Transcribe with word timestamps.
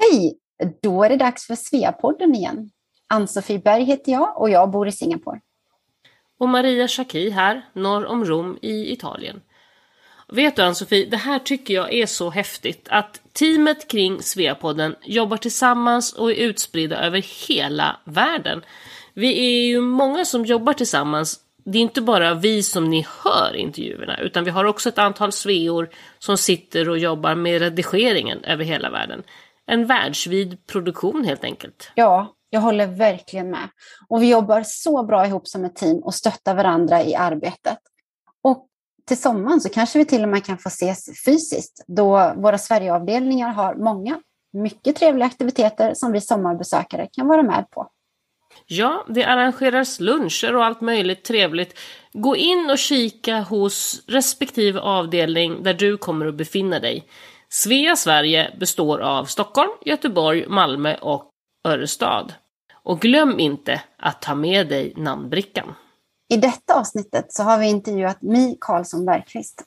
Hej! 0.00 0.38
Då 0.82 1.04
är 1.04 1.08
det 1.08 1.16
dags 1.16 1.46
för 1.46 1.54
Sveapodden 1.54 2.34
igen. 2.34 2.70
Ann-Sofie 3.08 3.58
Berg 3.58 3.84
heter 3.84 4.12
jag 4.12 4.40
och 4.40 4.50
jag 4.50 4.70
bor 4.70 4.88
i 4.88 4.92
Singapore. 4.92 5.40
Och 6.38 6.48
Maria 6.48 6.88
Schacki 6.88 7.30
här, 7.30 7.66
norr 7.72 8.06
om 8.06 8.24
Rom 8.24 8.58
i 8.62 8.92
Italien. 8.92 9.40
Vet 10.28 10.56
du 10.56 10.62
Ann-Sofie, 10.62 11.10
det 11.10 11.16
här 11.16 11.38
tycker 11.38 11.74
jag 11.74 11.92
är 11.92 12.06
så 12.06 12.30
häftigt 12.30 12.86
att 12.90 13.20
teamet 13.32 13.88
kring 13.88 14.22
Sveapodden 14.22 14.96
jobbar 15.02 15.36
tillsammans 15.36 16.12
och 16.12 16.30
är 16.30 16.34
utspridda 16.34 16.96
över 16.96 17.48
hela 17.48 18.00
världen. 18.04 18.62
Vi 19.14 19.38
är 19.38 19.66
ju 19.66 19.80
många 19.80 20.24
som 20.24 20.44
jobbar 20.44 20.72
tillsammans. 20.72 21.40
Det 21.64 21.78
är 21.78 21.82
inte 21.82 22.02
bara 22.02 22.34
vi 22.34 22.62
som 22.62 22.90
ni 22.90 23.06
hör 23.24 23.56
intervjuerna, 23.56 24.20
utan 24.20 24.44
vi 24.44 24.50
har 24.50 24.64
också 24.64 24.88
ett 24.88 24.98
antal 24.98 25.32
sveor 25.32 25.88
som 26.18 26.36
sitter 26.38 26.88
och 26.88 26.98
jobbar 26.98 27.34
med 27.34 27.60
redigeringen 27.60 28.44
över 28.44 28.64
hela 28.64 28.90
världen. 28.90 29.22
En 29.70 29.86
världsvid 29.86 30.66
produktion 30.66 31.24
helt 31.24 31.44
enkelt. 31.44 31.90
Ja, 31.94 32.34
jag 32.50 32.60
håller 32.60 32.86
verkligen 32.86 33.50
med. 33.50 33.68
Och 34.08 34.22
vi 34.22 34.30
jobbar 34.30 34.62
så 34.66 35.02
bra 35.02 35.26
ihop 35.26 35.48
som 35.48 35.64
ett 35.64 35.76
team 35.76 35.98
och 35.98 36.14
stöttar 36.14 36.54
varandra 36.54 37.04
i 37.04 37.14
arbetet. 37.14 37.78
Och 38.42 38.66
till 39.06 39.20
sommaren 39.20 39.60
så 39.60 39.68
kanske 39.68 39.98
vi 39.98 40.04
till 40.04 40.22
och 40.22 40.28
med 40.28 40.44
kan 40.44 40.58
få 40.58 40.68
ses 40.68 41.24
fysiskt 41.24 41.84
då 41.86 42.32
våra 42.36 42.58
Sverigeavdelningar 42.58 43.48
har 43.48 43.74
många 43.74 44.20
mycket 44.52 44.96
trevliga 44.96 45.26
aktiviteter 45.26 45.94
som 45.94 46.12
vi 46.12 46.20
sommarbesökare 46.20 47.08
kan 47.12 47.26
vara 47.26 47.42
med 47.42 47.70
på. 47.70 47.90
Ja, 48.66 49.04
det 49.08 49.24
arrangeras 49.24 50.00
luncher 50.00 50.56
och 50.56 50.64
allt 50.64 50.80
möjligt 50.80 51.24
trevligt. 51.24 51.78
Gå 52.12 52.36
in 52.36 52.70
och 52.70 52.78
kika 52.78 53.40
hos 53.40 54.02
respektive 54.06 54.80
avdelning 54.80 55.62
där 55.62 55.74
du 55.74 55.96
kommer 55.96 56.26
att 56.26 56.34
befinna 56.34 56.78
dig. 56.78 57.06
Svea 57.52 57.96
Sverige 57.96 58.56
består 58.60 58.98
av 58.98 59.24
Stockholm, 59.24 59.70
Göteborg, 59.84 60.46
Malmö 60.48 60.96
och 60.96 61.30
Örestad. 61.68 62.32
Och 62.82 63.00
glöm 63.00 63.38
inte 63.40 63.82
att 63.98 64.22
ta 64.22 64.34
med 64.34 64.68
dig 64.68 64.94
namnbrickan. 64.96 65.74
I 66.28 66.36
detta 66.36 66.74
avsnittet 66.74 67.32
så 67.32 67.42
har 67.42 67.58
vi 67.58 67.66
intervjuat 67.66 68.22
Mi 68.22 68.56
Karlsson 68.60 69.04
Bergqvist. 69.04 69.64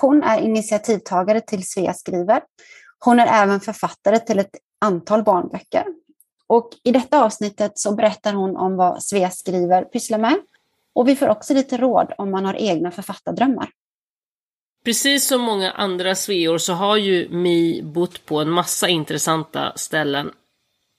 Hon 0.00 0.22
är 0.22 0.40
initiativtagare 0.40 1.40
till 1.40 1.66
Svea 1.66 1.94
skriver. 1.94 2.42
Hon 2.98 3.20
är 3.20 3.42
även 3.42 3.60
författare 3.60 4.18
till 4.18 4.38
ett 4.38 4.56
antal 4.80 5.22
barnböcker. 5.22 5.84
Och 6.46 6.70
I 6.84 6.92
detta 6.92 7.24
avsnittet 7.24 7.78
så 7.78 7.94
berättar 7.94 8.32
hon 8.32 8.56
om 8.56 8.76
vad 8.76 9.02
Svea 9.02 9.30
skriver 9.30 9.82
pysslar 9.84 10.18
med. 10.18 10.36
Och 10.94 11.08
vi 11.08 11.16
får 11.16 11.28
också 11.28 11.54
lite 11.54 11.76
råd 11.76 12.12
om 12.18 12.30
man 12.30 12.44
har 12.44 12.54
egna 12.54 12.90
författardrömmar. 12.90 13.70
Precis 14.88 15.26
som 15.26 15.40
många 15.40 15.70
andra 15.70 16.14
sveor 16.14 16.58
så 16.58 16.72
har 16.72 16.96
ju 16.96 17.28
Mi 17.28 17.82
bott 17.82 18.26
på 18.26 18.38
en 18.40 18.50
massa 18.50 18.88
intressanta 18.88 19.72
ställen. 19.76 20.30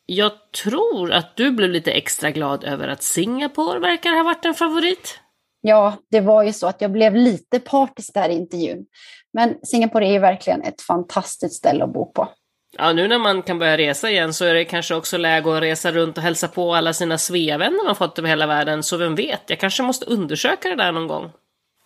Jag 0.05 0.31
tror 0.63 1.11
att 1.11 1.35
du 1.35 1.51
blev 1.51 1.69
lite 1.69 1.91
extra 1.91 2.31
glad 2.31 2.63
över 2.63 2.87
att 2.87 3.03
Singapore 3.03 3.79
verkar 3.79 4.15
ha 4.15 4.23
varit 4.23 4.45
en 4.45 4.53
favorit. 4.53 5.19
Ja, 5.61 5.97
det 6.11 6.21
var 6.21 6.43
ju 6.43 6.53
så 6.53 6.67
att 6.67 6.81
jag 6.81 6.91
blev 6.91 7.15
lite 7.15 7.59
partisk 7.59 8.13
där 8.13 8.29
i 8.29 8.33
intervjun. 8.33 8.85
Men 9.33 9.55
Singapore 9.63 10.07
är 10.07 10.11
ju 10.11 10.19
verkligen 10.19 10.61
ett 10.61 10.81
fantastiskt 10.81 11.55
ställe 11.55 11.83
att 11.83 11.93
bo 11.93 12.11
på. 12.11 12.29
Ja, 12.77 12.93
nu 12.93 13.07
när 13.07 13.19
man 13.19 13.41
kan 13.41 13.59
börja 13.59 13.77
resa 13.77 14.09
igen 14.09 14.33
så 14.33 14.45
är 14.45 14.53
det 14.53 14.65
kanske 14.65 14.95
också 14.95 15.17
läge 15.17 15.57
att 15.57 15.63
resa 15.63 15.91
runt 15.91 16.17
och 16.17 16.23
hälsa 16.23 16.47
på 16.47 16.75
alla 16.75 16.93
sina 16.93 17.17
Svea-vänner 17.17 17.85
man 17.85 17.95
fått 17.95 18.19
över 18.19 18.29
hela 18.29 18.47
världen. 18.47 18.83
Så 18.83 18.97
vem 18.97 19.15
vet, 19.15 19.41
jag 19.47 19.59
kanske 19.59 19.83
måste 19.83 20.05
undersöka 20.05 20.69
det 20.69 20.75
där 20.75 20.91
någon 20.91 21.07
gång. 21.07 21.31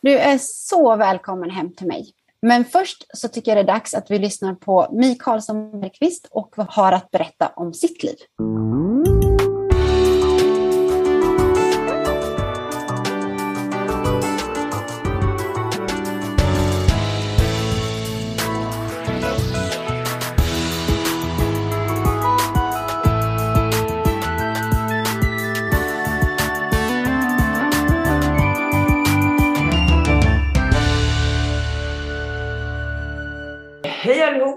Du 0.03 0.17
är 0.17 0.37
så 0.41 0.95
välkommen 0.95 1.49
hem 1.49 1.75
till 1.75 1.87
mig. 1.87 2.13
Men 2.41 2.65
först 2.65 3.05
så 3.13 3.27
tycker 3.27 3.51
jag 3.51 3.57
det 3.57 3.71
är 3.71 3.75
dags 3.75 3.93
att 3.93 4.11
vi 4.11 4.19
lyssnar 4.19 4.55
på 4.55 4.87
Mi 4.91 5.15
Karlsson 5.15 5.81
Bergqvist 5.81 6.27
och 6.31 6.53
vad 6.57 6.67
har 6.67 6.91
att 6.91 7.11
berätta 7.11 7.47
om 7.55 7.73
sitt 7.73 8.03
liv. 8.03 8.15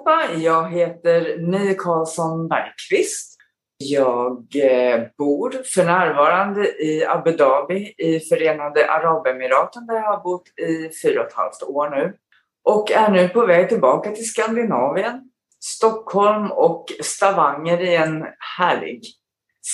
Allihopa! 0.06 0.40
Jag 0.40 0.70
heter 0.70 1.38
Mi 1.38 1.74
Karlsson 1.74 2.48
Bergqvist. 2.48 3.36
Jag 3.78 4.46
eh, 4.56 5.06
bor 5.18 5.62
för 5.74 5.84
närvarande 5.84 6.82
i 6.82 7.06
Abu 7.06 7.32
Dhabi 7.32 7.94
i 7.98 8.20
Förenade 8.20 8.90
Arabemiraten 8.90 9.86
där 9.86 9.94
jag 9.94 10.02
har 10.02 10.22
bott 10.22 10.48
i 10.48 10.90
fyra 11.02 11.20
och 11.20 11.26
ett 11.26 11.32
halvt 11.32 11.62
år 11.62 11.90
nu. 11.90 12.16
Och 12.64 12.90
är 12.90 13.10
nu 13.10 13.28
på 13.28 13.46
väg 13.46 13.68
tillbaka 13.68 14.10
till 14.10 14.28
Skandinavien, 14.28 15.30
Stockholm 15.60 16.50
och 16.52 16.84
Stavanger 17.02 17.80
i 17.80 17.96
en 17.96 18.26
härlig 18.58 19.02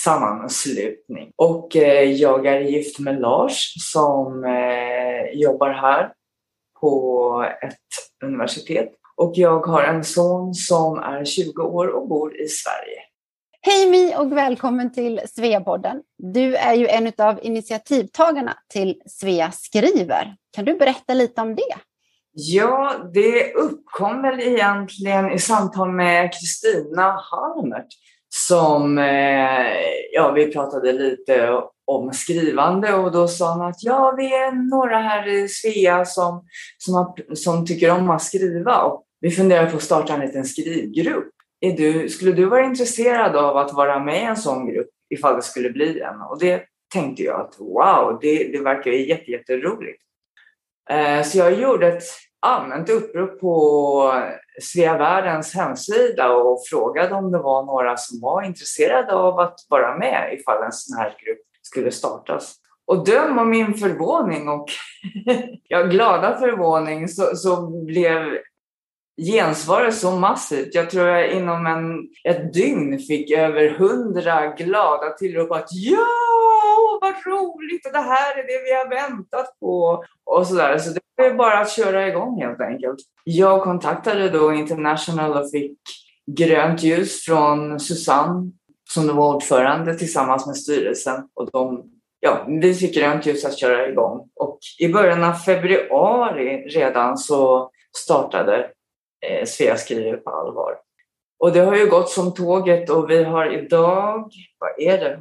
sammanslutning. 0.04 1.32
Och 1.36 1.76
eh, 1.76 2.10
jag 2.10 2.46
är 2.46 2.60
gift 2.60 2.98
med 2.98 3.20
Lars 3.20 3.74
som 3.92 4.44
eh, 4.44 5.40
jobbar 5.40 5.70
här 5.70 6.12
på 6.80 7.46
ett 7.62 8.24
universitet 8.24 8.92
och 9.16 9.32
jag 9.34 9.66
har 9.66 9.82
en 9.82 10.04
son 10.04 10.54
som 10.54 10.98
är 10.98 11.24
20 11.24 11.62
år 11.62 11.88
och 11.88 12.08
bor 12.08 12.40
i 12.40 12.48
Sverige. 12.48 12.98
Hej 13.60 13.90
Mi 13.90 14.14
och 14.16 14.32
välkommen 14.32 14.92
till 14.92 15.20
Sveapodden. 15.28 16.02
Du 16.18 16.56
är 16.56 16.74
ju 16.74 16.86
en 16.86 17.12
av 17.18 17.38
initiativtagarna 17.42 18.56
till 18.68 19.02
Svea 19.06 19.50
skriver. 19.52 20.36
Kan 20.52 20.64
du 20.64 20.74
berätta 20.74 21.14
lite 21.14 21.40
om 21.40 21.54
det? 21.54 21.74
Ja, 22.32 22.94
det 23.14 23.54
uppkom 23.54 24.22
väl 24.22 24.40
egentligen 24.40 25.30
i 25.30 25.38
samtal 25.38 25.92
med 25.92 26.30
Kristina 26.32 27.20
Halmert 27.30 27.86
som, 28.34 28.98
eh, 28.98 29.76
ja 30.12 30.32
vi 30.32 30.52
pratade 30.52 30.92
lite 30.92 31.62
om 31.84 32.12
skrivande 32.12 32.94
och 32.94 33.12
då 33.12 33.28
sa 33.28 33.52
han 33.52 33.62
att 33.62 33.82
ja, 33.82 34.14
vi 34.16 34.34
är 34.34 34.70
några 34.70 34.98
här 34.98 35.28
i 35.28 35.48
Svea 35.48 36.04
som, 36.04 36.46
som, 36.78 36.94
har, 36.94 37.34
som 37.34 37.66
tycker 37.66 37.90
om 37.90 38.10
att 38.10 38.22
skriva 38.22 38.82
och 38.82 39.04
vi 39.20 39.30
funderar 39.30 39.70
på 39.70 39.76
att 39.76 39.82
starta 39.82 40.14
en 40.14 40.20
liten 40.20 40.44
skrivgrupp. 40.44 41.28
Är 41.60 41.76
du, 41.76 42.08
skulle 42.08 42.32
du 42.32 42.44
vara 42.44 42.64
intresserad 42.64 43.36
av 43.36 43.56
att 43.56 43.72
vara 43.72 43.98
med 43.98 44.22
i 44.22 44.24
en 44.24 44.36
sån 44.36 44.72
grupp 44.72 44.90
ifall 45.14 45.36
det 45.36 45.42
skulle 45.42 45.70
bli 45.70 46.00
en? 46.00 46.20
Och 46.20 46.38
det 46.38 46.62
tänkte 46.92 47.22
jag 47.22 47.40
att 47.40 47.54
wow, 47.58 48.18
det, 48.20 48.44
det 48.52 48.58
verkar 48.58 48.90
ju 48.90 49.08
jätteroligt. 49.26 50.02
Eh, 50.90 51.22
så 51.22 51.38
jag 51.38 51.60
gjorde 51.60 51.88
ett 51.88 52.02
allmänt 52.42 52.90
upprop 52.90 53.40
på 53.40 54.22
Svea 54.60 54.98
Världens 54.98 55.54
hemsida 55.54 56.32
och 56.32 56.66
frågade 56.70 57.14
om 57.14 57.32
det 57.32 57.38
var 57.38 57.62
några 57.62 57.96
som 57.96 58.20
var 58.20 58.42
intresserade 58.42 59.12
av 59.12 59.38
att 59.38 59.58
vara 59.68 59.98
med 59.98 60.38
ifall 60.40 60.62
en 60.62 60.72
sån 60.72 60.98
här 60.98 61.16
grupp 61.24 61.40
skulle 61.62 61.90
startas. 61.90 62.54
Och 62.86 63.04
döm 63.04 63.38
om 63.38 63.50
min 63.50 63.74
förvåning 63.74 64.48
och 64.48 64.68
ja, 65.68 65.82
glada 65.82 66.38
förvåning 66.38 67.08
så, 67.08 67.36
så 67.36 67.66
blev 67.66 68.38
gensvaret 69.16 69.94
så 69.94 70.10
massivt. 70.10 70.74
Jag 70.74 70.90
tror 70.90 71.06
jag 71.06 71.32
inom 71.32 71.66
en, 71.66 72.08
ett 72.24 72.52
dygn 72.52 72.98
fick 72.98 73.30
över 73.30 73.70
hundra 73.70 74.46
glada 74.46 75.10
tillrop 75.10 75.52
att 75.52 75.68
ja, 75.70 76.06
vad 77.02 77.14
roligt 77.26 77.86
och 77.86 77.92
det 77.92 77.98
här 77.98 78.38
är 78.38 78.46
det 78.46 78.62
vi 78.64 78.72
har 78.74 78.88
väntat 78.88 79.46
på 79.60 80.04
och 80.24 80.46
sådär. 80.46 80.78
Så 80.78 80.90
det 81.16 81.24
är 81.24 81.34
bara 81.34 81.58
att 81.58 81.70
köra 81.70 82.08
igång 82.08 82.42
helt 82.42 82.60
enkelt. 82.60 82.98
Jag 83.24 83.62
kontaktade 83.62 84.28
då 84.28 84.52
International 84.52 85.32
och 85.32 85.50
fick 85.50 85.78
grönt 86.26 86.82
ljus 86.82 87.24
från 87.24 87.80
Susanne 87.80 88.52
som 88.90 89.06
då 89.06 89.14
var 89.14 89.34
ordförande 89.34 89.94
tillsammans 89.94 90.46
med 90.46 90.56
styrelsen 90.56 91.28
och 91.34 91.50
de 91.50 91.84
ja, 92.20 92.46
vi 92.48 92.74
fick 92.74 92.94
grönt 92.94 93.26
ljus 93.26 93.44
att 93.44 93.58
köra 93.58 93.88
igång. 93.88 94.28
Och 94.34 94.58
i 94.78 94.88
början 94.88 95.24
av 95.24 95.32
februari 95.32 96.68
redan 96.68 97.18
så 97.18 97.70
startade 97.96 98.70
eh, 99.26 99.46
Svea 99.46 99.76
skriver 99.76 100.16
på 100.16 100.30
allvar. 100.30 100.74
Och 101.42 101.52
det 101.52 101.60
har 101.60 101.76
ju 101.76 101.86
gått 101.86 102.10
som 102.10 102.34
tåget 102.34 102.90
och 102.90 103.10
vi 103.10 103.24
har 103.24 103.58
idag, 103.58 104.30
vad 104.58 104.70
är 104.78 104.98
det, 104.98 105.20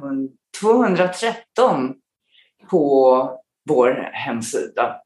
213 0.60 1.94
på 2.70 3.40
vår 3.68 4.10
hemsida 4.12 4.96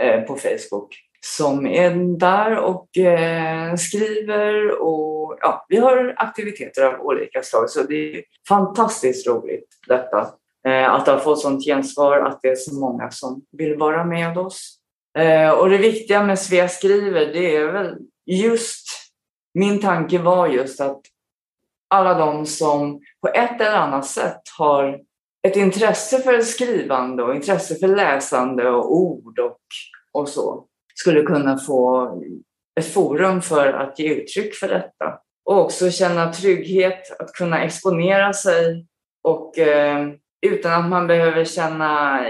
eh, 0.00 0.20
på 0.20 0.36
Facebook 0.36 0.96
som 1.26 1.66
är 1.66 2.18
där 2.18 2.56
och 2.56 2.98
eh, 2.98 3.74
skriver 3.74 4.82
och 4.82 5.38
ja, 5.40 5.66
vi 5.68 5.76
har 5.76 6.14
aktiviteter 6.16 6.82
av 6.82 7.00
olika 7.00 7.42
slag 7.42 7.70
så 7.70 7.82
det 7.82 8.16
är 8.16 8.22
fantastiskt 8.48 9.26
roligt 9.26 9.68
detta. 9.88 10.28
Eh, 10.68 10.94
att 10.94 11.06
ha 11.06 11.18
fått 11.18 11.40
sånt 11.40 11.64
gensvar, 11.64 12.18
att 12.18 12.38
det 12.42 12.48
är 12.48 12.56
så 12.56 12.74
många 12.74 13.10
som 13.10 13.42
vill 13.58 13.76
vara 13.76 14.04
med 14.04 14.38
oss. 14.38 14.78
Eh, 15.18 15.50
och 15.50 15.70
det 15.70 15.78
viktiga 15.78 16.24
med 16.24 16.38
Svea 16.38 16.68
skriver 16.68 17.26
det 17.26 17.56
är 17.56 17.72
väl 17.72 17.98
just 18.26 18.81
min 19.54 19.80
tanke 19.80 20.18
var 20.18 20.48
just 20.48 20.80
att 20.80 21.00
alla 21.88 22.14
de 22.14 22.46
som 22.46 23.00
på 23.20 23.28
ett 23.28 23.60
eller 23.60 23.76
annat 23.76 24.06
sätt 24.06 24.42
har 24.58 25.00
ett 25.42 25.56
intresse 25.56 26.18
för 26.18 26.40
skrivande 26.40 27.22
och 27.22 27.34
intresse 27.34 27.74
för 27.74 27.88
läsande 27.88 28.70
och 28.70 28.96
ord 28.96 29.38
och, 29.38 29.58
och 30.12 30.28
så 30.28 30.66
skulle 30.94 31.22
kunna 31.22 31.58
få 31.58 32.10
ett 32.80 32.92
forum 32.92 33.42
för 33.42 33.66
att 33.66 33.98
ge 33.98 34.14
uttryck 34.14 34.54
för 34.54 34.68
detta. 34.68 35.18
Och 35.44 35.60
också 35.60 35.90
känna 35.90 36.32
trygghet 36.32 37.20
att 37.20 37.32
kunna 37.32 37.64
exponera 37.64 38.32
sig 38.32 38.86
och 39.22 39.58
eh, 39.58 40.08
utan 40.46 40.84
att 40.84 40.90
man 40.90 41.06
behöver 41.06 41.44
känna, 41.44 42.24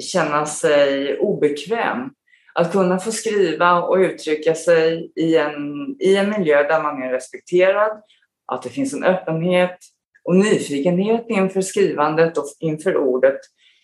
känna 0.00 0.46
sig 0.46 1.18
obekväm. 1.18 2.10
Att 2.58 2.72
kunna 2.72 2.98
få 2.98 3.12
skriva 3.12 3.82
och 3.82 3.96
uttrycka 3.96 4.54
sig 4.54 5.12
i 5.16 5.36
en, 5.36 5.96
i 6.00 6.16
en 6.16 6.30
miljö 6.30 6.62
där 6.62 6.82
man 6.82 7.02
är 7.02 7.12
respekterad, 7.12 8.02
att 8.46 8.62
det 8.62 8.68
finns 8.68 8.94
en 8.94 9.04
öppenhet 9.04 9.78
och 10.24 10.36
nyfikenhet 10.36 11.24
inför 11.28 11.60
skrivandet 11.60 12.38
och 12.38 12.44
inför 12.60 12.96
ordet. 12.96 13.40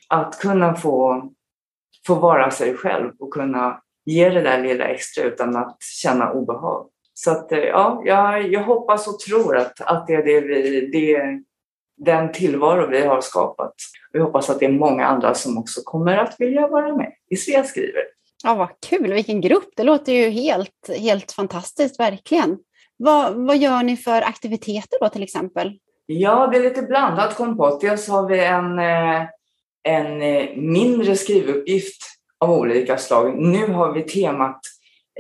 Att 0.09 0.39
kunna 0.39 0.75
få, 0.75 1.23
få 2.07 2.15
vara 2.15 2.51
sig 2.51 2.77
själv 2.77 3.13
och 3.19 3.33
kunna 3.33 3.81
ge 4.05 4.29
det 4.29 4.41
där 4.41 4.63
lilla 4.63 4.85
extra 4.85 5.25
utan 5.25 5.57
att 5.57 5.77
känna 6.03 6.33
obehag. 6.33 6.89
Så 7.15 7.31
att, 7.31 7.53
eh, 7.53 7.59
ja, 7.59 8.03
jag, 8.05 8.53
jag 8.53 8.65
hoppas 8.65 9.09
och 9.09 9.19
tror 9.19 9.57
att, 9.57 9.81
att 9.81 10.07
det 10.07 10.15
är 10.15 10.25
det 10.25 10.41
vi, 10.41 10.91
det, 10.93 11.23
den 11.97 12.33
tillvaro 12.33 12.87
vi 12.87 13.07
har 13.07 13.21
skapat. 13.21 13.75
Vi 14.13 14.21
hoppas 14.21 14.51
att 14.51 14.61
det 14.61 14.67
är 14.67 14.73
många 14.73 15.07
andra 15.07 15.35
som 15.35 15.59
också 15.59 15.81
kommer 15.85 16.17
att 16.17 16.35
vilja 16.39 16.69
vara 16.69 16.97
med 16.97 17.13
i 17.31 17.37
Svea 17.37 17.65
skriver. 17.65 18.03
Ja, 18.45 18.55
vad 18.55 18.69
kul, 18.89 19.13
vilken 19.13 19.41
grupp! 19.41 19.69
Det 19.77 19.83
låter 19.83 20.13
ju 20.13 20.31
helt, 20.31 20.91
helt 20.99 21.33
fantastiskt, 21.33 22.01
verkligen. 22.01 22.59
Vad, 22.97 23.35
vad 23.35 23.57
gör 23.57 23.83
ni 23.83 23.97
för 23.97 24.23
aktiviteter 24.23 24.99
då 25.01 25.09
till 25.09 25.23
exempel? 25.23 25.79
Ja, 26.07 26.47
det 26.47 26.59
är 26.59 26.63
lite 26.63 26.83
blandat 26.83 27.37
kompott. 27.37 27.81
Dels 27.81 28.09
har 28.09 28.29
vi 28.29 28.45
en, 28.45 28.79
eh, 28.79 29.23
en 29.83 30.23
eh, 30.23 30.57
mindre 30.57 31.17
skrivuppgift 31.17 32.03
av 32.41 32.51
olika 32.51 32.99
slag. 32.99 33.39
Nu 33.39 33.67
har 33.67 33.93
vi 33.93 34.03
temat 34.03 34.61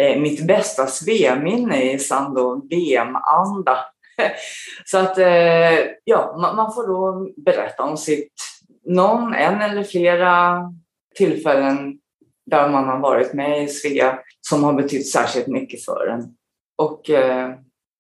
eh, 0.01 0.21
Mitt 0.21 0.47
bästa 0.47 0.87
Svea-minne 0.87 1.93
i 1.93 1.99
sann 1.99 2.63
VM-anda. 2.71 3.79
Så 4.85 4.99
att 4.99 5.19
eh, 5.19 5.79
ja, 6.05 6.53
man 6.57 6.75
får 6.75 6.87
då 6.87 7.29
berätta 7.37 7.83
om 7.83 7.97
sitt, 7.97 8.33
någon, 8.87 9.35
en 9.35 9.61
eller 9.61 9.85
flera 9.85 10.59
tillfällen 11.15 11.99
där 12.51 12.69
man 12.69 12.85
har 12.85 12.99
varit 12.99 13.33
med 13.33 13.65
i 13.65 13.69
Svea 13.69 14.19
som 14.41 14.65
har 14.65 14.73
betytt 14.73 15.11
särskilt 15.11 15.47
mycket 15.47 15.85
för 15.85 16.07
en. 16.07 16.35
Och 16.79 17.11
eh, 17.11 17.51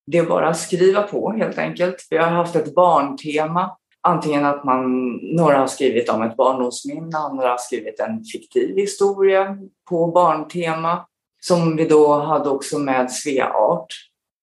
det 0.06 0.18
är 0.18 0.26
bara 0.26 0.48
att 0.48 0.58
skriva 0.58 1.02
på 1.02 1.32
helt 1.32 1.58
enkelt. 1.58 2.06
Vi 2.10 2.16
har 2.16 2.28
haft 2.28 2.56
ett 2.56 2.74
barntema. 2.74 3.76
Antingen 4.00 4.44
att 4.44 4.64
man, 4.64 5.12
några 5.16 5.58
har 5.58 5.66
skrivit 5.66 6.08
om 6.08 6.22
ett 6.22 6.36
barndomsminne, 6.36 7.18
andra 7.18 7.48
har 7.48 7.58
skrivit 7.58 8.00
en 8.00 8.24
fiktiv 8.24 8.76
historia 8.76 9.58
på 9.90 10.06
barntema 10.06 11.06
som 11.40 11.76
vi 11.76 11.84
då 11.84 12.14
hade 12.14 12.50
också 12.50 12.78
med 12.78 13.12
Svea 13.12 13.52
Art. 13.52 13.86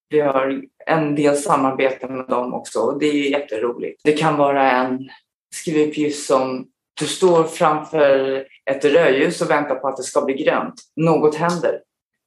Vi 0.09 0.19
har 0.19 0.61
en 0.85 1.15
del 1.15 1.37
samarbete 1.37 2.07
med 2.07 2.25
dem 2.27 2.53
också 2.53 2.79
och 2.79 2.99
det 2.99 3.05
är 3.05 3.31
jätteroligt. 3.31 4.01
Det 4.03 4.13
kan 4.13 4.37
vara 4.37 4.71
en 4.71 5.09
skrivuppgift 5.55 6.25
som 6.25 6.67
du 6.99 7.07
står 7.07 7.43
framför 7.43 8.45
ett 8.71 8.85
rödljus 8.85 9.41
och 9.41 9.49
väntar 9.49 9.75
på 9.75 9.87
att 9.87 9.97
det 9.97 10.03
ska 10.03 10.21
bli 10.21 10.33
grönt. 10.33 10.73
Något 10.95 11.35
händer. 11.35 11.81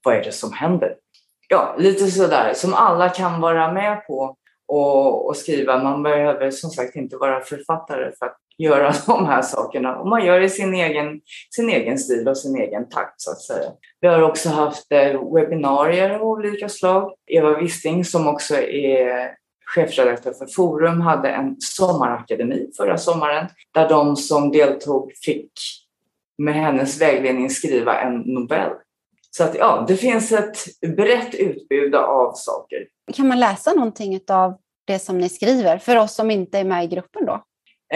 Vad 0.05 0.15
är 0.15 0.25
det 0.25 0.33
som 0.33 0.53
händer? 0.53 0.97
ja, 1.53 1.75
lite 1.79 2.11
sådär 2.11 2.53
som 2.55 2.75
alla 2.75 3.09
kan 3.09 3.41
vara 3.41 3.73
med 3.73 4.07
på 4.07 4.37
och, 4.69 5.27
och, 5.27 5.37
skriva. 5.37 5.83
Man 5.83 6.03
behöver 6.03 6.51
som 6.51 6.71
sagt 6.71 6.97
inte 6.97 7.17
vara 7.17 7.41
författare 7.41 8.13
för 8.19 8.27
att 8.27 8.37
göra 8.59 8.93
de 9.07 9.27
här 9.27 9.43
sakerna. 9.43 9.97
Och 9.97 10.09
man 10.09 10.27
gör 10.27 10.41
det 10.41 10.47
i 10.47 10.51
sin 10.51 10.75
egen, 10.75 11.21
sin 11.57 11.71
egen 11.71 11.99
stil 11.99 12.29
och 12.29 12.39
sin 12.39 12.57
egen 12.57 12.89
takt 12.89 13.21
så 13.21 13.31
att 13.31 13.41
säga. 13.41 13.71
Vi 14.01 14.09
har 14.09 14.23
också 14.23 14.49
haft 14.49 14.93
eh, 14.93 15.35
webbinarier 15.35 16.11
av 16.11 16.23
olika 16.23 16.69
slag. 16.69 17.13
Eva 17.27 17.59
Wisting 17.59 18.05
som 18.05 18.29
också 18.29 18.55
är 18.55 19.35
chefredaktör 19.65 20.33
för 20.33 20.47
Forum 20.47 21.01
hade 21.01 21.29
en 21.29 21.57
sommarakademi 21.59 22.71
förra 22.77 22.99
sommaren 22.99 23.49
där 23.75 23.89
de 23.89 24.17
som 24.17 24.51
deltog 24.51 25.13
fick 25.25 25.53
med 26.39 26.55
hennes 26.55 27.01
vägledning 27.01 27.51
skriva 27.51 28.01
en 28.01 28.19
novell 28.19 28.73
så 29.37 29.45
att 29.45 29.55
ja, 29.55 29.85
det 29.89 29.97
finns 29.97 30.33
ett 30.33 30.81
brett 30.97 31.35
utbud 31.35 31.95
av 31.95 32.33
saker. 32.35 32.79
Kan 33.13 33.29
man 33.29 33.41
läsa 33.41 33.73
någonting 33.73 34.21
av 34.29 34.59
det 34.85 34.99
som 34.99 35.19
ni 35.19 35.29
skriver 35.29 35.79
för 35.79 35.97
oss 35.97 36.15
som 36.15 36.31
inte 36.31 36.59
är 36.59 36.65
med 36.65 36.85
i 36.85 36.87
gruppen 36.87 37.27
då? 37.27 37.45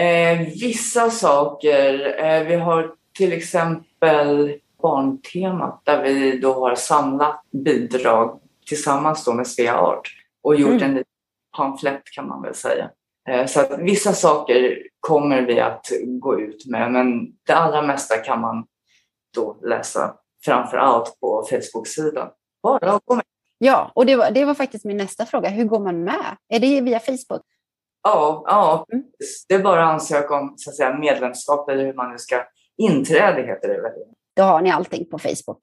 Eh, 0.01 0.39
vissa 0.39 1.09
saker. 1.09 2.15
Eh, 2.23 2.43
vi 2.43 2.55
har 2.55 2.91
till 3.17 3.33
exempel 3.33 4.53
barntemat 4.81 5.81
där 5.83 6.03
vi 6.03 6.39
då 6.39 6.53
har 6.53 6.75
samlat 6.75 7.41
bidrag 7.51 8.39
tillsammans 8.67 9.25
då 9.25 9.33
med 9.33 9.47
Svea 9.47 9.77
Art 9.77 10.09
och 10.41 10.55
gjort 10.55 10.69
mm. 10.69 10.83
en 10.83 10.95
liten 10.95 11.11
pamflett 11.57 12.01
kan 12.15 12.27
man 12.27 12.41
väl 12.41 12.55
säga. 12.55 12.89
Eh, 13.29 13.45
så 13.45 13.59
att 13.59 13.79
vissa 13.79 14.13
saker 14.13 14.77
kommer 14.99 15.41
vi 15.41 15.59
att 15.59 15.85
gå 16.21 16.39
ut 16.39 16.65
med 16.65 16.91
men 16.91 17.27
det 17.47 17.53
allra 17.53 17.81
mesta 17.81 18.17
kan 18.17 18.41
man 18.41 18.65
då 19.35 19.57
läsa 19.61 20.15
framför 20.45 20.77
allt 20.77 21.19
på 21.19 21.47
Facebook-sidan. 21.49 22.29
Bara 22.63 22.91
att 22.91 23.05
gå 23.05 23.15
med. 23.15 23.25
Ja, 23.57 23.91
och 23.95 24.05
det 24.05 24.15
var, 24.15 24.31
det 24.31 24.45
var 24.45 24.53
faktiskt 24.53 24.85
min 24.85 24.97
nästa 24.97 25.25
fråga. 25.25 25.49
Hur 25.49 25.65
går 25.65 25.79
man 25.79 26.03
med? 26.03 26.37
Är 26.49 26.59
det 26.59 26.81
via 26.81 26.99
Facebook? 26.99 27.45
Ja, 28.03 28.43
ja 28.45 28.85
mm. 28.91 29.05
det 29.47 29.55
är 29.55 29.63
bara 29.63 29.83
att 29.83 29.93
ansöka 29.93 30.35
om 30.35 30.53
så 30.57 30.69
att 30.69 30.75
säga, 30.75 30.97
medlemskap 30.97 31.69
eller 31.69 31.85
hur 31.85 31.93
man 31.93 32.11
nu 32.11 32.17
ska 32.17 32.43
inträde 32.77 33.41
heter 33.41 33.67
det 33.67 33.81
väl. 33.81 33.91
Då 34.35 34.43
har 34.43 34.61
ni 34.61 34.71
allting 34.71 35.09
på 35.09 35.19
Facebook? 35.19 35.59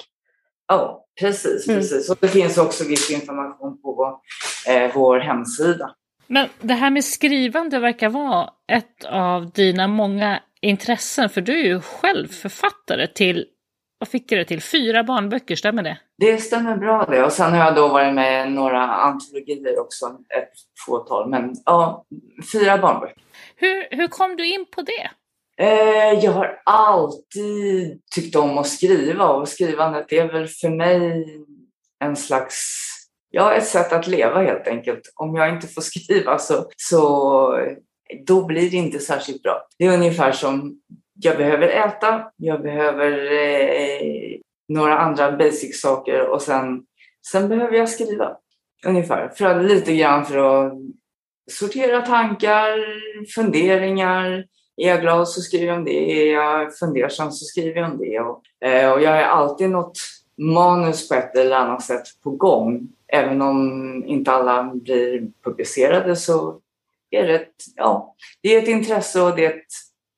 Ja, 0.68 1.06
precis. 1.20 1.68
Mm. 1.68 1.80
precis. 1.80 2.10
Och 2.10 2.16
det 2.20 2.28
finns 2.28 2.58
också 2.58 2.84
viss 2.84 3.10
information 3.10 3.82
på 3.82 4.20
eh, 4.68 4.90
vår 4.94 5.18
hemsida. 5.18 5.94
Men 6.26 6.48
det 6.60 6.74
här 6.74 6.90
med 6.90 7.04
skrivande 7.04 7.78
verkar 7.78 8.08
vara 8.08 8.50
ett 8.72 9.04
av 9.04 9.50
dina 9.50 9.88
många 9.88 10.40
intressen, 10.60 11.28
för 11.28 11.40
du 11.40 11.60
är 11.60 11.64
ju 11.64 11.80
själv 11.80 12.28
författare 12.28 13.06
till 13.06 13.46
vad 13.98 14.08
fick 14.08 14.28
du 14.28 14.36
det 14.36 14.44
till? 14.44 14.62
Fyra 14.62 15.04
barnböcker, 15.04 15.56
stämmer 15.56 15.82
det? 15.82 15.98
Det 16.18 16.38
stämmer 16.38 16.76
bra 16.76 17.04
det. 17.04 17.24
Och 17.24 17.32
sen 17.32 17.52
har 17.52 17.64
jag 17.64 17.74
då 17.74 17.88
varit 17.88 18.14
med 18.14 18.46
i 18.46 18.50
några 18.50 18.80
antologier 18.80 19.80
också, 19.80 20.06
ett 20.06 20.52
fåtal. 20.86 21.30
Men 21.30 21.54
ja, 21.64 22.04
fyra 22.52 22.78
barnböcker. 22.78 23.22
Hur, 23.56 23.96
hur 23.96 24.08
kom 24.08 24.36
du 24.36 24.46
in 24.46 24.66
på 24.70 24.82
det? 24.82 25.10
Eh, 25.60 26.24
jag 26.24 26.32
har 26.32 26.60
alltid 26.64 28.00
tyckt 28.14 28.36
om 28.36 28.58
att 28.58 28.68
skriva 28.68 29.28
och 29.28 29.48
skrivandet 29.48 30.12
är 30.12 30.32
väl 30.32 30.48
för 30.48 30.68
mig 30.68 31.26
en 32.04 32.16
slags, 32.16 32.64
ja 33.30 33.54
ett 33.54 33.66
sätt 33.66 33.92
att 33.92 34.06
leva 34.06 34.42
helt 34.42 34.68
enkelt. 34.68 35.12
Om 35.14 35.34
jag 35.34 35.48
inte 35.50 35.66
får 35.66 35.82
skriva 35.82 36.38
så, 36.38 36.70
så 36.76 37.66
då 38.26 38.46
blir 38.46 38.70
det 38.70 38.76
inte 38.76 38.98
särskilt 38.98 39.42
bra. 39.42 39.66
Det 39.78 39.84
är 39.84 39.94
ungefär 39.94 40.32
som 40.32 40.80
jag 41.14 41.36
behöver 41.36 41.68
äta, 41.68 42.30
jag 42.36 42.62
behöver 42.62 43.32
eh, 43.32 44.38
några 44.68 44.98
andra 44.98 45.32
basic 45.32 45.80
saker 45.80 46.26
och 46.26 46.42
sen, 46.42 46.82
sen 47.30 47.48
behöver 47.48 47.76
jag 47.76 47.88
skriva. 47.88 48.36
Ungefär. 48.86 49.28
För 49.28 49.44
att, 49.44 49.64
lite 49.64 49.96
grann 49.96 50.24
för 50.24 50.38
att 50.38 50.72
sortera 51.50 52.02
tankar, 52.02 52.68
funderingar. 53.34 54.44
Är 54.76 54.88
jag 54.88 55.00
glad 55.00 55.28
så 55.28 55.40
skriver 55.40 55.66
jag 55.66 55.78
om 55.78 55.84
det. 55.84 56.22
Är 56.22 56.32
jag 56.32 56.78
fundersam 56.78 57.32
så 57.32 57.44
skriver 57.44 57.80
jag 57.80 57.90
om 57.90 57.98
det. 57.98 58.20
Och, 58.20 58.68
eh, 58.68 58.92
och 58.92 59.02
jag 59.02 59.10
har 59.10 59.22
alltid 59.22 59.70
något 59.70 59.98
manus 60.38 61.08
på 61.08 61.14
ett 61.14 61.36
eller 61.36 61.56
annat 61.56 61.82
sätt 61.82 62.02
på 62.22 62.30
gång. 62.30 62.88
Även 63.08 63.42
om 63.42 64.04
inte 64.06 64.32
alla 64.32 64.74
blir 64.74 65.28
publicerade 65.44 66.16
så 66.16 66.60
är 67.10 67.26
det 67.26 67.34
ett, 67.34 67.54
ja, 67.76 68.14
det 68.42 68.54
är 68.54 68.62
ett 68.62 68.68
intresse 68.68 69.22
och 69.22 69.36
det 69.36 69.44
är 69.44 69.50
ett 69.50 69.66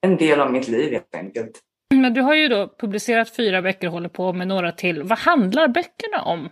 en 0.00 0.16
del 0.16 0.40
av 0.40 0.52
mitt 0.52 0.68
liv 0.68 0.92
helt 0.92 1.14
enkelt. 1.14 1.60
Men 1.94 2.14
du 2.14 2.20
har 2.20 2.34
ju 2.34 2.48
då 2.48 2.74
publicerat 2.78 3.36
fyra 3.36 3.62
böcker 3.62 3.86
och 3.86 3.92
håller 3.92 4.08
på 4.08 4.32
med 4.32 4.48
några 4.48 4.72
till. 4.72 5.02
Vad 5.02 5.18
handlar 5.18 5.68
böckerna 5.68 6.22
om? 6.22 6.44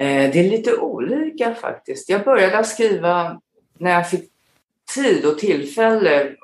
Eh, 0.00 0.32
det 0.32 0.38
är 0.38 0.50
lite 0.50 0.76
olika 0.76 1.54
faktiskt. 1.54 2.08
Jag 2.08 2.24
började 2.24 2.64
skriva 2.64 3.40
när 3.78 3.90
jag 3.90 4.10
fick 4.10 4.30
tid 4.94 5.26
och 5.26 5.38
tillfälle 5.38 6.34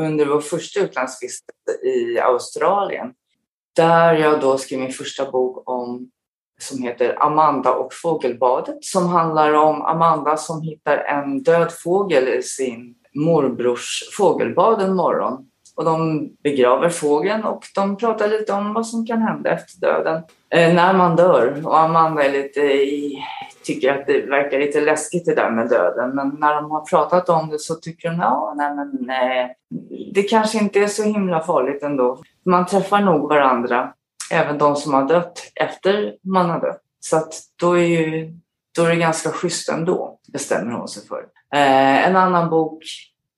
under 0.00 0.26
vår 0.26 0.40
första 0.40 0.80
utlandsvistelse 0.80 1.86
i 1.86 2.18
Australien. 2.20 3.12
Där 3.76 4.14
jag 4.14 4.40
då 4.40 4.58
skrev 4.58 4.80
min 4.80 4.92
första 4.92 5.30
bok 5.30 5.68
om 5.68 6.10
som 6.58 6.82
heter 6.82 7.22
Amanda 7.22 7.72
och 7.72 7.94
fågelbadet 7.94 8.84
som 8.84 9.06
handlar 9.06 9.52
om 9.52 9.82
Amanda 9.82 10.36
som 10.36 10.62
hittar 10.62 10.96
en 10.96 11.42
död 11.42 11.72
fågel 11.72 12.28
i 12.28 12.42
sin 12.42 12.94
morbrors 13.14 14.02
fågelbad 14.16 14.82
en 14.82 14.96
morgon 14.96 15.46
och 15.76 15.84
de 15.84 16.28
begraver 16.42 16.88
fågeln 16.88 17.44
och 17.44 17.64
de 17.74 17.96
pratar 17.96 18.28
lite 18.28 18.52
om 18.52 18.74
vad 18.74 18.86
som 18.86 19.06
kan 19.06 19.22
hända 19.22 19.50
efter 19.50 19.80
döden. 19.80 20.22
Eh, 20.56 20.74
när 20.74 20.94
man 20.94 21.16
dör. 21.16 21.66
Och 21.66 21.78
Amanda 21.78 22.24
är 22.24 22.32
lite 22.32 22.60
eh, 22.60 22.70
i, 22.70 23.24
tycker 23.64 23.92
att 23.92 24.06
det 24.06 24.26
verkar 24.26 24.58
lite 24.58 24.80
läskigt 24.80 25.24
det 25.24 25.34
där 25.34 25.50
med 25.50 25.68
döden. 25.68 26.10
Men 26.14 26.36
när 26.38 26.54
de 26.54 26.70
har 26.70 26.80
pratat 26.80 27.28
om 27.28 27.48
det 27.48 27.58
så 27.58 27.74
tycker 27.74 28.08
de 28.08 28.18
ja, 28.18 28.54
nej, 28.56 28.74
men 28.74 28.98
nej, 29.00 29.56
det 30.14 30.22
kanske 30.22 30.58
inte 30.58 30.80
är 30.80 30.86
så 30.86 31.02
himla 31.02 31.40
farligt 31.40 31.82
ändå. 31.82 32.18
Man 32.44 32.66
träffar 32.66 33.00
nog 33.00 33.28
varandra, 33.28 33.92
även 34.32 34.58
de 34.58 34.76
som 34.76 34.94
har 34.94 35.08
dött 35.08 35.52
efter 35.54 36.14
man 36.22 36.50
har 36.50 36.60
dött. 36.60 36.80
Så 37.00 37.16
att 37.16 37.34
då 37.60 37.78
är, 37.78 37.86
ju, 37.86 38.32
då 38.76 38.84
är 38.84 38.88
det 38.88 38.96
ganska 38.96 39.30
schysst 39.30 39.68
ändå, 39.68 40.18
bestämmer 40.32 40.72
hon 40.72 40.88
sig 40.88 41.08
för. 41.08 41.26
Eh, 41.54 42.08
en 42.08 42.16
annan 42.16 42.50
bok 42.50 42.82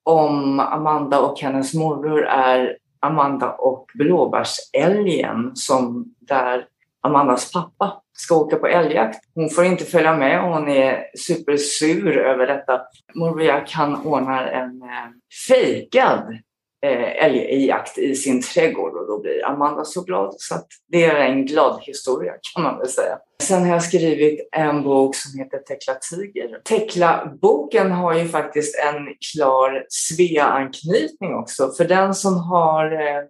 om 0.03 0.61
Amanda 0.61 1.21
och 1.21 1.41
hennes 1.41 1.75
morbror 1.75 2.27
är 2.27 2.77
Amanda 3.01 3.53
och 3.53 3.87
blåbärsälgen 3.95 5.51
som 5.55 6.15
där 6.21 6.65
Amandas 7.03 7.53
pappa 7.53 8.03
ska 8.19 8.37
åka 8.37 8.57
på 8.57 8.67
älgjakt. 8.67 9.19
Hon 9.35 9.51
får 9.51 9.65
inte 9.65 9.85
följa 9.85 10.17
med 10.17 10.45
och 10.45 10.55
hon 10.55 10.69
är 10.69 11.05
supersur 11.19 12.19
över 12.19 12.47
detta. 12.47 12.81
Morbror 13.15 13.43
Jack 13.43 13.73
han 13.73 14.07
ordnar 14.07 14.47
en 14.47 14.83
eh, 14.83 15.11
fejkad 15.49 16.39
eh, 16.87 17.25
älgjakt 17.25 17.99
i 17.99 18.15
sin 18.15 18.43
trädgård 18.43 18.97
och 18.97 19.07
då 19.07 19.21
blir 19.21 19.47
Amanda 19.47 19.85
så 19.85 20.03
glad. 20.03 20.35
Så 20.39 20.55
att 20.55 20.67
det 20.89 21.05
är 21.05 21.15
en 21.15 21.47
glad 21.47 21.81
historia 21.83 22.33
kan 22.55 22.63
man 22.63 22.79
väl 22.79 22.89
säga. 22.89 23.19
Sen 23.43 23.63
har 23.63 23.69
jag 23.69 23.83
skrivit 23.83 24.49
en 24.53 24.83
bok 24.83 25.17
som 25.17 25.39
heter 25.39 25.59
Tekla 25.59 25.95
Tiger. 25.95 26.61
Tekla-boken 26.69 27.93
har 27.93 28.15
ju 28.15 28.29
faktiskt 28.29 28.77
en 28.79 29.07
klar 29.33 29.87
Svea-anknytning 29.89 31.35
också. 31.35 31.73
För 31.77 31.85
den 31.85 32.15
som 32.15 32.39
har 32.39 32.93
eh, 32.93 33.23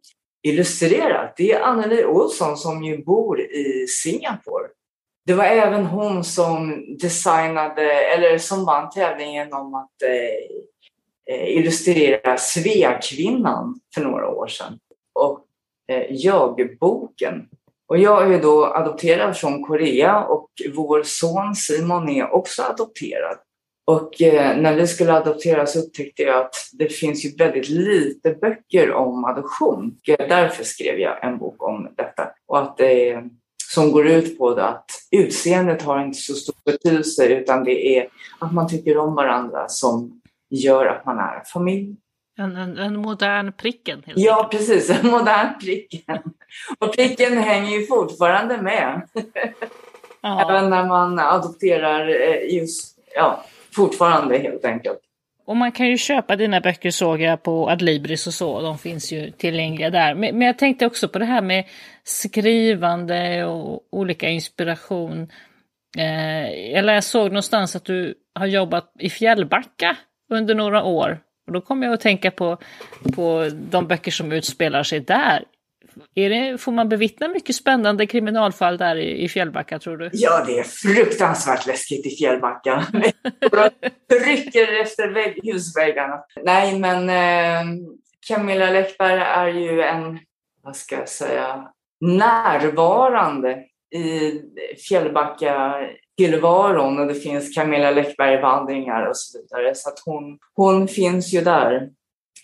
illustrerat, 0.48 1.34
det 1.36 1.52
är 1.52 1.60
Anneli 1.60 2.04
Olsson 2.04 2.56
som 2.56 2.84
ju 2.84 3.04
bor 3.04 3.40
i 3.40 3.86
Singapore. 3.88 4.68
Det 5.26 5.34
var 5.34 5.44
även 5.44 5.86
hon 5.86 6.24
som 6.24 6.84
designade, 6.98 7.92
eller 7.92 8.38
som 8.38 8.64
vann 8.64 8.90
tävlingen 8.90 9.52
om 9.52 9.74
att 9.74 10.02
eh, 10.02 11.36
eh 11.36 11.56
illustrera 11.56 12.36
Sveakvinnan 12.36 13.80
för 13.94 14.00
några 14.00 14.28
år 14.28 14.46
sedan 14.46 14.78
och 15.12 15.44
eh, 15.88 16.06
Jag-boken. 16.10 17.48
Och 17.86 17.98
jag 17.98 18.34
är 18.34 18.42
då 18.42 18.66
adopterad 18.66 19.36
från 19.36 19.64
Korea 19.64 20.24
och 20.24 20.50
vår 20.74 21.02
son 21.02 21.54
Simon 21.54 22.08
är 22.08 22.30
också 22.30 22.62
adopterad. 22.62 23.38
Och 23.88 24.22
eh, 24.22 24.56
när 24.56 24.74
vi 24.74 24.86
skulle 24.86 25.12
adoptera 25.12 25.66
så 25.66 25.78
upptäckte 25.78 26.22
jag 26.22 26.44
att 26.44 26.54
det 26.72 26.88
finns 26.88 27.24
ju 27.24 27.36
väldigt 27.36 27.68
lite 27.68 28.30
böcker 28.30 28.92
om 28.92 29.24
adoption. 29.24 29.96
Därför 30.06 30.64
skrev 30.64 30.98
jag 30.98 31.24
en 31.24 31.38
bok 31.38 31.62
om 31.62 31.88
detta. 31.96 32.30
Och 32.46 32.58
att 32.58 32.76
det 32.76 33.24
som 33.72 33.92
går 33.92 34.06
ut 34.06 34.38
på 34.38 34.48
att 34.48 34.90
utseendet 35.10 35.82
har 35.82 36.04
inte 36.04 36.18
så 36.18 36.34
stor 36.34 36.54
betydelse 36.64 37.28
utan 37.28 37.64
det 37.64 37.98
är 37.98 38.08
att 38.38 38.52
man 38.52 38.68
tycker 38.68 38.98
om 38.98 39.14
varandra 39.14 39.68
som 39.68 40.20
gör 40.50 40.86
att 40.86 41.06
man 41.06 41.18
är 41.18 41.42
familj. 41.52 41.96
En, 42.38 42.56
en, 42.56 42.78
en 42.78 42.96
modern 42.96 43.52
pricken 43.52 44.02
helt 44.06 44.18
Ja, 44.18 44.44
enkelt. 44.44 44.50
precis. 44.68 44.90
En 44.90 45.10
modern 45.10 45.58
pricken. 45.60 46.18
Och 46.78 46.92
pricken 46.92 47.38
hänger 47.38 47.78
ju 47.78 47.86
fortfarande 47.86 48.62
med. 48.62 49.02
Ja. 50.20 50.50
Även 50.50 50.70
när 50.70 50.86
man 50.86 51.18
adopterar 51.18 52.08
eh, 52.08 52.54
just, 52.54 52.98
ja, 53.14 53.44
fortfarande 53.78 54.38
helt 54.38 54.64
enkelt. 54.64 54.98
Och 55.46 55.56
man 55.56 55.72
kan 55.72 55.86
ju 55.86 55.96
köpa 55.96 56.36
dina 56.36 56.60
böcker 56.60 56.90
såg 56.90 57.20
jag 57.20 57.42
på 57.42 57.70
Adlibris 57.70 58.26
och 58.26 58.34
så, 58.34 58.60
de 58.60 58.78
finns 58.78 59.12
ju 59.12 59.30
tillgängliga 59.30 59.90
där. 59.90 60.14
Men, 60.14 60.38
men 60.38 60.46
jag 60.46 60.58
tänkte 60.58 60.86
också 60.86 61.08
på 61.08 61.18
det 61.18 61.24
här 61.24 61.42
med 61.42 61.64
skrivande 62.04 63.44
och 63.44 63.82
olika 63.90 64.28
inspiration. 64.28 65.22
Eh, 65.98 66.76
eller 66.78 66.94
jag 66.94 67.04
såg 67.04 67.26
någonstans 67.26 67.76
att 67.76 67.84
du 67.84 68.14
har 68.34 68.46
jobbat 68.46 68.92
i 68.98 69.10
Fjällbacka 69.10 69.96
under 70.30 70.54
några 70.54 70.84
år. 70.84 71.18
Och 71.46 71.52
då 71.52 71.60
kom 71.60 71.82
jag 71.82 71.92
att 71.92 72.00
tänka 72.00 72.30
på, 72.30 72.58
på 73.14 73.50
de 73.70 73.86
böcker 73.86 74.10
som 74.10 74.32
utspelar 74.32 74.82
sig 74.82 75.00
där. 75.00 75.44
Är 76.14 76.30
det, 76.30 76.58
får 76.58 76.72
man 76.72 76.88
bevittna 76.88 77.28
mycket 77.28 77.56
spännande 77.56 78.06
kriminalfall 78.06 78.78
där 78.78 78.96
i, 78.96 79.24
i 79.24 79.28
Fjällbacka 79.28 79.78
tror 79.78 79.96
du? 79.96 80.10
Ja, 80.12 80.44
det 80.46 80.58
är 80.58 80.64
fruktansvärt 80.64 81.66
läskigt 81.66 82.06
i 82.06 82.10
Fjällbacka. 82.10 82.86
rycker 84.26 84.80
efter 84.80 85.08
vägg, 85.08 85.40
husväggarna. 85.42 86.24
Nej, 86.44 86.78
men 86.78 87.08
eh, 87.10 87.74
Camilla 88.28 88.70
Läckberg 88.70 89.20
är 89.20 89.46
ju 89.46 89.82
en, 89.82 90.18
vad 90.62 90.76
ska 90.76 90.96
jag 90.96 91.08
säga, 91.08 91.68
närvarande 92.00 93.64
i 93.94 94.40
Fjällbacka 94.88 95.74
tillvaron 96.16 96.98
och 96.98 97.06
det 97.06 97.14
finns 97.14 97.54
Camilla 97.54 97.90
Läckberg-vandringar 97.90 99.06
och 99.06 99.16
så 99.16 99.38
vidare. 99.38 99.74
Så 99.74 99.88
att 99.88 99.98
hon, 100.04 100.38
hon 100.54 100.88
finns 100.88 101.34
ju 101.34 101.40
där 101.40 101.88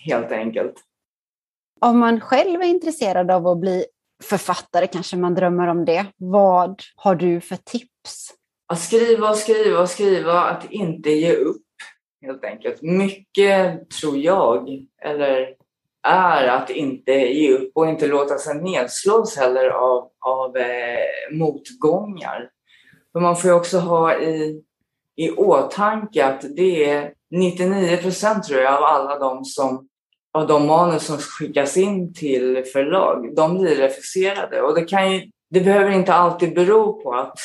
helt 0.07 0.33
enkelt. 0.33 0.75
Om 1.85 1.99
man 1.99 2.21
själv 2.21 2.61
är 2.61 2.67
intresserad 2.67 3.31
av 3.31 3.47
att 3.47 3.59
bli 3.59 3.85
författare, 4.23 4.87
kanske 4.87 5.17
man 5.17 5.35
drömmer 5.35 5.69
om 5.69 5.85
det. 5.85 6.07
Vad 6.17 6.83
har 6.97 7.15
du 7.15 7.41
för 7.41 7.57
tips? 7.57 8.35
Att 8.67 8.81
skriva 8.81 9.31
och 9.31 9.37
skriva 9.37 9.81
och 9.81 9.89
skriva, 9.89 10.41
att 10.41 10.71
inte 10.71 11.11
ge 11.11 11.35
upp 11.35 11.63
helt 12.23 12.45
enkelt. 12.45 12.83
Mycket 12.83 13.91
tror 13.91 14.19
jag, 14.19 14.69
eller 15.03 15.55
är 16.03 16.49
att 16.49 16.71
inte 16.71 17.13
ge 17.13 17.53
upp 17.53 17.71
och 17.75 17.89
inte 17.89 18.07
låta 18.07 18.39
sig 18.39 18.63
nedslås 18.63 19.37
heller 19.37 19.69
av, 19.69 20.11
av 20.19 20.57
eh, 20.57 21.33
motgångar. 21.33 22.51
Men 23.15 23.23
man 23.23 23.37
får 23.37 23.51
ju 23.51 23.57
också 23.57 23.79
ha 23.79 24.19
i, 24.19 24.63
i 25.17 25.31
åtanke 25.31 26.27
att 26.27 26.45
det 26.57 26.91
är 26.91 27.13
99 27.31 27.97
procent 27.97 28.45
tror 28.45 28.61
jag 28.61 28.75
av 28.75 28.85
alla 28.85 29.19
de 29.19 29.45
som 29.45 29.89
av 30.35 30.47
de 30.47 30.67
manus 30.67 31.07
som 31.07 31.19
skickas 31.19 31.77
in 31.77 32.15
till 32.15 32.65
förlag, 32.73 33.35
de 33.37 33.59
blir 33.59 33.77
refuserade. 33.77 34.63
Och 34.63 34.75
det, 34.75 34.85
kan 34.85 35.13
ju, 35.13 35.31
det 35.51 35.61
behöver 35.61 35.91
inte 35.91 36.15
alltid 36.15 36.55
bero 36.55 37.03
på 37.03 37.15
att 37.15 37.39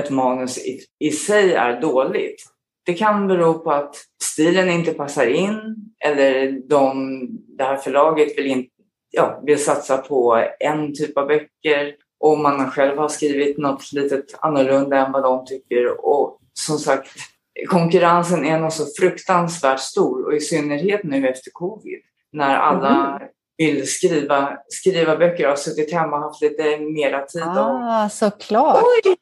ett 0.00 0.10
manus 0.10 0.58
i, 0.58 0.80
i 0.98 1.10
sig 1.10 1.54
är 1.54 1.80
dåligt. 1.80 2.44
Det 2.86 2.94
kan 2.94 3.28
bero 3.28 3.58
på 3.58 3.70
att 3.72 3.96
stilen 4.22 4.70
inte 4.70 4.92
passar 4.92 5.26
in 5.26 5.76
eller 6.04 6.60
de, 6.68 7.18
det 7.58 7.64
här 7.64 7.76
förlaget 7.76 8.38
vill, 8.38 8.46
in, 8.46 8.66
ja, 9.10 9.40
vill 9.44 9.64
satsa 9.64 9.96
på 9.96 10.44
en 10.60 10.94
typ 10.94 11.18
av 11.18 11.26
böcker 11.26 11.94
och 12.20 12.38
man 12.38 12.70
själv 12.70 12.98
har 12.98 13.08
skrivit 13.08 13.58
något 13.58 13.92
litet 13.92 14.24
annorlunda 14.38 15.06
än 15.06 15.12
vad 15.12 15.22
de 15.22 15.46
tycker. 15.46 16.06
Och 16.06 16.38
som 16.52 16.78
sagt, 16.78 17.08
konkurrensen 17.68 18.44
är 18.44 18.60
nog 18.60 18.72
så 18.72 18.84
fruktansvärt 18.98 19.80
stor 19.80 20.26
och 20.26 20.34
i 20.34 20.40
synnerhet 20.40 21.04
nu 21.04 21.28
efter 21.28 21.50
covid 21.50 22.00
när 22.34 22.56
alla 22.56 23.16
mm. 23.16 23.28
vill 23.56 23.88
skriva, 23.88 24.58
skriva 24.68 25.16
böcker 25.16 25.44
och 25.44 25.50
har 25.50 25.56
suttit 25.56 25.92
hemma 25.92 26.16
och 26.16 26.22
haft 26.22 26.42
lite 26.42 26.78
mera 26.78 27.26
tid. 27.26 27.42
Ah, 27.42 28.04
och, 28.04 28.12
såklart! 28.12 28.84
Oj, 29.06 29.16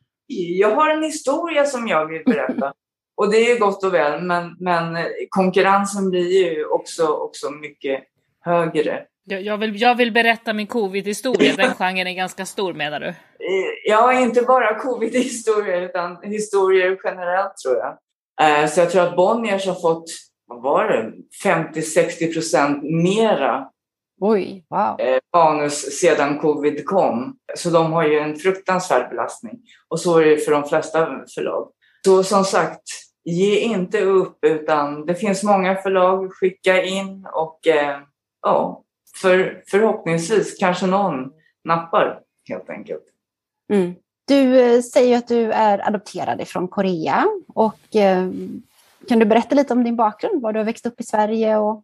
jag 0.59 0.75
har 0.75 0.91
en 0.91 1.03
historia 1.03 1.65
som 1.65 1.89
jag 1.89 2.07
vill 2.07 2.23
berätta. 2.25 2.73
och 3.17 3.31
det 3.31 3.51
är 3.51 3.59
gott 3.59 3.85
och 3.85 3.95
väl, 3.95 4.23
men, 4.23 4.57
men 4.61 5.07
konkurrensen 5.29 6.11
blir 6.11 6.43
ju 6.43 6.65
också, 6.65 7.07
också 7.07 7.51
mycket 7.51 8.05
högre. 8.41 9.03
Jag 9.25 9.59
vill, 9.59 9.81
jag 9.81 9.95
vill 9.95 10.13
berätta 10.13 10.53
min 10.53 10.67
covid-historia, 10.67 11.57
den 11.57 11.75
genren 11.79 12.07
är 12.07 12.15
ganska 12.15 12.47
stor 12.47 12.75
menar 12.75 13.01
du? 13.01 13.15
Ja, 13.85 14.21
inte 14.21 14.43
bara 14.43 14.79
covid-historia 14.79 15.77
utan 15.77 16.23
historier 16.23 16.99
generellt 17.05 17.57
tror 17.57 17.77
jag. 17.77 17.99
Eh, 18.41 18.69
så 18.69 18.81
jag 18.81 18.91
tror 18.91 19.03
att 19.03 19.17
Bonniers 19.17 19.67
har 19.67 19.75
fått, 19.75 20.05
vad 20.53 20.63
var 20.63 20.89
det, 20.89 21.13
50-60 21.45 22.33
procent 22.33 22.83
mera 22.83 23.69
Oj, 24.25 24.65
wow. 24.69 25.01
Eh, 25.01 25.19
manus 25.37 26.01
sedan 26.01 26.39
covid 26.39 26.87
kom. 26.87 27.37
Så 27.55 27.71
de 27.71 27.93
har 27.93 28.07
ju 28.07 28.19
en 28.19 28.37
fruktansvärd 28.37 29.11
belastning. 29.11 29.59
Och 29.89 30.01
så 30.01 30.19
är 30.19 30.27
det 30.27 30.37
för 30.37 30.53
de 30.53 30.69
flesta 30.69 31.07
förlag. 31.35 31.69
Så 32.05 32.25
som 32.25 32.45
sagt, 32.45 32.83
ge 33.25 33.59
inte 33.61 34.01
upp 34.01 34.39
utan 34.43 35.07
det 35.07 35.15
finns 35.15 35.43
många 35.43 35.77
förlag, 35.77 36.33
skicka 36.33 36.83
in 36.83 37.27
och 37.33 37.67
eh, 37.67 37.99
ja, 38.43 38.85
för, 39.23 39.63
förhoppningsvis 39.67 40.59
kanske 40.59 40.87
någon 40.87 41.33
nappar 41.65 42.21
helt 42.49 42.71
enkelt. 42.71 43.05
Mm. 43.73 43.95
Du 44.29 44.61
eh, 44.61 44.81
säger 44.81 45.19
att 45.19 45.29
du 45.29 45.53
är 45.53 45.89
adopterad 45.89 46.49
från 46.49 46.69
Korea 46.69 47.27
och 47.55 47.97
eh, 47.97 48.31
kan 49.09 49.19
du 49.19 49.25
berätta 49.25 49.55
lite 49.55 49.73
om 49.73 49.85
din 49.85 49.97
bakgrund, 49.97 50.43
var 50.43 50.53
du 50.53 50.59
har 50.59 50.65
växt 50.65 50.87
upp 50.87 51.01
i 51.01 51.05
Sverige? 51.05 51.57
Och... 51.57 51.83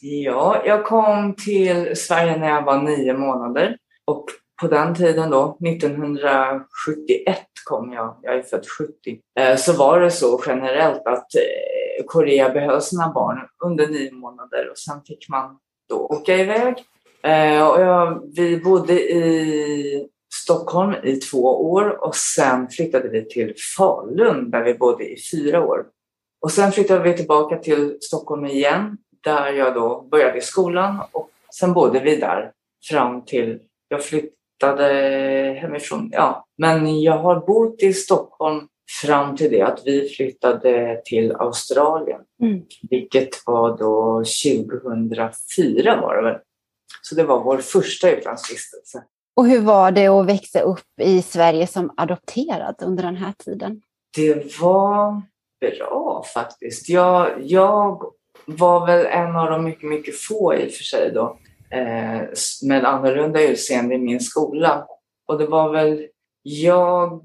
Ja, 0.00 0.62
jag 0.64 0.84
kom 0.84 1.34
till 1.34 1.96
Sverige 1.96 2.36
när 2.36 2.48
jag 2.48 2.62
var 2.62 2.82
nio 2.82 3.14
månader 3.14 3.76
och 4.04 4.24
på 4.60 4.68
den 4.68 4.94
tiden 4.94 5.30
då, 5.30 5.58
1971 5.66 7.38
kom 7.64 7.92
jag, 7.92 8.16
jag 8.22 8.34
är 8.34 8.42
född 8.42 8.66
70, 8.78 8.92
eh, 9.40 9.56
så 9.56 9.72
var 9.72 10.00
det 10.00 10.10
så 10.10 10.42
generellt 10.46 11.06
att 11.06 11.34
eh, 11.34 12.04
Korea 12.06 12.48
behöll 12.48 12.82
sina 12.82 13.12
barn 13.12 13.38
under 13.64 13.86
nio 13.86 14.12
månader 14.12 14.70
och 14.70 14.78
sen 14.78 15.00
fick 15.06 15.28
man 15.28 15.58
då 15.88 15.96
åka 15.96 16.36
iväg. 16.36 16.74
Eh, 17.22 17.68
och 17.68 17.80
jag, 17.80 18.22
vi 18.36 18.60
bodde 18.60 18.92
i 18.92 20.08
Stockholm 20.34 20.94
i 21.02 21.16
två 21.16 21.70
år 21.72 22.04
och 22.04 22.16
sen 22.16 22.68
flyttade 22.68 23.08
vi 23.08 23.28
till 23.28 23.54
Falun 23.76 24.50
där 24.50 24.62
vi 24.62 24.74
bodde 24.74 25.04
i 25.04 25.16
fyra 25.32 25.64
år. 25.64 25.84
Och 26.40 26.52
sen 26.52 26.72
flyttade 26.72 27.02
vi 27.02 27.16
tillbaka 27.16 27.56
till 27.56 27.96
Stockholm 28.00 28.46
igen 28.46 28.96
där 29.24 29.52
jag 29.52 29.74
då 29.74 30.08
började 30.10 30.38
i 30.38 30.40
skolan 30.40 31.00
och 31.12 31.30
sen 31.54 31.72
bodde 31.72 32.00
vi 32.00 32.16
där 32.16 32.52
fram 32.88 33.24
till 33.24 33.60
jag 33.88 34.04
flyttade 34.04 34.84
hemifrån. 35.60 36.08
Ja, 36.12 36.46
men 36.58 37.02
jag 37.02 37.18
har 37.18 37.46
bott 37.46 37.82
i 37.82 37.92
Stockholm 37.92 38.68
fram 39.02 39.36
till 39.36 39.50
det 39.50 39.62
att 39.62 39.82
vi 39.84 40.08
flyttade 40.08 41.02
till 41.04 41.32
Australien. 41.32 42.20
Mm. 42.42 42.62
Vilket 42.90 43.46
var 43.46 43.78
då 43.78 44.24
2004 44.24 46.00
var 46.00 46.16
det 46.16 46.22
väl. 46.22 46.38
Så 47.02 47.14
det 47.14 47.24
var 47.24 47.44
vår 47.44 47.58
första 47.58 48.10
utlandsvistelse. 48.10 49.04
Och 49.36 49.46
hur 49.46 49.60
var 49.60 49.90
det 49.90 50.06
att 50.06 50.26
växa 50.26 50.60
upp 50.60 51.00
i 51.00 51.22
Sverige 51.22 51.66
som 51.66 51.94
adopterad 51.96 52.74
under 52.82 53.02
den 53.02 53.16
här 53.16 53.32
tiden? 53.44 53.82
Det 54.16 54.60
var 54.60 55.22
bra 55.60 56.24
faktiskt. 56.34 56.88
Jag, 56.88 57.30
jag 57.38 58.02
var 58.46 58.86
väl 58.86 59.06
en 59.06 59.36
av 59.36 59.50
de 59.50 59.64
mycket, 59.64 59.88
mycket 59.88 60.20
få 60.20 60.54
i 60.54 60.68
och 60.68 60.72
för 60.72 60.84
sig 60.84 61.10
då 61.14 61.38
eh, 61.70 62.22
med 62.68 62.84
annorlunda 62.84 63.42
utseende 63.42 63.94
i 63.94 63.98
min 63.98 64.20
skola. 64.20 64.86
Och 65.28 65.38
det 65.38 65.46
var 65.46 65.72
väl, 65.72 66.06
jag 66.42 67.22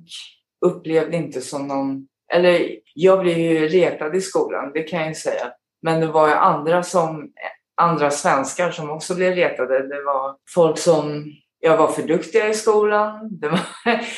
upplevde 0.65 1.17
inte 1.17 1.41
som 1.41 1.67
någon, 1.67 2.07
eller 2.33 2.79
jag 2.93 3.19
blev 3.19 3.37
ju 3.37 3.67
retad 3.67 4.15
i 4.15 4.21
skolan, 4.21 4.71
det 4.73 4.83
kan 4.83 4.99
jag 4.99 5.09
ju 5.09 5.15
säga. 5.15 5.51
Men 5.81 5.99
det 5.99 6.07
var 6.07 6.27
ju 6.27 6.33
andra 6.33 6.83
som, 6.83 7.31
andra 7.81 8.11
svenskar 8.11 8.71
som 8.71 8.89
också 8.89 9.15
blev 9.15 9.35
retade. 9.35 9.87
Det 9.87 10.03
var 10.03 10.35
folk 10.55 10.77
som 10.77 11.25
jag 11.59 11.77
var 11.77 11.87
för 11.87 12.03
duktiga 12.03 12.49
i 12.49 12.53
skolan. 12.53 13.29
Det 13.31 13.49
var 13.49 13.59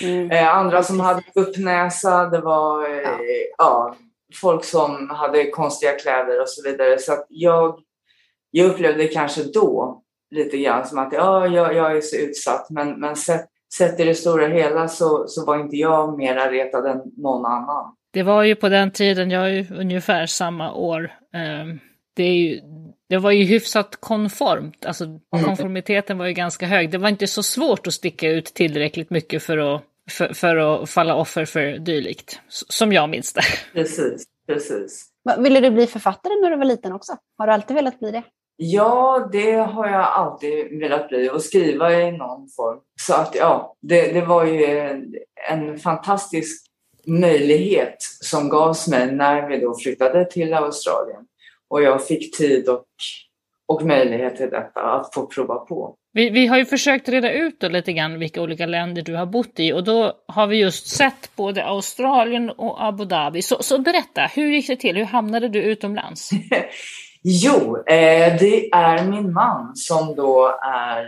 mm. 0.01 0.31
Eh, 0.31 0.57
andra 0.57 0.83
som 0.83 0.99
hade 0.99 1.23
upp 1.35 1.57
näsa. 1.57 2.25
Det 2.25 2.41
var 2.41 2.87
ja. 2.87 2.97
Eh, 2.97 3.17
ja. 3.57 3.95
Folk 4.35 4.63
som 4.63 5.09
hade 5.09 5.49
konstiga 5.49 5.91
kläder 5.91 6.41
och 6.41 6.49
så 6.49 6.69
vidare. 6.69 6.99
Så 6.99 7.25
jag, 7.29 7.79
jag 8.51 8.65
upplevde 8.65 9.07
kanske 9.07 9.43
då 9.43 10.01
lite 10.31 10.57
grann 10.57 10.87
som 10.87 10.97
att 10.97 11.13
ja, 11.13 11.47
jag, 11.47 11.75
jag 11.75 11.97
är 11.97 12.01
så 12.01 12.15
utsatt. 12.15 12.69
Men, 12.69 12.99
men 12.99 13.15
sett, 13.15 13.45
sett 13.77 13.99
i 13.99 14.03
det 14.03 14.15
stora 14.15 14.47
hela 14.47 14.87
så, 14.87 15.27
så 15.27 15.45
var 15.45 15.59
inte 15.59 15.75
jag 15.75 16.17
mera 16.17 16.51
retad 16.51 16.85
än 16.85 17.01
någon 17.17 17.45
annan. 17.45 17.93
Det 18.11 18.23
var 18.23 18.43
ju 18.43 18.55
på 18.55 18.69
den 18.69 18.91
tiden, 18.91 19.31
jag 19.31 19.43
är 19.43 19.49
ju 19.49 19.65
ungefär 19.75 20.25
samma 20.25 20.73
år. 20.73 21.11
Ehm, 21.33 21.79
det, 22.15 22.27
ju, 22.27 22.61
det 23.09 23.17
var 23.17 23.31
ju 23.31 23.43
hyfsat 23.43 23.95
konformt, 23.99 24.85
alltså 24.85 25.03
mm. 25.03 25.19
konformiteten 25.45 26.17
var 26.17 26.25
ju 26.25 26.33
ganska 26.33 26.65
hög. 26.65 26.91
Det 26.91 26.97
var 26.97 27.09
inte 27.09 27.27
så 27.27 27.43
svårt 27.43 27.87
att 27.87 27.93
sticka 27.93 28.29
ut 28.29 28.45
tillräckligt 28.45 29.09
mycket 29.09 29.43
för 29.43 29.57
att, 29.57 29.81
för, 30.11 30.33
för 30.33 30.55
att 30.55 30.89
falla 30.89 31.15
offer 31.15 31.45
för 31.45 31.77
dylikt, 31.77 32.41
som 32.49 32.93
jag 32.93 33.09
minns 33.09 33.33
det. 33.33 33.41
Precis, 33.73 34.25
precis. 34.47 35.05
Ville 35.37 35.59
du 35.59 35.71
bli 35.71 35.87
författare 35.87 36.33
när 36.41 36.49
du 36.49 36.57
var 36.57 36.65
liten 36.65 36.91
också? 36.91 37.17
Har 37.37 37.47
du 37.47 37.53
alltid 37.53 37.75
velat 37.75 37.99
bli 37.99 38.11
det? 38.11 38.23
Ja, 38.59 39.29
det 39.31 39.51
har 39.51 39.87
jag 39.87 40.01
alltid 40.01 40.79
velat 40.79 41.09
bli 41.09 41.29
och 41.29 41.41
skriva 41.41 42.01
i 42.01 42.11
någon 42.11 42.49
form. 42.49 42.79
Så 43.01 43.13
att 43.13 43.35
ja, 43.35 43.75
det, 43.81 44.11
det 44.11 44.21
var 44.21 44.45
ju 44.45 44.65
en 45.49 45.79
fantastisk 45.79 46.67
möjlighet 47.07 47.95
som 48.21 48.49
gavs 48.49 48.87
mig 48.87 49.11
när 49.11 49.49
vi 49.49 49.59
då 49.59 49.75
flyttade 49.77 50.25
till 50.25 50.53
Australien. 50.53 51.25
Och 51.69 51.81
jag 51.81 52.07
fick 52.07 52.37
tid 52.37 52.69
och, 52.69 52.85
och 53.65 53.83
möjlighet 53.83 54.35
till 54.35 54.49
detta, 54.49 54.81
att 54.81 55.13
få 55.13 55.27
prova 55.27 55.55
på. 55.55 55.95
Vi, 56.17 56.29
vi 56.29 56.47
har 56.47 56.57
ju 56.57 56.65
försökt 56.65 57.09
reda 57.09 57.31
ut 57.31 57.59
då 57.59 57.67
lite 57.67 57.93
grann 57.93 58.19
vilka 58.19 58.41
olika 58.41 58.65
länder 58.65 59.01
du 59.01 59.15
har 59.15 59.25
bott 59.25 59.59
i 59.59 59.73
och 59.73 59.83
då 59.83 60.13
har 60.27 60.47
vi 60.47 60.57
just 60.57 60.87
sett 60.87 61.35
både 61.35 61.65
Australien 61.65 62.49
och 62.49 62.85
Abu 62.85 63.05
Dhabi. 63.05 63.41
Så, 63.41 63.63
så 63.63 63.79
berätta, 63.79 64.21
hur 64.21 64.47
gick 64.47 64.67
det 64.67 64.75
till? 64.75 64.95
Hur 64.95 65.05
hamnade 65.05 65.49
du 65.49 65.61
utomlands? 65.61 66.29
Jo, 67.23 67.77
eh, 67.77 68.39
det 68.39 68.69
är 68.71 69.03
min 69.03 69.33
man 69.33 69.75
som 69.75 70.15
då 70.15 70.59
är 70.63 71.05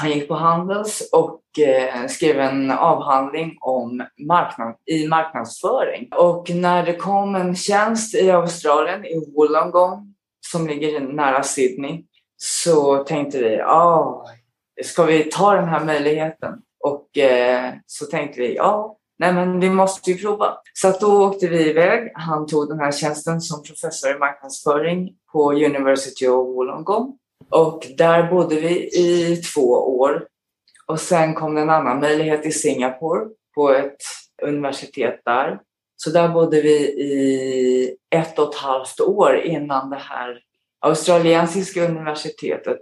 han 0.00 0.10
gick 0.10 0.28
på 0.28 0.34
Handels 0.34 1.08
och 1.12 1.40
eh, 1.58 2.06
skrev 2.06 2.40
en 2.40 2.70
avhandling 2.70 3.56
om 3.60 4.06
marknad, 4.28 4.74
i 4.86 5.06
marknadsföring. 5.06 6.08
Och 6.12 6.50
när 6.50 6.86
det 6.86 6.94
kom 6.94 7.34
en 7.34 7.56
tjänst 7.56 8.14
i 8.14 8.30
Australien, 8.30 9.04
i 9.04 9.32
Wollongong, 9.36 10.14
som 10.40 10.66
ligger 10.66 11.00
nära 11.00 11.42
Sydney, 11.42 12.02
så 12.44 13.04
tänkte 13.04 13.38
vi, 13.38 13.56
ja 13.56 14.24
ska 14.82 15.04
vi 15.04 15.24
ta 15.24 15.54
den 15.54 15.68
här 15.68 15.84
möjligheten? 15.84 16.54
Och 16.80 17.18
eh, 17.18 17.72
så 17.86 18.06
tänkte 18.06 18.40
vi, 18.40 18.54
ja, 18.54 18.96
nej 19.18 19.32
men 19.32 19.60
vi 19.60 19.70
måste 19.70 20.10
ju 20.10 20.18
prova. 20.18 20.56
Så 20.72 20.88
att 20.88 21.00
då 21.00 21.24
åkte 21.24 21.48
vi 21.48 21.70
iväg. 21.70 22.12
Han 22.14 22.46
tog 22.46 22.68
den 22.68 22.78
här 22.78 22.92
tjänsten 22.92 23.40
som 23.40 23.62
professor 23.62 24.10
i 24.10 24.18
marknadsföring 24.18 25.14
på 25.32 25.52
University 25.52 26.26
of 26.26 26.46
Wollongong. 26.46 27.18
Och 27.50 27.86
där 27.96 28.30
bodde 28.30 28.54
vi 28.54 28.88
i 28.98 29.36
två 29.36 29.70
år. 29.98 30.26
Och 30.86 31.00
sen 31.00 31.34
kom 31.34 31.54
det 31.54 31.60
en 31.60 31.70
annan 31.70 32.00
möjlighet 32.00 32.46
i 32.46 32.52
Singapore 32.52 33.24
på 33.54 33.70
ett 33.70 34.02
universitet 34.42 35.20
där. 35.24 35.60
Så 35.96 36.10
där 36.10 36.28
bodde 36.28 36.60
vi 36.60 36.76
i 37.02 37.96
ett 38.10 38.38
och 38.38 38.54
ett 38.54 38.60
halvt 38.60 39.00
år 39.00 39.36
innan 39.36 39.90
det 39.90 40.00
här 40.00 40.40
australiensiska 40.84 41.88
universitetet 41.88 42.78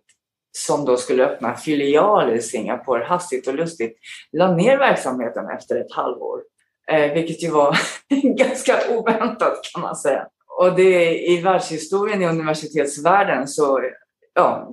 som 0.59 0.85
då 0.85 0.97
skulle 0.97 1.25
öppna 1.25 1.55
filial 1.55 2.33
i 2.33 2.43
Singapore 2.43 3.05
hastigt 3.05 3.49
och 3.49 3.55
lustigt 3.55 3.99
la 4.33 4.55
ner 4.55 4.79
verksamheten 4.79 5.51
efter 5.51 5.77
ett 5.77 5.93
halvår. 5.93 6.43
Eh, 6.89 7.13
vilket 7.13 7.43
ju 7.43 7.51
var 7.51 7.79
ganska 8.37 8.77
oväntat 8.91 9.61
kan 9.73 9.83
man 9.83 9.97
säga. 9.97 10.27
Och 10.61 10.77
det, 10.77 11.19
i 11.19 11.41
världshistorien 11.41 12.23
i 12.23 12.27
universitetsvärlden 12.27 13.49
så, 13.49 13.81
ja, 14.35 14.73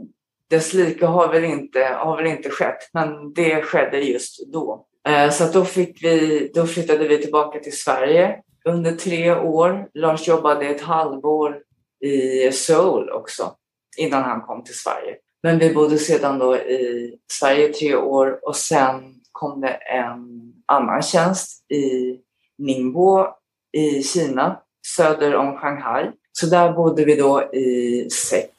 dess 0.49 0.73
like 0.73 1.05
har 1.05 1.27
väl, 1.27 1.43
inte, 1.43 1.79
har 1.79 2.17
väl 2.17 2.27
inte 2.27 2.49
skett, 2.49 2.89
men 2.93 3.33
det 3.33 3.61
skedde 3.61 3.99
just 3.99 4.51
då. 4.53 4.85
Eh, 5.07 5.29
så 5.29 5.43
då, 5.53 5.65
fick 5.65 6.03
vi, 6.03 6.51
då 6.53 6.67
flyttade 6.67 7.07
vi 7.07 7.17
tillbaka 7.17 7.59
till 7.59 7.77
Sverige 7.77 8.39
under 8.65 8.91
tre 8.91 9.35
år. 9.35 9.87
Lars 9.93 10.27
jobbade 10.27 10.65
ett 10.65 10.81
halvår 10.81 11.61
i 12.01 12.51
Seoul 12.51 13.09
också 13.09 13.55
innan 13.97 14.23
han 14.23 14.41
kom 14.41 14.63
till 14.63 14.77
Sverige. 14.77 15.15
Men 15.43 15.59
vi 15.59 15.73
bodde 15.73 15.97
sedan 15.97 16.39
då 16.39 16.57
i 16.57 17.15
Sverige 17.31 17.73
tre 17.73 17.95
år 17.95 18.39
och 18.43 18.55
sen 18.55 19.15
kom 19.31 19.61
det 19.61 19.73
en 19.73 20.53
annan 20.65 21.01
tjänst 21.01 21.71
i 21.71 22.17
Ningbo 22.57 23.27
i 23.71 24.03
Kina, 24.03 24.59
söder 24.97 25.35
om 25.35 25.57
Shanghai. 25.57 26.11
Så 26.31 26.45
där 26.45 26.71
bodde 26.73 27.05
vi 27.05 27.15
då 27.15 27.53
i 27.53 28.09
sex 28.09 28.53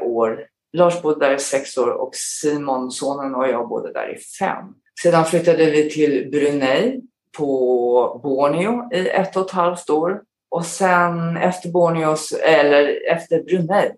år. 0.00 0.46
Lars 0.72 1.02
bodde 1.02 1.26
där 1.26 1.34
i 1.34 1.38
sex 1.38 1.78
år 1.78 1.88
och 1.88 2.14
Simon, 2.14 2.90
sonen 2.90 3.34
och 3.34 3.48
jag 3.48 3.68
bodde 3.68 3.92
där 3.92 4.14
i 4.14 4.18
fem. 4.18 4.64
Sedan 5.02 5.24
flyttade 5.24 5.70
vi 5.70 5.90
till 5.90 6.28
Brunei 6.30 7.00
på 7.36 8.20
Borneo 8.22 8.94
i 8.94 9.08
ett 9.08 9.36
och 9.36 9.46
ett 9.46 9.50
halvt 9.50 9.90
år. 9.90 10.22
Och 10.50 10.64
sen 10.64 11.36
efter 11.36 11.68
Borneos, 11.68 12.32
eller 12.32 13.10
efter 13.12 13.42
Brunei, 13.42 13.90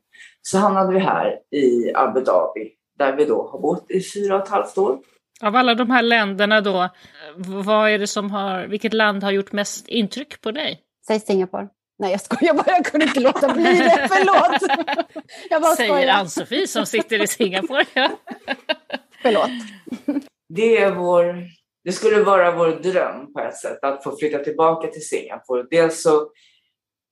så 0.42 0.58
hamnade 0.58 0.92
vi 0.94 0.98
här 1.00 1.38
i 1.50 1.92
Abu 1.94 2.20
Dhabi 2.20 2.72
där 2.98 3.16
vi 3.16 3.24
då 3.24 3.48
har 3.52 3.58
bott 3.58 3.90
i 3.90 4.00
fyra 4.14 4.36
och 4.36 4.42
ett 4.42 4.48
halvt 4.48 4.78
år. 4.78 4.98
Av 5.42 5.56
alla 5.56 5.74
de 5.74 5.90
här 5.90 6.02
länderna 6.02 6.60
då, 6.60 6.88
vad 7.36 7.90
är 7.90 7.98
det 7.98 8.06
som 8.06 8.30
har, 8.30 8.66
vilket 8.66 8.94
land 8.94 9.22
har 9.22 9.30
gjort 9.30 9.52
mest 9.52 9.88
intryck 9.88 10.40
på 10.40 10.50
dig? 10.50 10.80
Säg 11.06 11.20
Singapore. 11.20 11.68
Nej 11.98 12.10
jag 12.10 12.20
skojar 12.20 12.54
bara, 12.54 12.66
jag 12.66 12.84
kunde 12.84 13.06
inte 13.06 13.20
låta 13.20 13.54
bli 13.54 13.64
det, 13.64 14.08
förlåt! 14.10 14.78
Jag 15.50 15.62
bara 15.62 15.76
Säger 15.76 16.08
Ann-Sofie 16.08 16.66
som 16.66 16.86
sitter 16.86 17.22
i 17.22 17.26
Singapore. 17.26 17.84
Ja. 17.94 18.10
förlåt. 19.22 19.50
Det 20.48 20.82
är 20.82 20.90
vår, 20.90 21.44
det 21.84 21.92
skulle 21.92 22.22
vara 22.22 22.56
vår 22.56 22.68
dröm 22.68 23.32
på 23.32 23.40
ett 23.40 23.56
sätt 23.56 23.78
att 23.82 24.04
få 24.04 24.16
flytta 24.16 24.38
tillbaka 24.38 24.88
till 24.88 25.08
Singapore. 25.08 25.66
Dels 25.70 26.02
så 26.02 26.30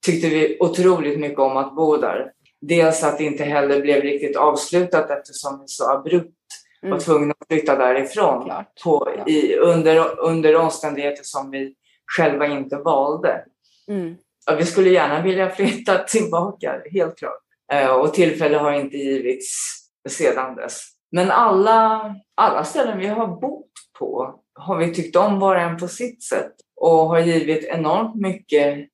tyckte 0.05 0.29
vi 0.29 0.57
otroligt 0.59 1.19
mycket 1.19 1.39
om 1.39 1.57
att 1.57 1.75
bo 1.75 1.97
där. 1.97 2.31
Dels 2.61 3.03
att 3.03 3.17
det 3.17 3.23
inte 3.23 3.43
heller 3.43 3.81
blev 3.81 4.01
riktigt 4.01 4.37
avslutat 4.37 5.09
eftersom 5.09 5.59
vi 5.59 5.67
så 5.67 5.91
abrupt 5.91 6.35
mm. 6.83 6.91
var 6.91 6.99
tvungna 6.99 7.33
att 7.39 7.47
flytta 7.47 7.75
därifrån 7.75 8.45
klart, 8.45 8.83
på. 8.83 9.09
I, 9.27 9.55
under, 9.55 10.19
under 10.19 10.55
omständigheter 10.55 11.23
som 11.23 11.51
vi 11.51 11.75
själva 12.17 12.47
inte 12.47 12.77
valde. 12.77 13.45
Mm. 13.87 14.15
Vi 14.57 14.65
skulle 14.65 14.89
gärna 14.89 15.21
vilja 15.21 15.49
flytta 15.49 15.97
tillbaka, 16.07 16.81
helt 16.91 17.17
klart. 17.17 17.39
Eh, 17.71 17.91
och 17.91 18.13
tillfälle 18.13 18.57
har 18.57 18.71
inte 18.71 18.97
givits 18.97 19.79
sedan 20.09 20.55
dess. 20.55 20.81
Men 21.11 21.31
alla, 21.31 22.15
alla 22.35 22.63
ställen 22.63 22.97
vi 22.97 23.07
har 23.07 23.27
bott 23.27 23.71
på 23.99 24.39
har 24.59 24.77
vi 24.77 24.93
tyckt 24.93 25.15
om 25.15 25.39
var 25.39 25.55
och 25.55 25.61
en 25.61 25.77
på 25.77 25.87
sitt 25.87 26.23
sätt 26.23 26.53
och 26.75 27.07
har 27.07 27.19
givit 27.19 27.63
enormt 27.63 28.15
mycket 28.15 28.87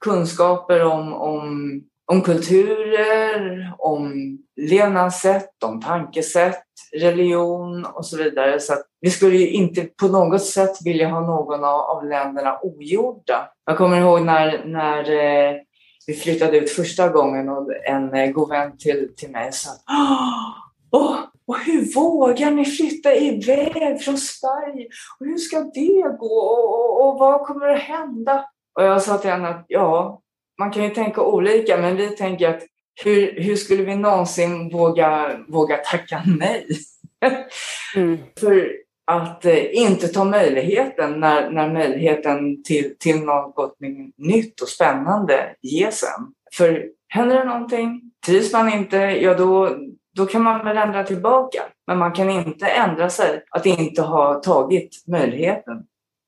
kunskaper 0.00 0.84
om, 0.84 1.14
om 1.14 1.82
om 2.06 2.22
kulturer, 2.22 3.72
om 3.78 4.12
levnadssätt, 4.56 5.62
om 5.64 5.80
tankesätt, 5.80 6.64
religion 6.96 7.84
och 7.84 8.06
så 8.06 8.16
vidare. 8.16 8.60
Så 8.60 8.74
vi 9.00 9.10
skulle 9.10 9.36
ju 9.36 9.48
inte 9.48 9.84
på 9.84 10.08
något 10.08 10.42
sätt 10.42 10.76
vilja 10.84 11.08
ha 11.08 11.20
någon 11.20 11.64
av 11.64 12.04
länderna 12.04 12.58
ogjorda. 12.62 13.50
Jag 13.64 13.78
kommer 13.78 14.00
ihåg 14.00 14.22
när, 14.22 14.64
när 14.64 15.10
eh, 15.10 15.56
vi 16.06 16.14
flyttade 16.14 16.58
ut 16.58 16.70
första 16.70 17.08
gången 17.08 17.48
och 17.48 17.72
en 17.84 18.14
eh, 18.14 18.30
god 18.30 18.48
vän 18.48 18.78
till, 18.78 19.08
till 19.16 19.30
mig 19.30 19.52
sa 19.52 19.70
Åh, 20.96 21.18
och 21.46 21.58
hur 21.58 21.94
vågar 21.94 22.50
ni 22.50 22.64
flytta 22.64 23.14
iväg 23.14 24.02
från 24.02 24.18
Sverige? 24.18 24.88
Och 25.20 25.26
hur 25.26 25.36
ska 25.36 25.60
det 25.60 26.16
gå? 26.18 26.36
Och, 26.36 26.74
och, 26.74 27.08
och 27.08 27.18
vad 27.18 27.46
kommer 27.46 27.68
att 27.68 27.80
hända? 27.80 28.44
Och 28.78 28.84
jag 28.84 29.02
sa 29.02 29.18
till 29.18 29.30
henne 29.30 29.48
att 29.48 29.64
ja, 29.68 30.20
man 30.58 30.70
kan 30.70 30.82
ju 30.84 30.90
tänka 30.90 31.22
olika, 31.22 31.76
men 31.76 31.96
vi 31.96 32.08
tänker 32.08 32.48
att 32.48 32.62
hur, 33.04 33.40
hur 33.40 33.56
skulle 33.56 33.82
vi 33.82 33.96
någonsin 33.96 34.70
våga, 34.70 35.38
våga 35.48 35.76
tacka 35.76 36.22
nej? 36.38 36.66
Mm. 37.96 38.18
För 38.40 38.72
att 39.06 39.44
eh, 39.44 39.76
inte 39.76 40.08
ta 40.08 40.24
möjligheten 40.24 41.20
när, 41.20 41.50
när 41.50 41.72
möjligheten 41.72 42.62
till, 42.62 42.94
till 42.98 43.22
något 43.22 43.76
nytt 44.16 44.60
och 44.60 44.68
spännande 44.68 45.54
ges 45.62 46.02
en. 46.02 46.26
För 46.56 46.86
händer 47.08 47.36
det 47.36 47.44
någonting, 47.44 48.00
trivs 48.26 48.52
man 48.52 48.72
inte, 48.72 48.96
ja 48.96 49.34
då, 49.34 49.76
då 50.16 50.26
kan 50.26 50.42
man 50.42 50.64
väl 50.64 50.76
ändra 50.76 51.04
tillbaka. 51.04 51.62
Men 51.86 51.98
man 51.98 52.12
kan 52.12 52.30
inte 52.30 52.66
ändra 52.66 53.10
sig 53.10 53.44
att 53.50 53.66
inte 53.66 54.02
ha 54.02 54.34
tagit 54.34 55.04
möjligheten 55.06 55.84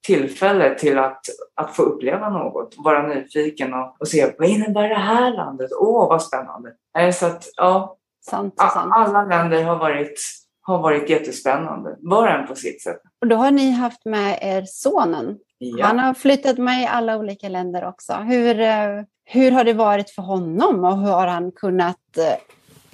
tillfälle 0.07 0.75
till 0.75 0.99
att, 0.99 1.21
att 1.55 1.77
få 1.77 1.83
uppleva 1.83 2.31
något, 2.31 2.75
vara 2.79 3.07
nyfiken 3.07 3.75
och, 3.75 3.97
och 4.01 4.09
se 4.09 4.35
vad 4.39 4.49
innebär 4.49 4.89
det 4.89 4.95
här 4.95 5.35
landet? 5.35 5.71
Åh, 5.81 6.09
vad 6.09 6.23
spännande! 6.23 6.73
Så 7.13 7.27
att, 7.27 7.45
ja, 7.57 7.97
sant, 8.27 8.55
sant. 8.59 8.93
alla 8.95 9.25
länder 9.25 9.63
har 9.63 9.77
varit, 9.77 10.21
har 10.63 10.79
varit 10.79 11.11
jättespännande, 11.11 11.97
var 12.01 12.23
och 12.23 12.33
en 12.33 12.47
på 12.47 12.55
sitt 12.55 12.83
sätt. 12.83 13.01
Och 13.21 13.27
då 13.27 13.37
har 13.37 13.51
ni 13.51 13.71
haft 13.71 14.05
med 14.05 14.39
er 14.43 14.65
sonen. 14.67 15.39
Ja. 15.59 15.87
Han 15.87 15.99
har 15.99 16.15
flyttat 16.15 16.59
med 16.59 16.83
i 16.83 16.87
alla 16.87 17.17
olika 17.17 17.49
länder 17.49 17.89
också. 17.89 18.13
Hur, 18.13 18.61
eh, 18.61 19.03
hur 19.25 19.51
har 19.51 19.65
det 19.65 19.73
varit 19.73 20.11
för 20.11 20.23
honom 20.23 20.85
och 20.85 20.99
hur 20.99 21.11
har 21.11 21.27
han 21.27 21.53
kunnat 21.53 22.19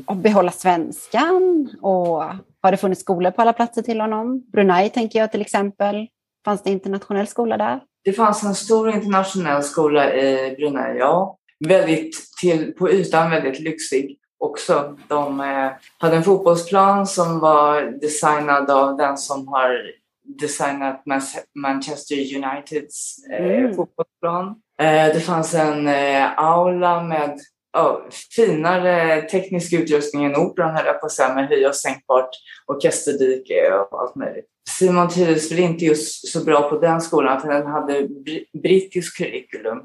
eh, 0.09 0.17
behålla 0.17 0.51
svenskan? 0.51 1.71
Och 1.83 2.23
har 2.63 2.71
det 2.71 2.77
funnits 2.77 3.01
skolor 3.01 3.31
på 3.31 3.43
alla 3.43 3.53
platser 3.53 3.83
till 3.83 4.01
honom? 4.01 4.45
Brunei 4.53 4.91
tänker 4.91 5.19
jag 5.19 5.33
till 5.33 5.41
exempel. 5.41 6.07
Fanns 6.45 6.63
det 6.63 6.71
internationell 6.71 7.27
skola 7.27 7.57
där? 7.57 7.81
Det 8.05 8.13
fanns 8.13 8.45
en 8.45 8.55
stor 8.55 8.91
internationell 8.91 9.63
skola 9.63 10.15
i 10.15 10.57
Brunei, 10.57 10.99
ja. 10.99 11.39
Väldigt 11.69 12.17
till, 12.41 12.73
på 12.73 12.91
ytan 12.91 13.31
väldigt 13.31 13.61
lyxig 13.61 14.19
också. 14.39 14.97
De 15.09 15.41
eh, 15.41 15.71
hade 15.99 16.17
en 16.17 16.23
fotbollsplan 16.23 17.07
som 17.07 17.41
var 17.41 17.83
designad 18.01 18.71
av 18.71 18.97
den 18.97 19.17
som 19.17 19.49
har 19.49 19.81
designat 20.25 21.03
Manchester 21.55 22.17
Uniteds 22.17 23.17
eh, 23.31 23.47
mm. 23.47 23.75
fotbollsplan. 23.75 24.47
Eh, 24.81 25.15
det 25.15 25.21
fanns 25.21 25.55
en 25.55 25.89
eh, 25.89 26.39
aula 26.39 27.03
med 27.03 27.41
oh, 27.75 27.99
finare 28.37 29.23
teknisk 29.23 29.73
utrustning 29.73 30.25
än 30.25 30.37
Operan 30.37 30.77
höll 30.77 30.87
jag 30.87 31.01
på 31.01 31.07
att 31.07 31.13
säga 31.13 31.35
med 31.35 31.49
höj 31.49 31.67
och 31.67 31.77
sänkbart 31.77 32.29
orkesterdike 32.67 33.73
och 33.73 34.01
allt 34.01 34.15
möjligt. 34.15 34.47
Simon 34.71 35.09
trivdes 35.09 35.53
väl 35.53 35.59
inte 35.59 35.85
just 35.85 36.29
så 36.29 36.45
bra 36.45 36.71
på 36.71 36.79
den 36.79 37.01
skolan 37.01 37.41
för 37.41 37.49
den 37.49 37.67
hade 37.67 38.09
brittisk 38.63 39.17
curriculum 39.17 39.79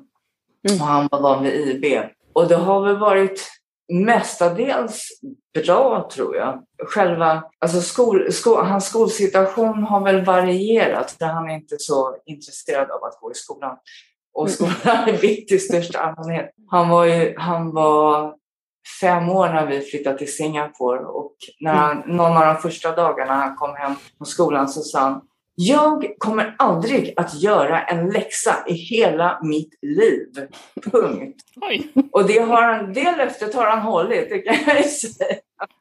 mm. 0.69 0.81
och 0.81 0.87
han 0.87 1.07
var 1.11 1.21
van 1.21 1.43
vid 1.43 1.83
IB. 1.83 2.03
Och 2.33 2.47
det 2.47 2.55
har 2.55 2.85
väl 2.85 2.97
varit 2.97 3.49
mestadels 3.93 5.09
bra 5.53 6.09
tror 6.13 6.35
jag. 6.35 6.63
Själva, 6.87 7.43
alltså 7.59 7.81
skol, 7.81 8.31
skol, 8.31 8.65
hans 8.65 8.85
skolsituation 8.85 9.83
har 9.83 10.03
väl 10.03 10.25
varierat 10.25 11.11
för 11.11 11.25
han 11.25 11.49
är 11.49 11.53
inte 11.53 11.75
så 11.79 12.15
intresserad 12.25 12.91
av 12.91 13.03
att 13.03 13.19
gå 13.21 13.31
i 13.31 13.35
skolan. 13.35 13.77
Och 14.33 14.47
mm. 14.47 14.53
skolan 14.53 15.09
är 15.09 15.17
vitt 15.17 15.51
i 15.51 15.59
största 15.59 15.99
allmänhet. 15.99 16.49
Han 16.67 16.89
var, 16.89 17.05
ju, 17.05 17.35
han 17.37 17.71
var 17.71 18.35
fem 19.01 19.29
år 19.29 19.47
när 19.47 19.65
vi 19.65 19.81
flyttade 19.81 20.17
till 20.17 20.35
Singapore 20.35 21.05
och 21.05 21.35
när 21.59 21.73
han, 21.73 22.03
mm. 22.03 22.17
någon 22.17 22.37
av 22.37 22.45
de 22.45 22.55
första 22.55 22.95
dagarna 22.95 23.33
han 23.33 23.55
kom 23.55 23.75
hem 23.75 23.93
från 24.17 24.25
skolan 24.25 24.69
så 24.69 24.81
sa 24.81 24.99
han 24.99 25.21
jag 25.61 26.05
kommer 26.17 26.55
aldrig 26.57 27.13
att 27.17 27.41
göra 27.41 27.83
en 27.83 28.09
läxa 28.09 28.55
i 28.67 28.73
hela 28.73 29.39
mitt 29.43 29.73
liv. 29.81 30.47
Punkt. 30.91 31.41
Oj. 31.61 31.91
Och 32.11 32.27
det, 32.27 32.39
har 32.39 32.61
han, 32.61 32.93
det 32.93 33.15
löftet 33.17 33.55
har 33.55 33.65
han 33.65 33.79
hållit, 33.79 34.29
det 34.29 34.39
kan 34.39 34.75
jag 34.75 34.85
säga. 34.85 35.35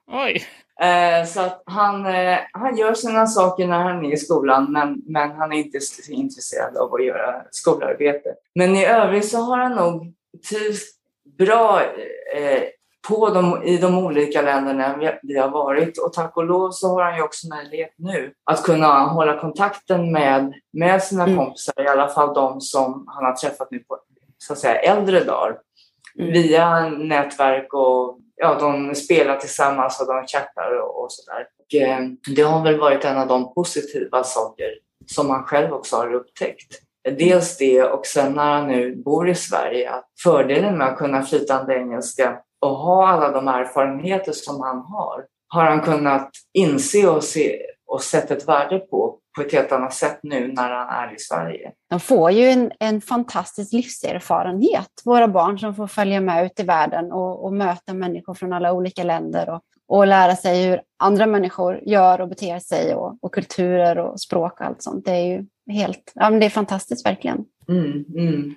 Oj. 0.07 0.47
Eh, 0.81 1.27
så 1.27 1.41
att 1.41 1.63
han, 1.67 2.07
eh, 2.07 2.39
han 2.53 2.77
gör 2.77 2.95
sina 2.95 3.27
saker 3.27 3.67
när 3.67 3.79
han 3.79 4.05
är 4.05 4.13
i 4.13 4.17
skolan 4.17 4.73
men, 4.73 5.03
men 5.07 5.31
han 5.31 5.53
är 5.53 5.57
inte 5.57 5.79
intresserad 6.09 6.77
av 6.77 6.95
att 6.95 7.05
göra 7.05 7.43
skolarbete. 7.51 8.35
Men 8.55 8.77
i 8.77 8.87
övrigt 8.87 9.29
så 9.29 9.39
har 9.39 9.59
han 9.59 9.77
nog 9.77 10.15
trivts 10.49 10.83
bra 11.39 11.83
eh, 12.35 12.63
på 13.09 13.29
de, 13.29 13.63
i 13.63 13.79
de 13.79 13.99
olika 13.99 14.43
länderna 14.43 15.17
vi 15.23 15.39
har 15.39 15.49
varit. 15.49 15.99
Och 15.99 16.13
tack 16.13 16.37
och 16.37 16.45
lov 16.45 16.71
så 16.71 16.89
har 16.89 17.03
han 17.03 17.17
ju 17.17 17.23
också 17.23 17.49
möjlighet 17.49 17.95
nu 17.97 18.33
att 18.45 18.63
kunna 18.63 19.07
hålla 19.07 19.41
kontakten 19.41 20.13
med, 20.13 20.53
med 20.73 21.03
sina 21.03 21.25
mm. 21.25 21.37
kompisar, 21.37 21.83
i 21.85 21.89
alla 21.89 22.09
fall 22.09 22.35
de 22.35 22.61
som 22.61 23.05
han 23.09 23.25
har 23.25 23.33
träffat 23.33 23.71
nu 23.71 23.79
på 23.79 23.99
så 24.39 24.53
att 24.53 24.59
säga, 24.59 24.81
äldre 24.81 25.25
dagar. 25.25 25.59
Mm. 26.19 26.33
Via 26.33 26.89
nätverk 26.89 27.75
och 27.75 28.19
ja, 28.39 28.57
de 28.61 28.95
spelar 28.95 29.37
tillsammans 29.37 30.01
och 30.01 30.07
de 30.07 30.27
chattar 30.27 30.81
och, 30.83 31.03
och 31.03 31.13
sådär. 31.13 31.47
Eh, 31.75 32.01
det 32.35 32.43
har 32.43 32.65
väl 32.65 32.81
varit 32.81 33.05
en 33.05 33.19
av 33.19 33.29
de 33.29 33.55
positiva 33.55 34.25
saker 34.25 34.71
som 35.07 35.31
han 35.31 35.45
själv 35.45 35.73
också 35.73 35.97
har 35.97 36.15
upptäckt. 36.15 36.79
Dels 37.19 37.57
det 37.57 37.83
och 37.83 38.07
sen 38.07 38.33
när 38.33 38.53
han 38.53 38.69
nu 38.69 38.97
bor 38.97 39.29
i 39.29 39.35
Sverige, 39.35 39.91
att 39.91 40.05
fördelen 40.23 40.79
med 40.79 40.87
att 40.87 40.99
kunna 40.99 41.23
flytande 41.23 41.75
engelska 41.75 42.39
och 42.61 42.77
ha 42.77 43.09
alla 43.09 43.31
de 43.31 43.49
erfarenheter 43.49 44.33
som 44.33 44.61
han 44.61 44.79
har, 44.79 45.25
har 45.49 45.65
han 45.65 45.81
kunnat 45.81 46.31
inse 46.53 47.09
och, 47.09 47.25
se, 47.25 47.59
och 47.89 48.03
sett 48.03 48.31
ett 48.31 48.49
värde 48.49 48.79
på 48.79 49.19
på 49.39 49.43
ett 49.43 49.53
helt 49.53 49.73
annat 49.73 49.95
sätt 49.95 50.21
nu 50.23 50.53
när 50.53 50.71
han 50.71 50.89
är 50.89 51.15
i 51.15 51.19
Sverige. 51.19 51.73
De 51.91 52.01
får 52.01 52.31
ju 52.31 52.45
en, 52.45 52.73
en 52.81 53.01
fantastisk 53.01 53.73
livserfarenhet, 53.73 55.03
våra 55.05 55.29
barn 55.29 55.59
som 55.59 55.75
får 55.75 55.87
följa 55.87 56.21
med 56.21 56.47
ut 56.47 56.61
i 56.61 56.63
världen 56.63 57.13
och, 57.13 57.45
och 57.45 57.53
möta 57.53 57.95
människor 57.95 58.35
från 58.35 58.53
alla 58.53 58.73
olika 58.73 59.05
länder 59.05 59.51
och, 59.51 59.61
och 59.89 60.07
lära 60.07 60.37
sig 60.37 60.67
hur 60.67 60.81
andra 60.99 61.27
människor 61.27 61.81
gör 61.83 62.21
och 62.21 62.29
beter 62.29 62.59
sig 62.59 62.95
och, 62.95 63.19
och 63.21 63.35
kulturer 63.35 63.99
och 63.99 64.21
språk 64.21 64.61
och 64.61 64.67
allt 64.67 64.83
sånt. 64.83 65.05
Det 65.05 65.11
är 65.11 65.27
ju 65.27 65.47
helt, 65.73 66.13
ja 66.15 66.31
men 66.31 66.41
det 66.41 66.47
är 66.47 66.51
fantastiskt 66.51 67.07
verkligen. 67.07 67.45
Mm, 67.69 68.05
mm. 68.17 68.55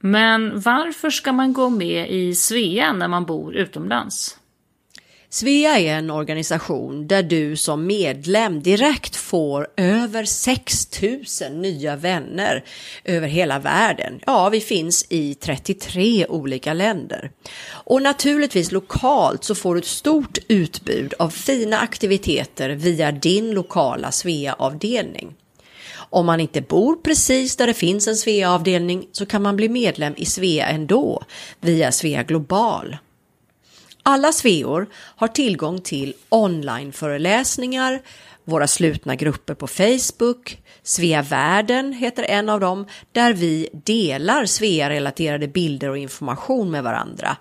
Men 0.00 0.60
varför 0.60 1.10
ska 1.10 1.32
man 1.32 1.52
gå 1.52 1.68
med 1.68 2.10
i 2.10 2.34
Svea 2.34 2.92
när 2.92 3.08
man 3.08 3.24
bor 3.24 3.54
utomlands? 3.54 4.38
Svea 5.34 5.78
är 5.78 5.94
en 5.94 6.10
organisation 6.10 7.06
där 7.06 7.22
du 7.22 7.56
som 7.56 7.86
medlem 7.86 8.62
direkt 8.62 9.16
får 9.16 9.68
över 9.76 10.24
6000 10.24 11.62
nya 11.62 11.96
vänner 11.96 12.64
över 13.04 13.28
hela 13.28 13.58
världen. 13.58 14.20
Ja, 14.26 14.48
vi 14.48 14.60
finns 14.60 15.06
i 15.08 15.34
33 15.34 16.26
olika 16.26 16.72
länder. 16.74 17.30
Och 17.66 18.02
naturligtvis 18.02 18.72
lokalt 18.72 19.44
så 19.44 19.54
får 19.54 19.74
du 19.74 19.78
ett 19.78 19.86
stort 19.86 20.38
utbud 20.48 21.14
av 21.18 21.30
fina 21.30 21.78
aktiviteter 21.78 22.70
via 22.70 23.12
din 23.12 23.50
lokala 23.50 24.12
Svea-avdelning. 24.12 25.34
Om 25.94 26.26
man 26.26 26.40
inte 26.40 26.60
bor 26.60 26.96
precis 26.96 27.56
där 27.56 27.66
det 27.66 27.74
finns 27.74 28.08
en 28.08 28.16
Svea-avdelning 28.16 29.08
så 29.12 29.26
kan 29.26 29.42
man 29.42 29.56
bli 29.56 29.68
medlem 29.68 30.14
i 30.16 30.26
Svea 30.26 30.66
ändå 30.66 31.22
via 31.60 31.92
Svea 31.92 32.22
Global. 32.22 32.96
Alla 34.06 34.32
Sveor 34.32 34.86
har 34.94 35.28
tillgång 35.28 35.80
till 35.80 36.14
onlineföreläsningar, 36.28 38.02
våra 38.44 38.66
slutna 38.66 39.14
grupper 39.16 39.54
på 39.54 39.66
Facebook, 39.66 40.58
Svea 40.82 41.22
Världen 41.22 41.92
heter 41.92 42.22
en 42.22 42.48
av 42.48 42.60
dem, 42.60 42.86
där 43.12 43.32
vi 43.32 43.68
delar 43.72 44.46
Svea-relaterade 44.46 45.48
bilder 45.48 45.88
och 45.88 45.98
information 45.98 46.70
med 46.70 46.84
varandra. 46.84 47.36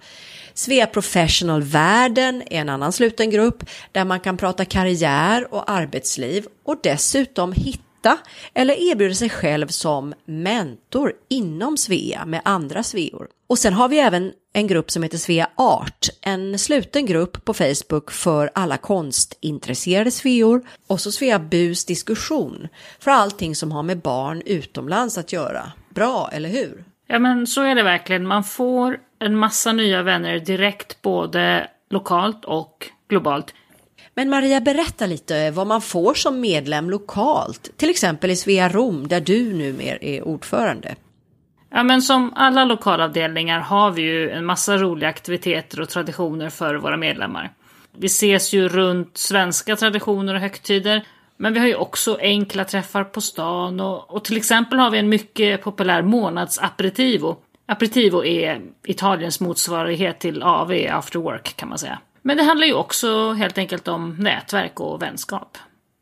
Svea 0.53 0.87
Professional 0.87 1.61
Världen 1.61 2.41
är 2.41 2.61
en 2.61 2.69
annan 2.69 2.93
sluten 2.93 3.29
grupp 3.29 3.69
där 3.91 4.05
man 4.05 4.19
kan 4.19 4.37
prata 4.37 4.65
karriär 4.65 5.53
och 5.53 5.71
arbetsliv 5.71 6.45
och 6.65 6.79
dessutom 6.83 7.53
hitta 7.53 7.92
stötta 8.03 8.17
eller 8.53 8.91
erbjuder 8.91 9.15
sig 9.15 9.29
själv 9.29 9.67
som 9.67 10.13
mentor 10.25 11.13
inom 11.29 11.77
Svea 11.77 12.25
med 12.25 12.41
andra 12.45 12.83
Sveor. 12.83 13.27
Och 13.47 13.59
sen 13.59 13.73
har 13.73 13.87
vi 13.89 13.99
även 13.99 14.31
en 14.53 14.67
grupp 14.67 14.91
som 14.91 15.03
heter 15.03 15.17
Svea 15.17 15.49
Art, 15.55 16.07
en 16.21 16.59
sluten 16.59 17.05
grupp 17.05 17.45
på 17.45 17.53
Facebook 17.53 18.11
för 18.11 18.51
alla 18.55 18.77
konstintresserade 18.77 20.11
Sveor 20.11 20.61
och 20.87 20.99
så 20.99 21.11
Svea 21.11 21.39
Bus 21.39 21.85
diskussion 21.85 22.67
för 22.99 23.11
allting 23.11 23.55
som 23.55 23.71
har 23.71 23.83
med 23.83 23.97
barn 24.01 24.41
utomlands 24.45 25.17
att 25.17 25.33
göra. 25.33 25.71
bra, 25.89 26.29
eller 26.33 26.49
hur? 26.49 26.83
Ja 27.07 27.19
men 27.19 27.47
så 27.47 27.61
är 27.61 27.75
det 27.75 27.83
verkligen. 27.83 28.27
Man 28.27 28.43
får 28.43 28.97
en 29.19 29.37
massa 29.37 29.71
nya 29.71 30.03
vänner 30.03 30.39
direkt 30.39 31.01
både 31.01 31.67
lokalt 31.89 32.45
och 32.45 32.89
globalt. 33.09 33.53
Men 34.15 34.29
Maria, 34.29 34.61
berätta 34.61 35.05
lite 35.05 35.51
vad 35.51 35.67
man 35.67 35.81
får 35.81 36.13
som 36.13 36.39
medlem 36.41 36.89
lokalt, 36.89 37.77
till 37.77 37.89
exempel 37.89 38.31
i 38.31 38.35
Svea 38.35 38.69
Rom 38.69 39.07
där 39.07 39.21
du 39.21 39.53
numera 39.53 39.97
är 40.01 40.27
ordförande. 40.27 40.95
Ja 41.69 41.83
men 41.83 42.01
som 42.01 42.33
alla 42.35 42.65
lokalavdelningar 42.65 43.59
har 43.59 43.91
vi 43.91 44.01
ju 44.01 44.29
en 44.29 44.45
massa 44.45 44.77
roliga 44.77 45.09
aktiviteter 45.09 45.81
och 45.81 45.89
traditioner 45.89 46.49
för 46.49 46.75
våra 46.75 46.97
medlemmar. 46.97 47.51
Vi 47.97 48.05
ses 48.05 48.53
ju 48.53 48.67
runt 48.67 49.17
svenska 49.17 49.75
traditioner 49.75 50.33
och 50.33 50.39
högtider. 50.39 51.05
Men 51.37 51.53
vi 51.53 51.59
har 51.59 51.67
ju 51.67 51.75
också 51.75 52.17
enkla 52.21 52.65
träffar 52.65 53.03
på 53.03 53.21
stan 53.21 53.79
och, 53.79 54.13
och 54.13 54.23
till 54.23 54.37
exempel 54.37 54.79
har 54.79 54.91
vi 54.91 54.97
en 54.97 55.09
mycket 55.09 55.61
populär 55.61 56.01
månadsaperitivo. 56.01 57.35
Aperitivo 57.65 58.25
är 58.25 58.61
Italiens 58.87 59.39
motsvarighet 59.39 60.19
till 60.19 60.43
AV, 60.43 60.71
after 60.91 61.19
work 61.19 61.57
kan 61.57 61.69
man 61.69 61.77
säga. 61.77 61.99
Men 62.25 62.37
det 62.37 62.43
handlar 62.43 62.67
ju 62.67 62.73
också 62.73 63.31
helt 63.31 63.57
enkelt 63.57 63.87
om 63.87 64.15
nätverk 64.19 64.79
och 64.79 65.01
vänskap. 65.01 65.57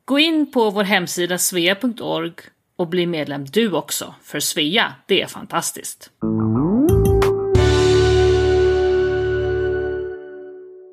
Gå 0.06 0.20
in 0.20 0.52
på 0.52 0.70
vår 0.70 0.84
hemsida 0.84 1.38
svea.org 1.38 2.34
och 2.76 2.88
bli 2.88 3.06
medlem 3.06 3.46
du 3.46 3.74
också, 3.74 4.16
för 4.24 4.40
Svea, 4.40 4.94
det 5.06 5.22
är 5.22 5.28
fantastiskt. 5.28 6.10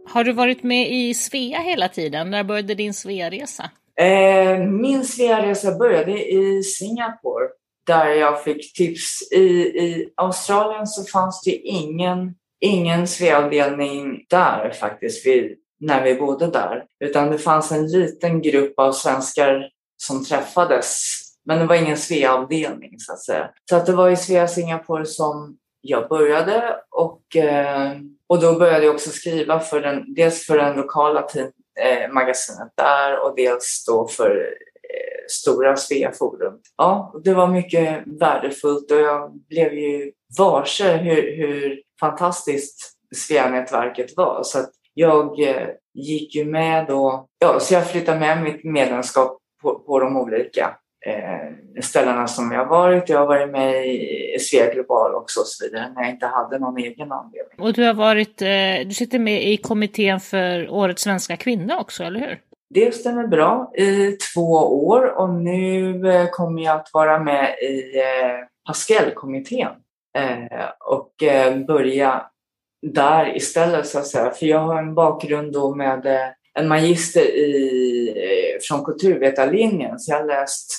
Har 0.09 0.25
du 0.25 0.33
varit 0.33 0.63
med 0.63 0.93
i 0.93 1.15
Svea 1.15 1.59
hela 1.59 1.89
tiden? 1.89 2.31
När 2.31 2.45
började 2.45 2.75
din 2.75 2.95
Svea-resa? 2.95 3.71
Eh, 4.01 4.59
min 4.59 5.05
Svea-resa 5.05 5.79
började 5.79 6.33
i 6.33 6.63
Singapore 6.63 7.49
där 7.87 8.07
jag 8.07 8.45
fick 8.45 8.73
tips. 8.73 9.33
I, 9.33 9.39
I 9.39 10.13
Australien 10.17 10.87
så 10.87 11.05
fanns 11.05 11.43
det 11.45 11.57
ingen, 11.57 12.35
ingen 12.61 13.07
Svea-avdelning 13.07 14.27
där 14.31 14.71
faktiskt 14.71 15.27
vi, 15.27 15.57
när 15.81 16.05
vi 16.05 16.15
bodde 16.15 16.47
där. 16.47 16.85
Utan 17.05 17.31
det 17.31 17.39
fanns 17.39 17.73
en 17.73 17.87
liten 17.87 18.43
grupp 18.43 18.79
av 18.79 18.93
svenskar 18.93 19.71
som 19.97 20.25
träffades. 20.25 21.19
Men 21.45 21.59
det 21.59 21.67
var 21.67 21.75
ingen 21.75 21.97
Svea-avdelning 21.97 22.95
så 22.99 23.13
att 23.13 23.25
säga. 23.25 23.51
Så 23.71 23.77
att 23.77 23.87
det 23.87 23.93
var 23.93 24.11
i 24.11 24.17
Svea 24.17 24.49
Singapore 24.49 25.07
som 25.07 25.59
jag 25.81 26.09
började 26.09 26.81
och, 26.91 27.37
eh, 27.37 27.93
och 28.27 28.41
då 28.41 28.59
började 28.59 28.85
jag 28.85 28.95
också 28.95 29.11
skriva 29.11 29.61
för 29.61 29.81
den, 29.81 30.15
dels 30.15 30.47
för 30.47 30.59
den 30.59 30.77
lokala 30.77 31.23
tid, 31.23 31.53
eh, 31.81 32.13
magasinet 32.13 32.73
där 32.77 33.25
och 33.25 33.37
dels 33.37 33.85
då 33.87 34.09
för 34.09 34.31
eh, 34.31 35.27
stora 35.29 35.77
Svea 35.77 36.13
Forum. 36.13 36.55
Ja, 36.77 37.21
det 37.25 37.35
var 37.35 37.47
mycket 37.47 38.03
värdefullt 38.07 38.91
och 38.91 39.01
jag 39.01 39.33
blev 39.49 39.73
ju 39.75 40.13
varse 40.39 40.97
hur, 40.97 41.37
hur 41.37 41.83
fantastiskt 42.01 42.95
Svea-nätverket 43.17 44.17
var. 44.17 44.41
Så 44.43 44.59
jag 44.95 45.41
eh, 45.49 45.69
gick 45.95 46.35
ju 46.35 46.45
med 46.45 46.87
då, 46.87 47.27
ja, 47.39 47.61
så 47.61 47.75
jag 47.75 47.91
flyttade 47.91 48.19
med 48.19 48.43
mitt 48.43 48.65
medlemskap 48.65 49.39
på, 49.63 49.79
på 49.79 50.01
de 50.01 50.17
olika 50.17 50.77
eh, 51.07 51.83
ställena 51.83 52.27
som 52.27 52.53
jag 52.53 52.67
varit. 52.67 53.09
Jag 53.09 53.19
har 53.19 53.27
varit 53.27 53.51
med 53.51 53.87
i 53.87 54.37
Svea 54.41 54.75
Global 54.75 55.15
också 55.15 55.41
och 55.41 55.47
så 55.47 55.65
vidare 55.65 55.93
när 55.95 56.03
jag 56.03 56.11
inte 56.11 56.27
hade 56.27 56.59
någon 56.59 56.79
egen 56.79 57.13
anledning. 57.13 57.61
Och 57.61 57.73
du 57.73 57.87
har 57.87 57.95
varit, 57.95 58.43
eh, 58.43 58.87
du 58.87 58.95
sitter 58.95 59.19
med 59.19 59.49
i 59.49 59.57
kommittén 59.57 60.21
för 60.21 60.71
Årets 60.71 61.03
svenska 61.03 61.37
kvinna 61.37 61.79
också, 61.79 62.05
eller 62.05 62.21
hur? 62.21 62.41
Det 62.75 62.95
stämmer 62.95 63.27
bra 63.27 63.73
i 63.77 64.13
två 64.13 64.53
år 64.87 65.19
och 65.19 65.31
nu 65.31 66.09
eh, 66.11 66.31
kommer 66.31 66.63
jag 66.63 66.77
att 66.77 66.91
vara 66.93 67.19
med 67.19 67.55
i 67.63 67.99
eh, 67.99 68.47
Pascal-kommittén 68.67 69.69
Eh, 70.19 70.69
och 70.81 71.23
eh, 71.23 71.59
börja 71.59 72.23
där 72.83 73.37
istället 73.37 73.87
så 73.87 73.99
att 73.99 74.07
säga. 74.07 74.31
För 74.31 74.47
jag 74.47 74.59
har 74.59 74.83
en 74.83 74.95
bakgrund 74.95 75.53
då 75.53 75.75
med 75.75 76.07
eh, 76.07 76.29
en 76.55 76.69
magister 76.69 77.21
i, 77.21 78.59
från 78.69 78.85
kulturvetarlinjen 78.85 79.99
så 79.99 80.13
jag 80.13 80.19
har 80.19 80.27
läst 80.27 80.71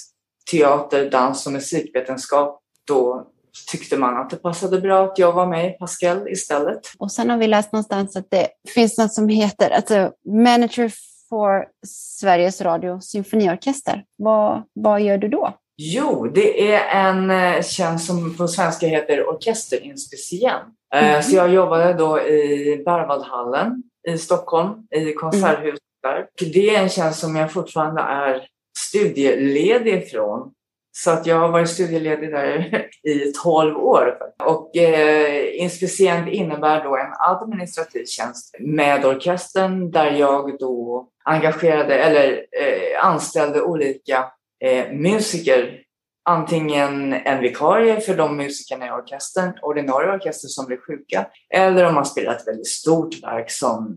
teater, 0.52 1.10
dans 1.10 1.48
och 1.48 1.54
musikvetenskap, 1.54 2.62
då 2.88 3.28
tyckte 3.72 3.98
man 3.98 4.18
att 4.18 4.30
det 4.30 4.36
passade 4.38 4.82
bra 4.82 5.04
att 5.04 5.20
jag 5.20 5.34
var 5.34 5.48
med 5.48 5.70
i 5.70 5.72
Pascal 5.72 6.30
istället. 6.30 6.80
Och 6.98 7.12
sen 7.12 7.30
har 7.30 7.38
vi 7.38 7.48
läst 7.48 7.74
någonstans 7.74 8.16
att 8.16 8.32
det 8.32 8.48
finns 8.74 8.98
något 8.98 9.14
som 9.14 9.30
heter 9.30 9.70
alltså, 9.70 10.12
Manager 10.26 10.92
for 11.30 11.66
Sveriges 11.88 12.62
Radio 12.62 13.00
Symfoniorkester. 13.00 14.04
Vad, 14.18 14.64
vad 14.74 15.02
gör 15.02 15.18
du 15.18 15.28
då? 15.28 15.54
Jo, 15.82 16.28
det 16.28 16.74
är 16.74 17.08
en 17.08 17.32
eh, 17.32 17.62
tjänst 17.62 18.08
som 18.08 18.38
på 18.38 18.48
svenska 18.48 18.88
heter 18.88 19.30
orkesterinspisient. 19.30 20.76
Mm. 20.96 21.24
Så 21.24 21.36
jag 21.36 21.54
jobbade 21.54 21.94
då 21.94 22.22
i 22.22 22.82
Berwaldhallen 22.86 23.84
i 24.08 24.18
Stockholm, 24.18 24.88
i 24.96 25.14
konserthuset 25.14 25.80
där. 26.04 26.28
Det 26.54 26.76
är 26.76 26.84
en 26.84 26.90
tjänst 26.90 27.20
som 27.20 27.36
jag 27.36 27.52
fortfarande 27.52 28.02
är 28.02 28.48
studieledig 28.78 29.94
ifrån. 29.94 30.52
Så 30.92 31.12
att 31.12 31.26
jag 31.26 31.40
har 31.40 31.50
varit 31.50 31.70
studieledig 31.70 32.32
där 32.32 32.88
i 33.04 33.32
12 33.44 33.78
år. 33.84 34.18
Och 34.46 34.78
eh, 34.78 35.62
inspicient 35.62 36.28
innebär 36.28 36.84
då 36.84 36.98
en 36.98 37.14
administrativ 37.20 38.06
tjänst 38.06 38.56
med 38.60 39.06
orkestern 39.06 39.92
där 39.92 40.12
jag 40.12 40.60
då 40.60 41.08
engagerade 41.26 41.96
eller 41.96 42.32
eh, 42.32 43.06
anställde 43.06 43.62
olika 43.62 44.26
eh, 44.60 44.92
musiker. 44.92 45.84
Antingen 46.26 47.14
en 47.14 47.42
vikarie 47.42 48.02
för 48.02 48.18
de 48.18 48.38
musikerna 48.38 48.88
i 48.88 48.92
orkestern, 48.92 49.54
ordinarie 49.62 50.16
orkester 50.16 50.48
som 50.48 50.66
blir 50.66 50.78
sjuka, 50.78 51.28
eller 51.50 51.86
om 51.86 51.96
man 51.96 52.06
spelar 52.06 52.36
ett 52.36 52.48
väldigt 52.48 52.68
stort 52.68 53.24
verk 53.24 53.52
som 53.52 53.96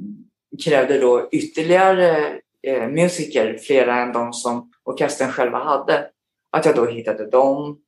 krävde 0.65 0.99
då 0.99 1.29
ytterligare 1.33 2.39
eh, 2.67 2.89
musiker, 2.89 3.59
flera 3.59 4.03
än 4.03 4.13
de 4.13 4.33
som 4.33 4.73
orkestern 4.85 5.31
själva 5.31 5.59
hade. 5.59 6.09
Att 6.53 6.67
jag 6.67 6.77
då 6.77 6.87
hittade 6.87 7.31
dem. 7.31 7.79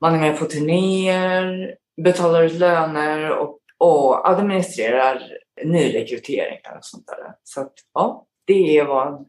Man 0.00 0.14
är 0.14 0.18
med 0.18 0.38
på 0.38 0.44
turnéer, 0.44 1.74
betalar 2.02 2.42
ut 2.42 2.52
löner 2.52 3.30
och, 3.30 3.58
och 3.78 4.30
administrerar 4.30 5.22
nyrekryteringar 5.64 6.76
och 6.76 6.84
sånt 6.84 7.06
där. 7.06 7.34
Så 7.44 7.60
att, 7.60 7.72
ja, 7.94 8.26
det 8.46 8.78
är 8.78 8.84
vad 8.84 9.26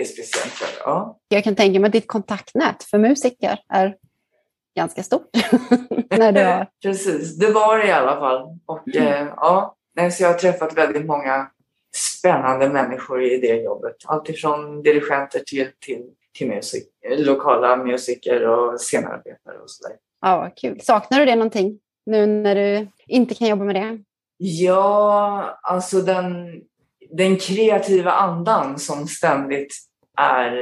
är 0.00 0.04
speciellt. 0.04 0.80
Ja. 0.84 1.18
Jag 1.28 1.44
kan 1.44 1.56
tänka 1.56 1.80
mig 1.80 1.86
att 1.86 1.92
ditt 1.92 2.08
kontaktnät 2.08 2.82
för 2.84 2.98
musiker 2.98 3.58
är 3.68 3.96
ganska 4.76 5.02
stort. 5.02 5.28
när 6.10 6.32
du 6.32 6.44
har... 6.44 6.66
Precis, 6.82 7.38
det 7.38 7.50
var 7.50 7.78
det 7.78 7.86
i 7.86 7.92
alla 7.92 8.16
fall. 8.20 8.58
Och 8.66 8.96
mm. 8.96 9.28
eh, 9.28 9.32
ja, 9.36 9.76
så 10.12 10.22
jag 10.22 10.28
har 10.28 10.38
träffat 10.38 10.76
väldigt 10.76 11.06
många 11.06 11.50
spännande 11.96 12.68
människor 12.68 13.22
i 13.22 13.38
det 13.38 13.62
jobbet. 13.62 13.96
Alltifrån 14.04 14.82
dirigenter 14.82 15.38
till, 15.46 15.68
till, 15.78 16.02
till 16.34 16.48
musik, 16.48 16.88
lokala 17.18 17.76
musiker 17.76 18.48
och 18.48 18.80
scenarbetare 18.80 19.58
och 19.62 19.70
sådär. 19.70 19.96
Ja, 20.20 20.38
vad 20.38 20.56
kul. 20.56 20.80
Saknar 20.80 21.18
du 21.18 21.24
det 21.24 21.34
någonting 21.36 21.78
nu 22.06 22.26
när 22.26 22.54
du 22.54 22.88
inte 23.06 23.34
kan 23.34 23.48
jobba 23.48 23.64
med 23.64 23.74
det? 23.74 23.98
Ja, 24.36 25.58
alltså 25.62 26.00
den, 26.00 26.60
den 27.10 27.36
kreativa 27.36 28.12
andan 28.12 28.78
som 28.78 29.06
ständigt 29.06 29.74
är 30.18 30.56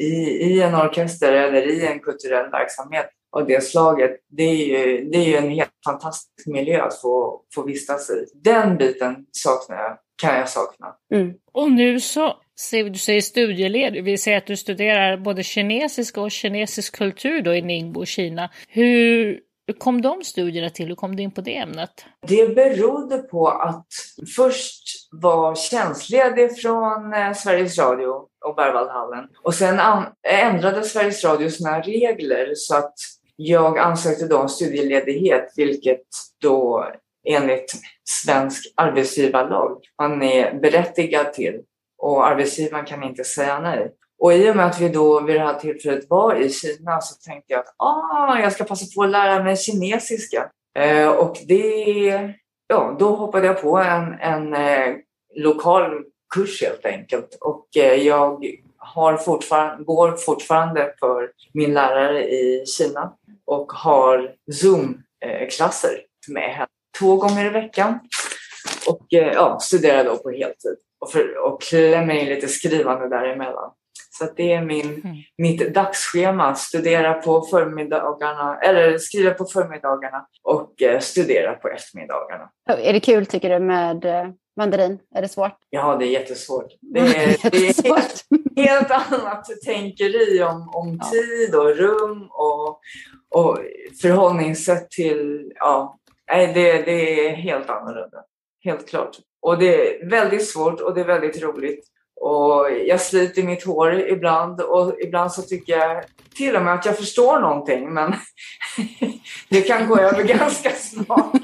i, 0.00 0.38
i 0.42 0.62
en 0.62 0.74
orkester 0.74 1.32
eller 1.32 1.66
i 1.66 1.86
en 1.86 2.00
kulturell 2.00 2.50
verksamhet 2.50 3.10
av 3.36 3.46
det 3.46 3.64
slaget, 3.64 4.10
det 4.28 4.42
är 4.42 4.54
ju, 4.54 5.04
det 5.10 5.18
är 5.18 5.24
ju 5.24 5.36
en 5.36 5.50
helt 5.50 5.70
fantastisk 5.86 6.46
miljö 6.46 6.82
att 6.82 7.00
få, 7.00 7.42
få 7.54 7.62
vistas 7.62 8.10
i. 8.10 8.24
Den 8.34 8.76
biten 8.76 9.16
saknar 9.32 9.76
jag 9.76 9.98
kan 10.22 10.34
jag 10.34 10.48
sakna. 10.48 10.86
Mm. 11.14 11.34
Och 11.52 11.72
nu 11.72 12.00
så, 12.00 12.36
du 12.72 12.98
säger 12.98 13.20
studieled, 13.20 14.04
vi 14.04 14.18
säger 14.18 14.38
att 14.38 14.46
du 14.46 14.56
studerar 14.56 15.16
både 15.16 15.42
kinesisk 15.42 16.18
och 16.18 16.30
kinesisk 16.30 16.96
kultur 16.96 17.42
då 17.42 17.54
i 17.54 17.62
Ningbo, 17.62 18.04
Kina. 18.04 18.50
Hur 18.68 19.40
hur 19.68 19.74
kom 19.74 20.02
de 20.02 20.24
studierna 20.24 20.70
till? 20.70 20.88
Hur 20.88 20.94
kom 20.94 21.16
du 21.16 21.22
in 21.22 21.30
på 21.30 21.40
det 21.40 21.56
ämnet? 21.56 22.04
Det 22.26 22.54
berodde 22.54 23.18
på 23.18 23.48
att 23.48 23.86
först 24.36 24.82
var 25.12 25.54
tjänstledig 25.54 26.60
från 26.60 27.14
eh, 27.14 27.32
Sveriges 27.32 27.78
Radio 27.78 28.08
och 28.44 28.54
Berwaldhallen 28.56 29.28
och 29.42 29.54
sen 29.54 29.80
ändrade 30.28 30.84
Sveriges 30.84 31.24
Radio 31.24 31.50
sina 31.50 31.80
regler 31.80 32.52
så 32.54 32.76
att 32.76 32.94
jag 33.36 33.78
ansökte 33.78 34.26
då 34.26 34.38
om 34.38 34.48
studieledighet, 34.48 35.52
vilket 35.56 36.06
då 36.40 36.88
enligt 37.28 37.72
svensk 38.24 38.72
arbetsgivarlag 38.76 39.78
man 39.98 40.22
är 40.22 40.60
berättigad 40.60 41.32
till 41.32 41.60
och 41.98 42.26
arbetsgivaren 42.26 42.86
kan 42.86 43.02
inte 43.02 43.24
säga 43.24 43.60
nej. 43.60 43.92
Och 44.18 44.32
i 44.32 44.50
och 44.50 44.56
med 44.56 44.66
att 44.66 44.80
vi 44.80 44.88
då 44.88 45.20
vid 45.20 45.36
det 45.36 45.40
här 45.40 45.54
tillfället 45.54 46.10
var 46.10 46.34
i 46.34 46.50
Kina 46.50 47.00
så 47.00 47.30
tänkte 47.30 47.52
jag 47.52 47.60
att 47.60 47.74
ah, 47.76 48.38
jag 48.38 48.52
ska 48.52 48.64
passa 48.64 48.86
på 48.96 49.02
att 49.02 49.10
lära 49.10 49.42
mig 49.42 49.56
kinesiska. 49.56 50.50
Eh, 50.78 51.08
och 51.08 51.36
det, 51.46 52.34
ja, 52.66 52.96
då 52.98 53.14
hoppade 53.14 53.46
jag 53.46 53.62
på 53.62 53.78
en, 53.78 54.12
en 54.20 54.54
eh, 54.54 54.94
lokal 55.34 56.04
kurs 56.34 56.62
helt 56.62 56.86
enkelt. 56.86 57.38
Och 57.40 57.66
eh, 57.76 57.94
jag 57.94 58.44
har 58.76 59.16
fortfarande, 59.16 59.84
går 59.84 60.16
fortfarande 60.16 60.94
för 61.00 61.30
min 61.52 61.74
lärare 61.74 62.28
i 62.28 62.64
Kina 62.66 63.12
och 63.46 63.72
har 63.72 64.34
Zoom-klasser 64.52 66.00
med 66.28 66.54
henne 66.54 66.66
två 66.98 67.16
gånger 67.16 67.46
i 67.46 67.48
veckan. 67.48 67.98
Och 68.88 69.14
eh, 69.14 69.32
ja, 69.32 69.58
studerar 69.60 70.04
då 70.04 70.16
på 70.16 70.30
heltid 70.30 70.76
och, 71.00 71.12
för, 71.12 71.38
och 71.38 71.62
klämmer 71.62 72.14
in 72.14 72.28
lite 72.28 72.48
skrivande 72.48 73.08
däremellan. 73.08 73.70
Så 74.18 74.24
att 74.24 74.36
det 74.36 74.52
är 74.52 74.62
min, 74.62 74.86
mm. 74.86 75.16
mitt 75.38 75.74
dagsschema. 75.74 76.54
Studera 76.54 77.14
på 77.14 77.42
förmiddagarna, 77.42 78.58
eller 78.58 78.98
skriva 78.98 79.34
på 79.34 79.44
förmiddagarna 79.44 80.26
och 80.42 80.82
eh, 80.82 81.00
studera 81.00 81.54
på 81.54 81.68
eftermiddagarna. 81.68 82.50
Är 82.68 82.92
det 82.92 83.00
kul 83.00 83.26
tycker 83.26 83.50
du 83.50 83.58
med 83.58 84.04
eh, 84.04 84.28
mandarin? 84.56 84.98
Är 85.14 85.22
det 85.22 85.28
svårt? 85.28 85.56
Ja, 85.70 85.96
det 85.96 86.04
är 86.04 86.10
jättesvårt. 86.10 86.72
Det 86.80 87.00
är, 87.00 87.50
det 87.50 87.68
är 87.68 87.82
helt, 87.82 88.24
helt 88.56 88.90
annat 88.90 89.44
tänkeri 89.64 90.42
om, 90.42 90.70
om 90.74 91.00
ja. 91.02 91.10
tid 91.10 91.54
och 91.54 91.76
rum 91.76 92.28
och, 92.30 92.80
och 93.34 93.58
förhållningssätt 94.02 94.90
till... 94.90 95.52
Ja, 95.54 95.98
det, 96.26 96.82
det 96.82 97.28
är 97.28 97.34
helt 97.34 97.70
annorlunda. 97.70 98.18
Helt 98.64 98.88
klart. 98.88 99.16
Och 99.42 99.58
det 99.58 100.02
är 100.02 100.10
väldigt 100.10 100.48
svårt 100.48 100.80
och 100.80 100.94
det 100.94 101.00
är 101.00 101.04
väldigt 101.04 101.42
roligt. 101.42 101.88
Och 102.20 102.66
jag 102.86 103.00
sliter 103.00 103.42
mitt 103.42 103.64
hår 103.64 103.94
ibland 103.94 104.60
och 104.60 104.94
ibland 105.00 105.32
så 105.32 105.42
tycker 105.42 105.78
jag 105.78 106.04
till 106.34 106.56
och 106.56 106.62
med 106.62 106.74
att 106.74 106.86
jag 106.86 106.96
förstår 106.96 107.40
någonting 107.40 107.94
men 107.94 108.14
det 109.48 109.60
kan 109.60 109.88
gå 109.88 109.96
över 109.96 110.22
ganska 110.22 110.70
snart. 110.70 111.42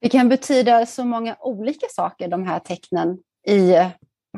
Det 0.00 0.08
kan 0.08 0.28
betyda 0.28 0.86
så 0.86 1.04
många 1.04 1.36
olika 1.40 1.86
saker 1.90 2.28
de 2.28 2.46
här 2.46 2.58
tecknen 2.58 3.18
i 3.46 3.74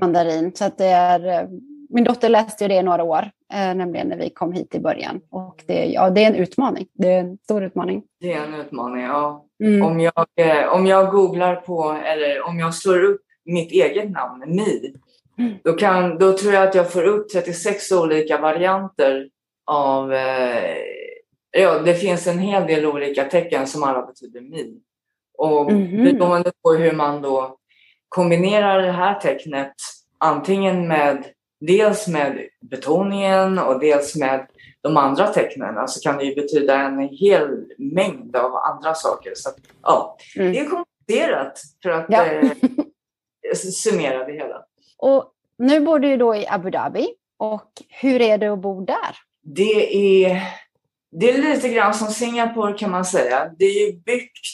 mandarin 0.00 0.53
så 0.55 0.64
att 0.64 0.79
det 0.79 0.87
är 0.87 1.48
min 1.94 2.05
dotter 2.05 2.29
läste 2.29 2.64
ju 2.64 2.68
det 2.68 2.74
i 2.74 2.83
några 2.83 3.03
år, 3.03 3.31
eh, 3.53 3.74
nämligen 3.74 4.09
när 4.09 4.16
vi 4.16 4.31
kom 4.31 4.53
hit 4.53 4.74
i 4.74 4.81
början. 4.81 5.20
Och 5.31 5.62
det, 5.66 5.85
ja, 5.85 6.11
det 6.11 6.24
är 6.24 6.27
en 6.27 6.35
utmaning. 6.35 6.87
Det 6.92 7.12
är 7.12 7.20
en 7.20 7.38
stor 7.38 7.64
utmaning. 7.64 8.03
Det 8.20 8.33
är 8.33 8.44
en 8.44 8.55
utmaning, 8.55 9.05
ja. 9.05 9.46
Mm. 9.64 9.83
Om, 9.87 10.00
jag, 10.00 10.27
eh, 10.40 10.72
om 10.72 10.87
jag 10.87 11.11
googlar 11.11 11.57
på, 11.57 11.96
eller 12.05 12.42
om 12.42 12.59
jag 12.59 12.74
slår 12.74 13.05
upp 13.05 13.20
mitt 13.45 13.73
eget 13.73 14.11
namn, 14.11 14.45
Mi, 14.47 14.95
mm. 15.39 15.55
då, 15.65 15.73
kan, 15.73 16.19
då 16.19 16.39
tror 16.39 16.53
jag 16.53 16.69
att 16.69 16.75
jag 16.75 16.93
får 16.93 17.05
upp 17.05 17.29
36 17.29 17.93
olika 17.93 18.41
varianter 18.41 19.29
av... 19.67 20.13
Eh, 20.13 20.77
ja, 21.51 21.79
det 21.79 21.95
finns 21.95 22.27
en 22.27 22.39
hel 22.39 22.67
del 22.67 22.87
olika 22.87 23.25
tecken 23.25 23.67
som 23.67 23.83
alla 23.83 24.07
betyder 24.07 24.41
Mi. 24.41 24.81
Och 25.39 25.71
mm. 25.71 26.05
beroende 26.05 26.53
på 26.63 26.73
hur 26.73 26.93
man 26.93 27.23
då 27.23 27.57
kombinerar 28.09 28.83
det 28.83 28.93
här 28.93 29.21
tecknet 29.21 29.75
antingen 30.19 30.89
med 30.89 31.25
dels 31.61 32.09
med 32.09 32.49
betoningen 32.61 33.59
och 33.59 33.81
dels 33.81 34.17
med 34.17 34.47
de 34.81 34.97
andra 34.97 35.27
tecknen 35.27 35.89
så 35.89 36.01
kan 36.01 36.19
det 36.19 36.25
ju 36.25 36.35
betyda 36.35 36.81
en 36.81 37.09
hel 37.09 37.65
mängd 37.79 38.37
av 38.37 38.55
andra 38.55 38.95
saker. 38.95 39.33
Så 39.35 39.49
att, 39.49 39.57
ja, 39.83 40.17
mm. 40.37 40.53
Det 40.53 40.59
är 40.59 40.69
komplicerat 40.69 41.63
för 41.83 41.91
att 41.91 42.07
ja. 42.09 42.25
eh, 42.25 42.51
summera 43.57 44.25
det 44.25 44.33
hela. 44.33 44.64
Och 44.99 45.31
nu 45.59 45.81
bor 45.81 45.99
du 45.99 46.17
då 46.17 46.35
i 46.35 46.47
Abu 46.49 46.71
Dhabi 46.71 47.09
och 47.37 47.71
hur 47.88 48.23
är 48.23 48.38
det 48.38 48.53
att 48.53 48.59
bo 48.59 48.85
där? 48.85 49.17
Det 49.43 50.25
är, 50.25 50.43
det 51.12 51.31
är 51.31 51.38
lite 51.38 51.69
grann 51.69 51.95
som 51.95 52.09
Singapore 52.09 52.73
kan 52.73 52.90
man 52.90 53.05
säga. 53.05 53.51
Det 53.59 53.64
är 53.64 53.93
byggt 53.93 54.47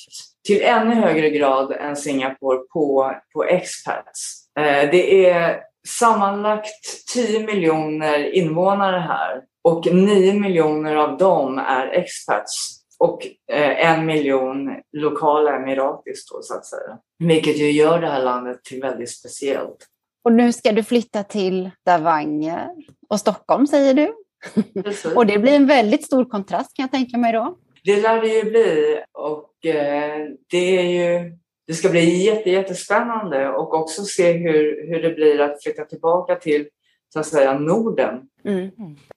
till 0.46 0.62
ännu 0.62 0.94
högre 0.94 1.30
grad 1.30 1.72
än 1.72 1.96
Singapore 1.96 2.58
på, 2.58 3.14
på 3.32 3.44
expats. 3.44 4.48
Eh, 4.58 4.90
det 4.90 5.30
är 5.30 5.60
sammanlagt 5.88 7.06
10 7.14 7.46
miljoner 7.46 8.34
invånare 8.34 8.98
här 8.98 9.42
och 9.62 9.86
9 9.92 10.34
miljoner 10.34 10.96
av 10.96 11.18
dem 11.18 11.58
är 11.58 11.86
expats 11.86 12.79
och 13.00 13.26
eh, 13.52 13.90
en 13.90 14.06
miljon 14.06 14.76
lokala 14.92 15.56
emiratis 15.56 16.26
då 16.32 16.42
så 16.42 16.54
att 16.54 16.66
säga. 16.66 16.98
Vilket 17.18 17.58
ju 17.58 17.70
gör 17.70 18.00
det 18.00 18.06
här 18.06 18.22
landet 18.22 18.64
till 18.64 18.80
väldigt 18.80 19.10
speciellt. 19.10 19.86
Och 20.24 20.32
nu 20.32 20.52
ska 20.52 20.72
du 20.72 20.82
flytta 20.82 21.22
till 21.22 21.70
Stavanger 21.80 22.68
och 23.08 23.20
Stockholm 23.20 23.66
säger 23.66 23.94
du. 23.94 24.14
och 25.16 25.26
det 25.26 25.38
blir 25.38 25.52
en 25.52 25.66
väldigt 25.66 26.04
stor 26.04 26.24
kontrast 26.24 26.76
kan 26.76 26.82
jag 26.82 26.90
tänka 26.90 27.18
mig 27.18 27.32
då. 27.32 27.58
Det 27.84 28.02
lär 28.02 28.20
det 28.20 28.28
ju 28.28 28.44
bli 28.44 29.02
och 29.12 29.66
eh, 29.66 30.28
det 30.50 30.78
är 30.78 30.82
ju 30.82 31.36
det 31.66 31.74
ska 31.74 31.88
bli 31.88 32.24
jätte, 32.24 32.50
jättespännande 32.50 33.48
och 33.48 33.74
också 33.74 34.02
se 34.04 34.32
hur, 34.32 34.88
hur 34.88 35.02
det 35.02 35.10
blir 35.10 35.40
att 35.40 35.62
flytta 35.62 35.84
tillbaka 35.84 36.36
till 36.36 36.68
så 37.12 37.20
att 37.20 37.26
säga 37.26 37.58
Norden. 37.58 38.20
Mm. 38.44 38.70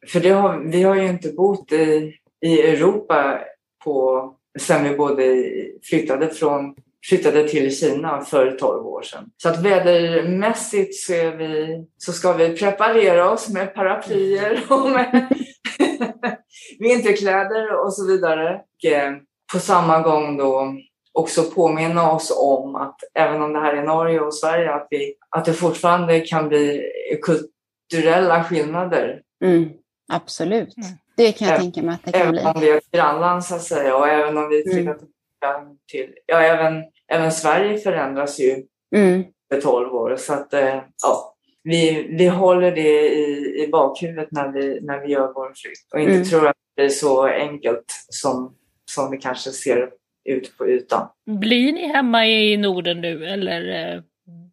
För 0.07 0.19
det 0.19 0.29
har, 0.29 0.59
vi 0.59 0.83
har 0.83 0.95
ju 0.95 1.07
inte 1.07 1.29
bott 1.29 1.71
i, 1.71 2.13
i 2.45 2.61
Europa 2.61 3.39
på, 3.83 4.29
sen 4.59 4.83
vi 4.83 4.97
både 4.97 5.45
flyttade, 5.83 6.29
från, 6.29 6.75
flyttade 7.09 7.47
till 7.47 7.77
Kina 7.77 8.21
för 8.21 8.51
12 8.51 8.87
år 8.87 9.01
sedan. 9.01 9.29
Så 9.37 9.49
att 9.49 9.61
vädermässigt 9.61 10.95
så, 10.95 11.13
är 11.13 11.31
vi, 11.31 11.85
så 11.97 12.11
ska 12.13 12.33
vi 12.33 12.57
preparera 12.57 13.31
oss 13.31 13.49
med 13.49 13.75
paraplyer 13.75 14.63
och 14.69 14.89
med 14.89 15.27
vinterkläder 16.79 17.85
och 17.85 17.93
så 17.93 18.07
vidare. 18.07 18.55
Och, 18.55 18.91
eh, 18.91 19.13
på 19.53 19.59
samma 19.59 20.01
gång 20.01 20.37
då 20.37 20.75
också 21.13 21.43
påminna 21.43 22.11
oss 22.11 22.33
om 22.39 22.75
att 22.75 22.99
även 23.13 23.41
om 23.41 23.53
det 23.53 23.59
här 23.59 23.73
är 23.73 23.83
Norge 23.83 24.19
och 24.19 24.35
Sverige, 24.35 24.73
att, 24.73 24.87
vi, 24.89 25.13
att 25.29 25.45
det 25.45 25.53
fortfarande 25.53 26.19
kan 26.19 26.47
bli 26.47 26.91
kulturella 27.21 28.43
skillnader. 28.43 29.21
Mm, 29.43 29.69
absolut. 30.13 30.77
Mm. 30.77 30.89
Det 31.17 31.31
kan 31.31 31.47
jag 31.47 31.55
även, 31.55 31.71
tänka 31.71 31.81
mig 31.81 31.95
att 31.95 32.05
det 32.05 32.11
kan 32.11 32.21
även 32.21 32.31
bli. 32.31 32.41
Även 32.41 32.55
om 32.55 32.61
vi 32.61 32.69
är 32.69 32.77
ett 32.77 32.91
grannland 32.91 33.43
så 33.45 33.55
att 33.55 33.63
säga 33.63 33.97
och 33.97 34.07
även 34.07 34.37
om 34.37 34.49
vi 34.49 34.63
flyttar 34.63 34.91
mm. 34.91 35.77
till... 35.91 36.13
Ja, 36.25 36.41
även, 36.41 36.83
även 37.07 37.31
Sverige 37.31 37.77
förändras 37.77 38.39
ju 38.39 38.63
mm. 38.95 39.23
för 39.53 39.61
12 39.61 39.95
år. 39.95 40.15
Så 40.15 40.33
att, 40.33 40.53
eh, 40.53 40.81
ja, 41.03 41.35
vi, 41.63 42.07
vi 42.09 42.27
håller 42.27 42.71
det 42.71 43.13
i, 43.13 43.63
i 43.63 43.67
bakhuvudet 43.71 44.31
när 44.31 44.51
vi, 44.51 44.79
när 44.81 44.99
vi 44.99 45.11
gör 45.11 45.33
vår 45.33 45.53
flytt 45.55 45.93
och 45.93 45.99
inte 45.99 46.13
mm. 46.13 46.25
tror 46.25 46.47
att 46.47 46.55
det 46.75 46.83
är 46.83 46.89
så 46.89 47.25
enkelt 47.25 47.85
som, 48.09 48.55
som 48.91 49.11
det 49.11 49.17
kanske 49.17 49.51
ser 49.51 49.89
ut 50.25 50.57
på 50.57 50.69
ytan. 50.69 51.07
Blir 51.25 51.73
ni 51.73 51.87
hemma 51.87 52.27
i 52.27 52.57
Norden 52.57 53.01
nu 53.01 53.25
eller 53.25 53.93
eh, 53.95 54.01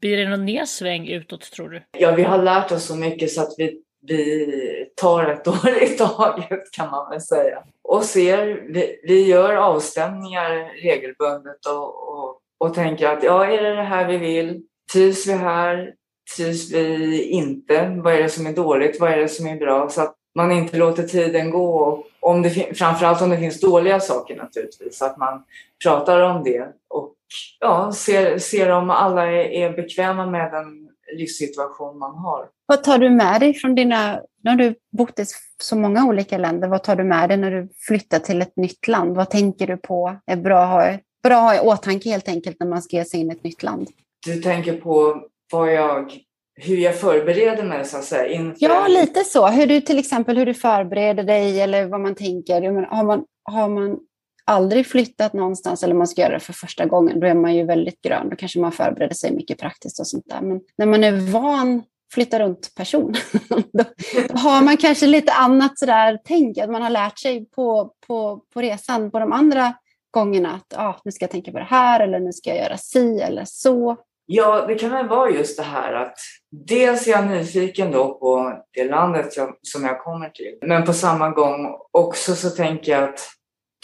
blir 0.01 0.16
det 0.16 0.29
någon 0.29 0.46
nedsväng 0.46 1.09
utåt 1.09 1.53
tror 1.53 1.68
du? 1.68 1.83
Ja, 1.99 2.14
vi 2.14 2.23
har 2.23 2.42
lärt 2.42 2.73
oss 2.73 2.85
så 2.85 2.96
mycket 2.96 3.31
så 3.31 3.42
att 3.42 3.55
vi, 3.59 3.81
vi 4.07 4.80
tar 5.01 5.25
ett 5.25 5.49
år 5.49 5.83
i 5.83 5.89
taget 5.89 6.71
kan 6.73 6.91
man 6.91 7.11
väl 7.11 7.21
säga. 7.21 7.63
Och 7.83 8.05
ser, 8.05 8.47
vi, 8.47 9.01
vi 9.03 9.27
gör 9.27 9.55
avstämningar 9.55 10.73
regelbundet 10.83 11.67
och, 11.67 12.09
och, 12.09 12.41
och 12.59 12.75
tänker 12.75 13.09
att 13.09 13.23
ja, 13.23 13.47
är 13.47 13.63
det 13.63 13.77
det 13.77 13.83
här 13.83 14.09
vi 14.09 14.17
vill? 14.17 14.63
Trivs 14.93 15.27
vi 15.27 15.33
här? 15.33 15.95
Trivs 16.37 16.73
vi 16.73 17.23
inte? 17.23 18.01
Vad 18.05 18.15
är 18.15 18.23
det 18.23 18.29
som 18.29 18.47
är 18.47 18.53
dåligt? 18.53 19.01
Vad 19.01 19.13
är 19.13 19.17
det 19.17 19.29
som 19.29 19.47
är 19.47 19.57
bra? 19.57 19.89
Så 19.89 20.03
att 20.03 20.15
man 20.35 20.53
inte 20.53 20.77
låter 20.77 21.03
tiden 21.03 21.51
gå. 21.51 22.05
Om 22.21 22.43
det, 22.43 22.79
framförallt 22.79 23.23
om 23.23 23.31
det 23.31 23.39
finns 23.39 23.61
dåliga 23.61 24.01
saker 24.01 24.37
naturligtvis, 24.37 25.03
att 25.03 25.17
man 25.17 25.45
pratar 25.85 26.21
om 26.21 26.45
det 26.45 26.69
och 26.89 27.15
ja, 27.61 27.93
ser, 27.93 28.39
ser 28.39 28.71
om 28.71 28.91
alla 28.91 29.27
är, 29.27 29.45
är 29.45 29.73
bekväma 29.73 30.27
med 30.27 30.53
den 30.53 30.91
livssituation 31.17 31.99
man 31.99 32.15
har. 32.15 32.49
Vad 32.71 32.85
tar 32.85 32.99
du 32.99 33.11
med 33.11 33.41
dig 33.41 33.55
från 33.55 33.75
dina, 33.75 34.21
när 34.45 34.57
du 34.57 34.75
bott 34.93 35.19
i 35.19 35.25
så 35.63 35.77
många 35.77 36.07
olika 36.07 36.39
länder, 36.39 36.69
vad 36.69 36.83
tar 36.83 36.97
du 36.97 37.05
med 37.05 37.29
dig 37.29 37.37
när 37.37 37.51
du 37.51 37.69
flyttar 37.89 38.19
till 38.19 38.43
ett 38.43 38.57
nytt 38.57 38.89
land? 38.89 39.17
Vad 39.17 39.31
tänker 39.31 39.67
du 39.67 39.77
på 39.77 40.17
är 40.27 40.37
bra 40.37 40.63
att 40.63 40.69
ha, 40.69 40.99
bra 41.23 41.37
att 41.37 41.43
ha 41.43 41.65
i 41.65 41.69
åtanke 41.69 42.11
helt 42.11 42.29
enkelt 42.29 42.57
när 42.61 42.67
man 42.67 42.83
ska 42.83 42.97
ge 42.97 43.05
sig 43.05 43.21
in 43.21 43.31
i 43.31 43.35
ett 43.35 43.45
nytt 43.45 43.63
land? 43.63 43.89
Du 44.27 44.43
tänker 44.43 44.73
på 44.73 45.23
vad 45.53 45.73
jag 45.73 46.13
hur 46.55 46.77
jag 46.77 47.01
förbereder 47.01 47.65
mig 47.65 47.85
så 47.85 47.97
att 47.97 48.05
säga. 48.05 48.27
Inför... 48.27 48.57
Ja, 48.59 48.87
lite 48.89 49.25
så. 49.25 49.47
Hur 49.47 49.67
du 49.67 49.81
till 49.81 49.99
exempel 49.99 50.39
hur 50.39 50.47
du 50.47 50.55
förbereder 50.55 51.25
dig 51.25 51.61
eller 51.61 51.87
vad 51.87 52.01
man 52.01 52.15
tänker. 52.15 52.63
Har 52.91 53.05
man, 53.05 53.25
har 53.43 53.69
man 53.69 53.99
aldrig 54.45 54.87
flyttat 54.87 55.33
någonstans 55.33 55.83
eller 55.83 55.95
man 55.95 56.07
ska 56.07 56.23
göra 56.23 56.35
det 56.35 56.41
för 56.41 56.53
första 56.53 56.87
gången, 56.87 57.21
då 57.21 57.27
är 57.27 57.35
man 57.35 57.55
ju 57.55 57.65
väldigt 57.65 58.03
grön. 58.03 58.29
Då 58.29 58.37
kanske 58.37 58.61
man 58.61 58.73
förbereder 58.73 59.15
sig 59.15 59.33
mycket 59.33 59.59
praktiskt 59.59 60.01
och 60.01 60.07
sånt 60.07 60.29
där. 60.29 60.41
Men 60.41 60.61
när 60.79 60.87
man 60.87 61.05
är 61.05 61.33
van 61.33 61.83
flytta 62.13 62.41
runt 62.41 62.75
person, 62.75 63.15
då, 63.49 63.63
då, 64.29 64.39
har 64.39 64.65
man 64.65 64.77
kanske 64.77 65.07
lite 65.07 65.33
annat 65.33 65.79
sådär 65.79 66.19
tänk, 66.25 66.59
att 66.59 66.71
man 66.71 66.83
har 66.83 66.91
lärt 66.91 67.19
sig 67.19 67.47
på, 67.47 67.93
på, 68.07 68.43
på 68.55 68.61
resan 68.61 69.11
på 69.11 69.19
de 69.19 69.33
andra 69.33 69.75
gångerna 70.11 70.55
att 70.55 70.79
ah, 70.79 71.01
nu 71.05 71.13
ska 71.13 71.23
jag 71.23 71.31
tänka 71.31 71.53
på 71.53 71.59
det 71.59 71.65
här 71.65 72.01
eller 72.01 72.21
nu 72.21 72.33
ska 72.33 72.51
jag 72.51 72.59
göra 72.59 72.77
si 72.77 73.21
eller 73.21 73.45
så. 73.45 73.97
Ja, 74.27 74.67
det 74.67 74.75
kan 74.75 74.91
väl 74.91 75.09
vara 75.09 75.31
just 75.31 75.57
det 75.57 75.63
här 75.63 75.93
att 75.93 76.19
dels 76.67 77.07
är 77.07 77.11
jag 77.11 77.27
nyfiken 77.27 77.93
då 77.93 78.15
på 78.15 78.53
det 78.75 78.85
landet 78.85 79.37
jag, 79.37 79.55
som 79.63 79.85
jag 79.85 80.01
kommer 80.01 80.29
till. 80.29 80.59
Men 80.63 80.85
på 80.85 80.93
samma 80.93 81.31
gång 81.31 81.77
också 81.91 82.35
så 82.35 82.51
tänker 82.51 82.93
jag 82.93 83.05
att 83.05 83.29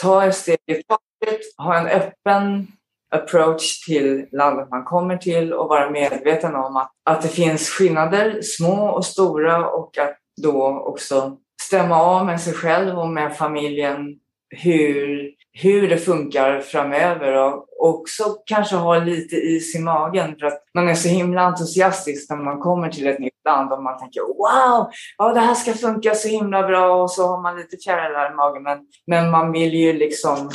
ta 0.03 0.27
ett 0.27 0.37
steg 0.37 0.59
i 0.67 0.83
taget, 0.83 1.41
ha 1.59 1.79
en 1.79 1.87
öppen 1.87 2.67
approach 3.15 3.85
till 3.87 4.27
landet 4.33 4.71
man 4.71 4.85
kommer 4.85 5.17
till 5.17 5.53
och 5.53 5.69
vara 5.69 5.91
medveten 5.91 6.55
om 6.55 6.77
att, 6.77 6.91
att 7.05 7.23
det 7.23 7.29
finns 7.29 7.69
skillnader, 7.69 8.41
små 8.43 8.89
och 8.89 9.05
stora 9.05 9.71
och 9.71 9.99
att 9.99 10.17
då 10.43 10.81
också 10.87 11.37
stämma 11.63 12.03
av 12.03 12.27
med 12.27 12.41
sig 12.41 12.53
själv 12.53 12.99
och 12.99 13.09
med 13.09 13.37
familjen 13.37 14.19
hur, 14.49 15.31
hur 15.53 15.89
det 15.89 15.99
funkar 15.99 16.61
framöver 16.61 17.33
och 17.33 17.67
också 17.79 18.25
kanske 18.47 18.77
ha 18.77 18.99
lite 18.99 19.37
is 19.37 19.77
i 19.77 19.79
magen 19.79 20.37
för 20.41 20.47
att 20.47 20.63
man 20.75 20.89
är 20.89 20.95
så 20.95 21.09
himla 21.09 21.43
entusiastisk 21.43 22.31
när 22.31 22.37
man 22.37 22.61
kommer 22.61 22.89
till 22.89 23.07
ett 23.07 23.19
nytt 23.19 23.45
land 23.45 23.73
och 23.73 23.83
man 23.83 23.99
tänker 23.99 24.21
wow, 24.21 24.91
ja, 25.19 25.33
det 25.33 25.41
här 25.41 25.55
ska 25.55 25.73
funka 25.73 26.15
så 26.15 26.29
himla 26.29 26.67
bra. 26.67 27.03
Och 27.03 27.11
så 27.11 27.27
har 27.27 27.43
man 27.43 27.57
lite 27.57 27.77
fjärilar 27.77 28.33
i 28.33 28.35
magen 28.35 28.63
men, 28.63 28.79
men 29.07 29.31
man 29.31 29.53
vill 29.53 29.75
ju 29.75 29.93
liksom 29.93 30.51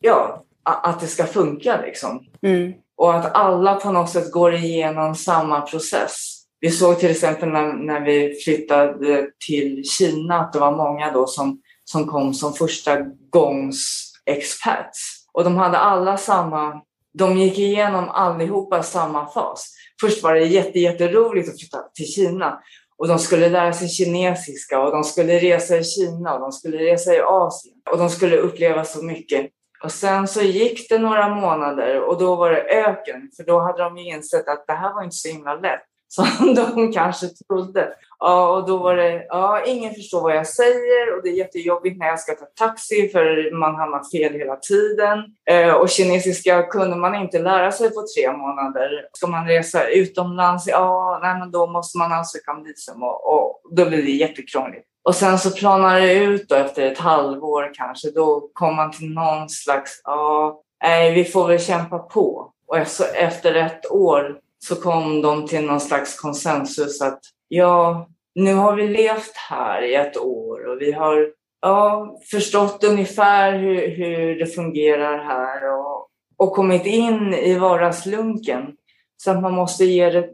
ja, 0.00 0.44
att 0.64 1.00
det 1.00 1.06
ska 1.06 1.26
funka 1.26 1.80
liksom. 1.80 2.24
Mm. 2.42 2.72
Och 2.96 3.14
att 3.14 3.34
alla 3.34 3.74
på 3.74 3.92
något 3.92 4.10
sätt 4.10 4.32
går 4.32 4.54
igenom 4.54 5.14
samma 5.14 5.60
process. 5.60 6.42
Vi 6.60 6.70
såg 6.70 6.98
till 6.98 7.10
exempel 7.10 7.48
när, 7.48 7.72
när 7.72 8.00
vi 8.00 8.34
flyttade 8.44 9.26
till 9.46 9.84
Kina 9.84 10.40
att 10.40 10.52
det 10.52 10.58
var 10.58 10.76
många 10.76 11.12
då 11.12 11.26
som, 11.26 11.60
som 11.84 12.06
kom 12.06 12.34
som 12.34 12.52
första 12.52 12.98
gångs 13.30 14.12
expats. 14.26 15.26
Och 15.32 15.44
de 15.44 15.56
hade 15.56 15.78
alla 15.78 16.16
samma, 16.16 16.82
de 17.14 17.38
gick 17.38 17.58
igenom 17.58 18.08
allihopa 18.08 18.82
samma 18.82 19.26
fas. 19.26 19.68
Först 20.00 20.22
var 20.22 20.34
det 20.34 20.44
jätte, 20.44 20.80
jätteroligt 20.80 21.48
att 21.48 21.60
flytta 21.60 21.78
till 21.94 22.06
Kina 22.06 22.60
och 22.98 23.08
de 23.08 23.18
skulle 23.18 23.48
lära 23.48 23.72
sig 23.72 23.88
kinesiska 23.88 24.80
och 24.80 24.90
de 24.90 25.04
skulle 25.04 25.38
resa 25.38 25.76
i 25.76 25.84
Kina 25.84 26.34
och 26.34 26.40
de 26.40 26.52
skulle 26.52 26.78
resa 26.78 27.14
i 27.14 27.20
Asien 27.20 27.76
och 27.90 27.98
de 27.98 28.10
skulle 28.10 28.36
uppleva 28.36 28.84
så 28.84 29.04
mycket. 29.04 29.46
Och 29.82 29.92
sen 29.92 30.28
så 30.28 30.42
gick 30.42 30.88
det 30.88 30.98
några 30.98 31.28
månader 31.28 32.00
och 32.00 32.18
då 32.18 32.36
var 32.36 32.50
det 32.50 32.62
öken 32.62 33.30
för 33.36 33.44
då 33.44 33.60
hade 33.60 33.82
de 33.82 33.98
insett 33.98 34.48
att 34.48 34.66
det 34.66 34.72
här 34.72 34.94
var 34.94 35.02
inte 35.02 35.16
så 35.16 35.28
himla 35.28 35.54
lätt 35.54 35.82
som 36.08 36.54
de 36.54 36.92
kanske 36.92 37.26
trodde. 37.26 37.88
Ja, 38.18 38.56
och 38.56 38.66
då 38.66 38.76
var 38.76 38.96
det, 38.96 39.26
ja, 39.28 39.64
ingen 39.66 39.94
förstår 39.94 40.22
vad 40.22 40.36
jag 40.36 40.46
säger 40.46 41.16
och 41.16 41.22
det 41.22 41.28
är 41.28 41.32
jättejobbigt 41.32 41.98
när 41.98 42.06
jag 42.06 42.20
ska 42.20 42.34
ta 42.34 42.66
taxi 42.66 43.08
för 43.08 43.58
man 43.58 43.74
hamnar 43.74 44.10
fel 44.10 44.32
hela 44.32 44.56
tiden. 44.56 45.18
Eh, 45.50 45.74
och 45.74 45.88
kinesiska 45.88 46.62
kunde 46.62 46.96
man 46.96 47.14
inte 47.14 47.38
lära 47.38 47.72
sig 47.72 47.90
på 47.90 48.04
tre 48.16 48.32
månader. 48.32 48.90
Ska 49.12 49.26
man 49.26 49.46
resa 49.46 49.88
utomlands, 49.88 50.66
ja, 50.66 51.18
nej, 51.22 51.38
men 51.38 51.50
då 51.50 51.66
måste 51.66 51.98
man 51.98 52.12
ansöka 52.12 52.52
om 52.52 52.64
visum 52.64 53.02
och, 53.02 53.34
och 53.34 53.60
då 53.76 53.84
blir 53.84 54.02
det 54.02 54.10
jättekrångligt. 54.10 54.91
Och 55.04 55.14
sen 55.14 55.38
så 55.38 55.50
planar 55.50 56.00
det 56.00 56.14
ut 56.14 56.48
då 56.48 56.54
efter 56.54 56.82
ett 56.86 56.98
halvår 56.98 57.70
kanske, 57.74 58.10
då 58.10 58.48
kommer 58.52 58.76
man 58.76 58.92
till 58.92 59.10
någon 59.10 59.48
slags, 59.48 60.00
ja, 60.04 60.60
nej, 60.82 61.14
vi 61.14 61.24
får 61.24 61.48
väl 61.48 61.60
kämpa 61.60 61.98
på. 61.98 62.52
Och 62.66 62.76
efter 63.16 63.54
ett 63.54 63.90
år 63.90 64.38
så 64.58 64.76
kom 64.76 65.22
de 65.22 65.46
till 65.46 65.66
någon 65.66 65.80
slags 65.80 66.20
konsensus 66.20 67.02
att 67.02 67.20
ja, 67.48 68.08
nu 68.34 68.54
har 68.54 68.76
vi 68.76 68.88
levt 68.88 69.36
här 69.36 69.82
i 69.82 69.94
ett 69.94 70.16
år 70.16 70.66
och 70.68 70.80
vi 70.80 70.92
har 70.92 71.32
ja, 71.62 72.16
förstått 72.30 72.84
ungefär 72.84 73.58
hur, 73.58 73.88
hur 73.88 74.38
det 74.38 74.46
fungerar 74.46 75.18
här 75.18 75.78
och, 75.78 76.08
och 76.36 76.52
kommit 76.52 76.86
in 76.86 77.34
i 77.34 77.58
vardagslunken. 77.58 78.76
Så 79.16 79.30
att 79.30 79.42
man 79.42 79.54
måste 79.54 79.84
ge 79.84 80.10
det, 80.10 80.28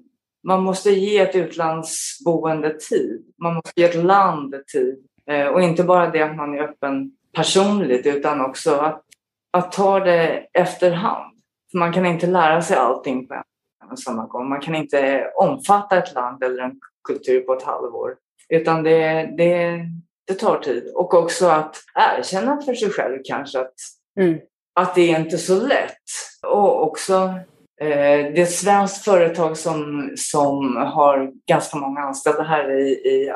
man 0.47 0.63
måste 0.63 0.91
ge 0.91 1.19
ett 1.19 1.35
utlandsboende 1.35 2.79
tid. 2.79 3.25
Man 3.43 3.55
måste 3.55 3.81
ge 3.81 3.85
ett 3.85 4.05
land 4.05 4.55
tid. 4.73 5.05
Eh, 5.31 5.47
och 5.47 5.63
inte 5.63 5.85
bara 5.85 6.11
det 6.11 6.23
att 6.23 6.37
man 6.37 6.55
är 6.55 6.63
öppen 6.63 7.13
personligt 7.33 8.07
utan 8.07 8.41
också 8.41 8.75
att, 8.75 9.03
att 9.53 9.73
ta 9.73 10.01
det 10.01 10.47
efterhand. 10.53 11.39
För 11.71 11.79
man 11.79 11.93
kan 11.93 12.07
inte 12.07 12.27
lära 12.27 12.63
sig 12.63 12.77
allting 12.77 13.29
på 13.29 13.35
en 13.91 13.97
samma 13.97 14.27
gång. 14.27 14.49
Man 14.49 14.61
kan 14.61 14.75
inte 14.75 15.31
omfatta 15.37 15.99
ett 15.99 16.15
land 16.15 16.43
eller 16.43 16.63
en 16.63 16.81
kultur 17.05 17.41
på 17.41 17.55
ett 17.55 17.63
halvår. 17.63 18.17
Utan 18.49 18.83
det, 18.83 19.35
det, 19.39 19.81
det 20.27 20.35
tar 20.35 20.59
tid. 20.59 20.93
Och 20.95 21.15
också 21.15 21.47
att 21.47 21.77
erkänna 21.95 22.63
för 22.63 22.75
sig 22.75 22.91
själv 22.91 23.19
kanske 23.25 23.61
att, 23.61 23.75
mm. 24.21 24.39
att 24.75 24.95
det 24.95 25.13
är 25.13 25.21
inte 25.21 25.39
så 25.39 25.67
lätt. 25.67 26.03
Och 26.47 26.83
också 26.83 27.35
Eh, 27.81 28.33
det 28.33 28.39
är 28.39 28.43
ett 28.43 28.53
svenskt 28.53 29.05
företag 29.05 29.57
som, 29.57 30.11
som 30.17 30.77
har 30.77 31.33
ganska 31.47 31.77
många 31.79 32.01
anställda 32.01 32.43
här 32.43 32.71
i, 32.71 32.91
i, 32.91 33.33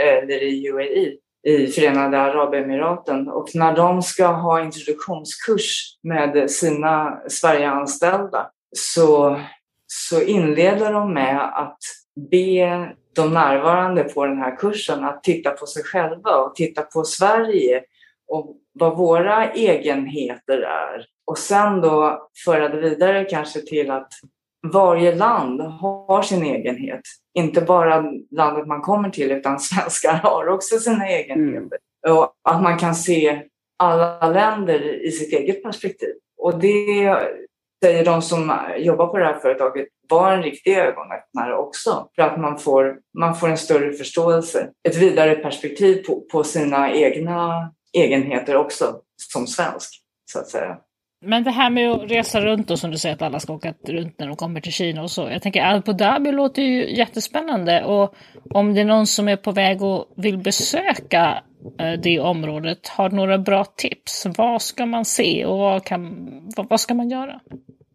eller 0.00 0.42
i 0.42 0.68
UAE 0.68 1.16
i 1.44 1.66
Förenade 1.66 2.18
Arabemiraten 2.18 3.28
och 3.28 3.48
när 3.54 3.76
de 3.76 4.02
ska 4.02 4.26
ha 4.26 4.62
introduktionskurs 4.62 5.98
med 6.02 6.50
sina 6.50 7.20
Sverigeanställda 7.28 8.50
så 8.76 9.40
så 9.86 10.22
inleder 10.22 10.92
de 10.92 11.14
med 11.14 11.58
att 11.58 11.78
be 12.30 12.88
de 13.14 13.34
närvarande 13.34 14.04
på 14.04 14.26
den 14.26 14.38
här 14.38 14.56
kursen 14.56 15.04
att 15.04 15.22
titta 15.22 15.50
på 15.50 15.66
sig 15.66 15.82
själva 15.82 16.36
och 16.36 16.54
titta 16.54 16.82
på 16.82 17.04
Sverige 17.04 17.82
och 18.28 18.56
vad 18.72 18.96
våra 18.96 19.52
egenheter 19.52 20.58
är. 20.58 21.06
Och 21.32 21.38
sen 21.38 21.80
då 21.80 22.28
föra 22.44 22.68
det 22.68 22.80
vidare 22.80 23.24
kanske 23.24 23.60
till 23.60 23.90
att 23.90 24.08
varje 24.72 25.14
land 25.14 25.60
har 25.60 26.22
sin 26.22 26.42
egenhet. 26.42 27.00
Inte 27.34 27.60
bara 27.60 28.04
landet 28.30 28.66
man 28.66 28.80
kommer 28.80 29.10
till 29.10 29.32
utan 29.32 29.60
svenskar 29.60 30.12
har 30.14 30.48
också 30.48 30.78
sina 30.78 31.08
egenheter. 31.08 31.78
Mm. 32.06 32.16
Och 32.16 32.32
att 32.48 32.62
man 32.62 32.78
kan 32.78 32.94
se 32.94 33.42
alla 33.78 34.28
länder 34.28 35.04
i 35.06 35.10
sitt 35.10 35.32
eget 35.32 35.62
perspektiv. 35.62 36.14
Och 36.38 36.58
det 36.58 37.18
säger 37.84 38.04
de 38.04 38.22
som 38.22 38.58
jobbar 38.78 39.06
på 39.06 39.18
det 39.18 39.24
här 39.24 39.38
företaget, 39.38 39.88
var 40.08 40.32
en 40.32 40.42
riktig 40.42 40.76
ögonöppnare 40.76 41.56
också. 41.56 42.08
För 42.14 42.22
att 42.22 42.40
man 42.40 42.58
får, 42.58 42.98
man 43.18 43.36
får 43.36 43.48
en 43.48 43.58
större 43.58 43.92
förståelse, 43.92 44.70
ett 44.88 44.96
vidare 44.96 45.34
perspektiv 45.34 46.04
på, 46.06 46.20
på 46.32 46.44
sina 46.44 46.92
egna 46.92 47.72
egenheter 47.92 48.56
också 48.56 49.00
som 49.32 49.46
svensk, 49.46 50.02
så 50.32 50.38
att 50.38 50.48
säga. 50.48 50.78
Men 51.24 51.44
det 51.44 51.50
här 51.50 51.70
med 51.70 51.90
att 51.90 52.10
resa 52.10 52.40
runt 52.40 52.70
och 52.70 52.78
som 52.78 52.90
du 52.90 52.98
säger 52.98 53.14
att 53.14 53.22
alla 53.22 53.40
ska 53.40 53.52
åka 53.52 53.74
runt 53.88 54.18
när 54.18 54.26
de 54.26 54.36
kommer 54.36 54.60
till 54.60 54.72
Kina 54.72 55.02
och 55.02 55.10
så. 55.10 55.28
Jag 55.30 55.42
tänker 55.42 55.62
Abu 55.62 55.92
Dhabi 55.92 56.32
låter 56.32 56.62
ju 56.62 56.96
jättespännande 56.96 57.84
och 57.84 58.14
om 58.50 58.74
det 58.74 58.80
är 58.80 58.84
någon 58.84 59.06
som 59.06 59.28
är 59.28 59.36
på 59.36 59.52
väg 59.52 59.82
och 59.82 60.06
vill 60.16 60.38
besöka 60.38 61.42
eh, 61.80 62.00
det 62.02 62.20
området, 62.20 62.88
har 62.88 63.10
några 63.10 63.38
bra 63.38 63.64
tips? 63.64 64.26
Vad 64.38 64.62
ska 64.62 64.86
man 64.86 65.04
se 65.04 65.46
och 65.46 65.58
vad, 65.58 65.84
kan, 65.84 66.28
vad 66.56 66.80
ska 66.80 66.94
man 66.94 67.10
göra? 67.10 67.40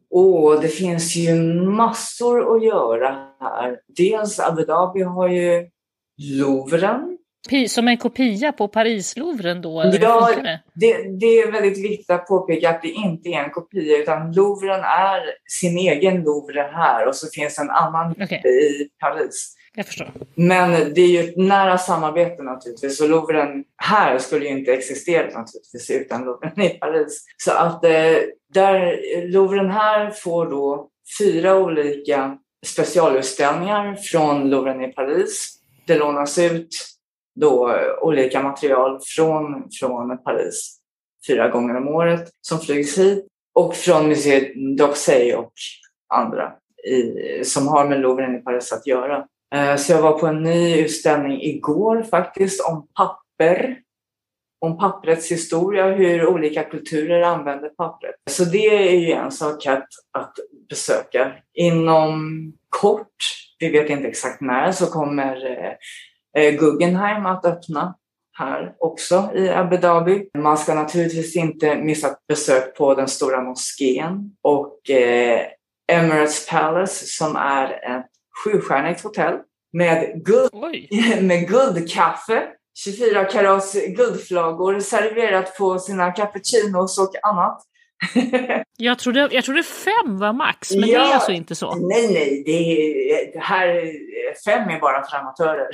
Åh, 0.09 0.61
det 0.61 0.67
finns 0.67 1.15
ju 1.15 1.36
massor 1.63 2.55
att 2.55 2.63
göra 2.63 3.15
här. 3.39 3.78
Dels 3.97 4.39
Abu 4.39 4.65
Dhabi 4.65 5.01
har 5.03 5.28
ju 5.28 5.69
Louvren. 6.17 7.17
Som 7.67 7.87
en 7.87 7.97
kopia 7.97 8.51
på 8.51 8.67
Paris-Louvren 8.67 9.61
då? 9.61 9.81
Eller 9.81 9.99
ja, 10.01 10.29
det, 10.73 11.19
det, 11.19 11.25
är 11.25 11.51
väldigt 11.51 11.83
viktigt 11.83 12.09
att 12.09 12.27
påpeka 12.27 12.69
att 12.69 12.81
det 12.81 12.89
inte 12.89 13.29
är 13.29 13.43
en 13.43 13.49
kopia 13.49 13.97
utan 13.97 14.33
Louvren 14.33 14.79
är 14.83 15.21
sin 15.61 15.77
egen 15.77 16.23
Louvre 16.23 16.69
här 16.73 17.07
och 17.07 17.15
så 17.15 17.27
finns 17.27 17.59
en 17.59 17.69
annan 17.69 18.11
okay. 18.11 18.39
i 18.39 18.89
Paris. 18.99 19.53
Jag 19.75 19.85
förstår. 19.85 20.11
Men 20.35 20.93
det 20.93 21.01
är 21.01 21.07
ju 21.07 21.29
ett 21.29 21.37
nära 21.37 21.77
samarbete 21.77 22.43
naturligtvis 22.43 23.01
och 23.01 23.09
Louvren 23.09 23.63
här 23.77 24.17
skulle 24.17 24.45
ju 24.45 24.51
inte 24.51 24.73
existera 24.73 25.25
naturligtvis 25.25 25.91
utan 25.91 26.25
Louvren 26.25 26.61
i 26.61 26.69
Paris. 26.69 27.25
Så 27.37 27.51
att 27.51 27.83
eh, 27.83 27.91
där 28.53 28.99
Louvren 29.31 29.71
här 29.71 30.09
får 30.09 30.45
då 30.45 30.89
fyra 31.19 31.55
olika 31.57 32.37
specialutställningar 32.65 33.95
från 33.95 34.49
Louvren 34.49 34.81
i 34.81 34.93
Paris. 34.93 35.53
Det 35.87 35.97
lånas 35.97 36.37
ut 36.37 36.69
då 37.39 37.69
eh, 37.69 38.03
olika 38.03 38.43
material 38.43 38.99
från, 39.15 39.69
från 39.79 40.23
Paris 40.23 40.79
fyra 41.27 41.49
gånger 41.49 41.77
om 41.77 41.88
året 41.88 42.29
som 42.41 42.59
flygs 42.59 42.97
hit 42.97 43.27
och 43.55 43.75
från 43.75 44.07
Museet 44.07 44.55
d'Orsay 44.55 45.33
och 45.33 45.53
andra 46.13 46.53
i, 46.88 47.43
som 47.43 47.67
har 47.67 47.88
med 47.88 47.99
Louvren 47.99 48.35
i 48.35 48.39
Paris 48.39 48.73
att 48.73 48.88
göra. 48.88 49.25
Eh, 49.55 49.75
så 49.75 49.91
jag 49.91 50.01
var 50.01 50.19
på 50.19 50.27
en 50.27 50.43
ny 50.43 50.77
utställning 50.77 51.41
igår 51.41 52.03
faktiskt 52.03 52.65
om 52.69 52.88
papper. 52.97 53.79
Om 54.59 54.77
papprets 54.77 55.31
historia, 55.31 55.88
hur 55.88 56.27
olika 56.27 56.63
kulturer 56.63 57.21
använder 57.21 57.69
pappret. 57.69 58.15
Så 58.29 58.45
det 58.45 58.89
är 58.89 58.99
ju 58.99 59.11
en 59.11 59.31
sak 59.31 59.65
att, 59.65 59.88
att 60.11 60.33
besöka. 60.69 61.31
Inom 61.53 62.53
kort, 62.69 63.15
vi 63.59 63.69
vet 63.69 63.89
inte 63.89 64.07
exakt 64.07 64.41
när, 64.41 64.71
så 64.71 64.85
kommer 64.85 65.45
eh, 65.45 65.73
Guggenheim 66.59 67.25
att 67.25 67.45
öppna 67.45 67.95
här 68.38 68.75
också 68.80 69.32
i 69.36 69.49
Abu 69.49 69.78
Dhabi. 69.78 70.30
Man 70.38 70.57
ska 70.57 70.73
naturligtvis 70.73 71.36
inte 71.36 71.75
missa 71.75 72.07
ett 72.07 72.28
besök 72.28 72.75
på 72.78 72.93
den 72.93 73.07
stora 73.07 73.41
moskén 73.41 74.36
och 74.41 74.89
eh, 74.89 75.41
Emirates 75.91 76.49
Palace 76.49 77.05
som 77.07 77.36
är 77.36 77.71
ett 77.71 78.05
sjustjärnigt 78.43 79.03
hotell 79.03 79.39
med, 79.73 80.25
guld, 80.25 80.51
med 81.21 81.47
guldkaffe, 81.47 82.47
24 82.84 83.25
karats 83.25 83.73
guldflagor 83.73 84.80
serverat 84.80 85.57
på 85.57 85.80
sina 85.80 86.11
cappuccinos 86.11 86.99
och 86.99 87.11
annat. 87.23 87.61
jag, 88.77 88.99
trodde, 88.99 89.29
jag 89.31 89.43
trodde 89.43 89.63
fem 89.63 90.17
var 90.17 90.33
max, 90.33 90.71
men 90.75 90.89
ja, 90.89 90.99
det 90.99 91.09
är 91.09 91.13
alltså 91.13 91.31
inte 91.31 91.55
så? 91.55 91.75
Nej, 91.75 92.07
nej, 92.13 92.43
det, 92.45 92.51
är, 92.51 93.33
det 93.33 93.39
här 93.39 93.91
fem 94.45 94.69
är 94.69 94.79
bara 94.79 95.03
för 95.03 95.17
amatörer. 95.17 95.67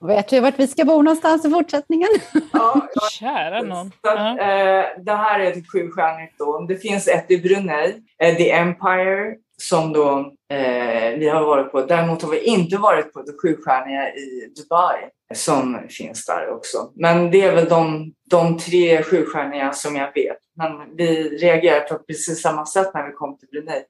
Vet 0.06 0.28
du 0.28 0.40
vart 0.40 0.58
vi 0.58 0.66
ska 0.66 0.84
bo 0.84 1.02
någonstans 1.02 1.44
i 1.44 1.50
fortsättningen? 1.50 2.08
Ja, 2.52 2.88
Kära 3.12 3.62
någon. 3.62 3.90
Så 4.04 4.08
att, 4.10 4.18
Ja. 4.18 4.30
eh, 4.40 4.84
det 5.04 5.12
här 5.14 5.40
är 5.40 5.52
ett 5.52 5.70
sjustjärnigt 5.72 6.38
då. 6.38 6.60
Det 6.68 6.76
finns 6.76 7.08
ett 7.08 7.30
i 7.30 7.38
Brunei, 7.38 7.94
eh, 8.22 8.36
The 8.36 8.50
Empire, 8.50 9.34
som 9.62 9.92
då 9.92 10.32
eh, 10.52 11.18
vi 11.18 11.28
har 11.28 11.44
varit 11.44 11.72
på. 11.72 11.80
Däremot 11.80 12.22
har 12.22 12.30
vi 12.30 12.44
inte 12.44 12.76
varit 12.76 13.12
på 13.12 13.22
det 13.22 13.32
sjustjärniga 13.42 14.14
i 14.14 14.52
Dubai 14.56 14.98
som 15.34 15.78
finns 15.88 16.26
där 16.26 16.48
också. 16.50 16.92
Men 16.94 17.30
det 17.30 17.42
är 17.42 17.54
väl 17.54 17.68
de, 17.68 18.12
de 18.30 18.58
tre 18.58 19.02
sjustjärniga 19.02 19.72
som 19.72 19.96
jag 19.96 20.14
vet. 20.14 20.38
Men 20.56 20.96
vi 20.96 21.28
reagerar 21.28 21.80
på 21.80 21.98
precis 21.98 22.42
samma 22.42 22.66
sätt 22.66 22.90
när 22.94 23.06
vi 23.06 23.12
kom 23.12 23.38
till 23.38 23.48
Brunei. 23.48 23.82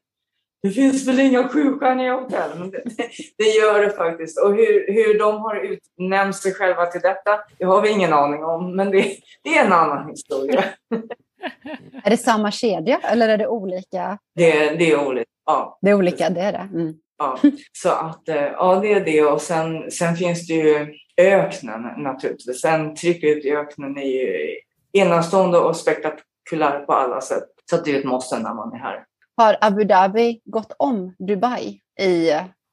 Det 0.61 0.69
finns 0.69 1.07
väl 1.07 1.19
inga 1.19 1.47
sjustjärniga 1.47 2.13
hotell? 2.13 2.59
Men 2.59 2.71
det, 2.71 2.83
det 3.37 3.43
gör 3.43 3.81
det 3.81 3.89
faktiskt. 3.89 4.39
Och 4.39 4.55
hur, 4.55 4.93
hur 4.93 5.19
de 5.19 5.41
har 5.41 5.55
utnämnt 5.55 6.35
sig 6.35 6.53
själva 6.53 6.85
till 6.85 7.01
detta, 7.01 7.39
det 7.57 7.65
har 7.65 7.81
vi 7.81 7.89
ingen 7.89 8.13
aning 8.13 8.43
om. 8.43 8.75
Men 8.75 8.91
det, 8.91 9.17
det 9.43 9.57
är 9.57 9.65
en 9.65 9.73
annan 9.73 10.09
historia. 10.09 10.63
Är 12.03 12.09
det 12.09 12.17
samma 12.17 12.51
kedja 12.51 12.99
eller 13.03 13.29
är 13.29 13.37
det 13.37 13.47
olika? 13.47 14.17
Det, 14.35 14.69
det 14.69 14.91
är 14.91 15.07
olika. 15.07 15.29
Ja, 15.49 15.77
Det 15.81 15.89
är 15.89 15.93
olika, 15.93 16.29
det 16.29 16.41
är 16.41 16.51
det. 16.51 16.69
Mm. 16.73 16.93
ja. 17.17 17.39
Så 17.71 17.89
att, 17.89 18.29
eh, 18.29 18.35
ja, 18.35 18.79
det 18.81 18.93
är 18.93 19.05
det. 19.05 19.23
Och 19.23 19.41
sen, 19.41 19.91
sen 19.91 20.15
finns 20.15 20.47
det 20.47 20.53
ju 20.53 20.93
öknen 21.17 21.81
naturligtvis. 21.97 22.65
En 22.65 22.95
tripp 22.95 23.23
ut 23.23 23.45
i 23.45 23.51
öknen 23.51 23.97
är 23.97 24.03
ju 24.03 24.55
enastående 24.93 25.57
och 25.57 25.75
spektakulär 25.75 26.79
på 26.79 26.93
alla 26.93 27.21
sätt. 27.21 27.43
Så 27.69 27.77
det 27.77 27.95
är 27.95 27.99
ett 27.99 28.05
måste 28.05 28.39
när 28.39 28.53
man 28.53 28.73
är 28.73 28.77
här. 28.77 29.03
Har 29.37 29.57
Abu 29.61 29.83
Dhabi 29.83 30.41
gått 30.45 30.73
om 30.77 31.15
Dubai 31.19 31.79
i, 31.99 32.31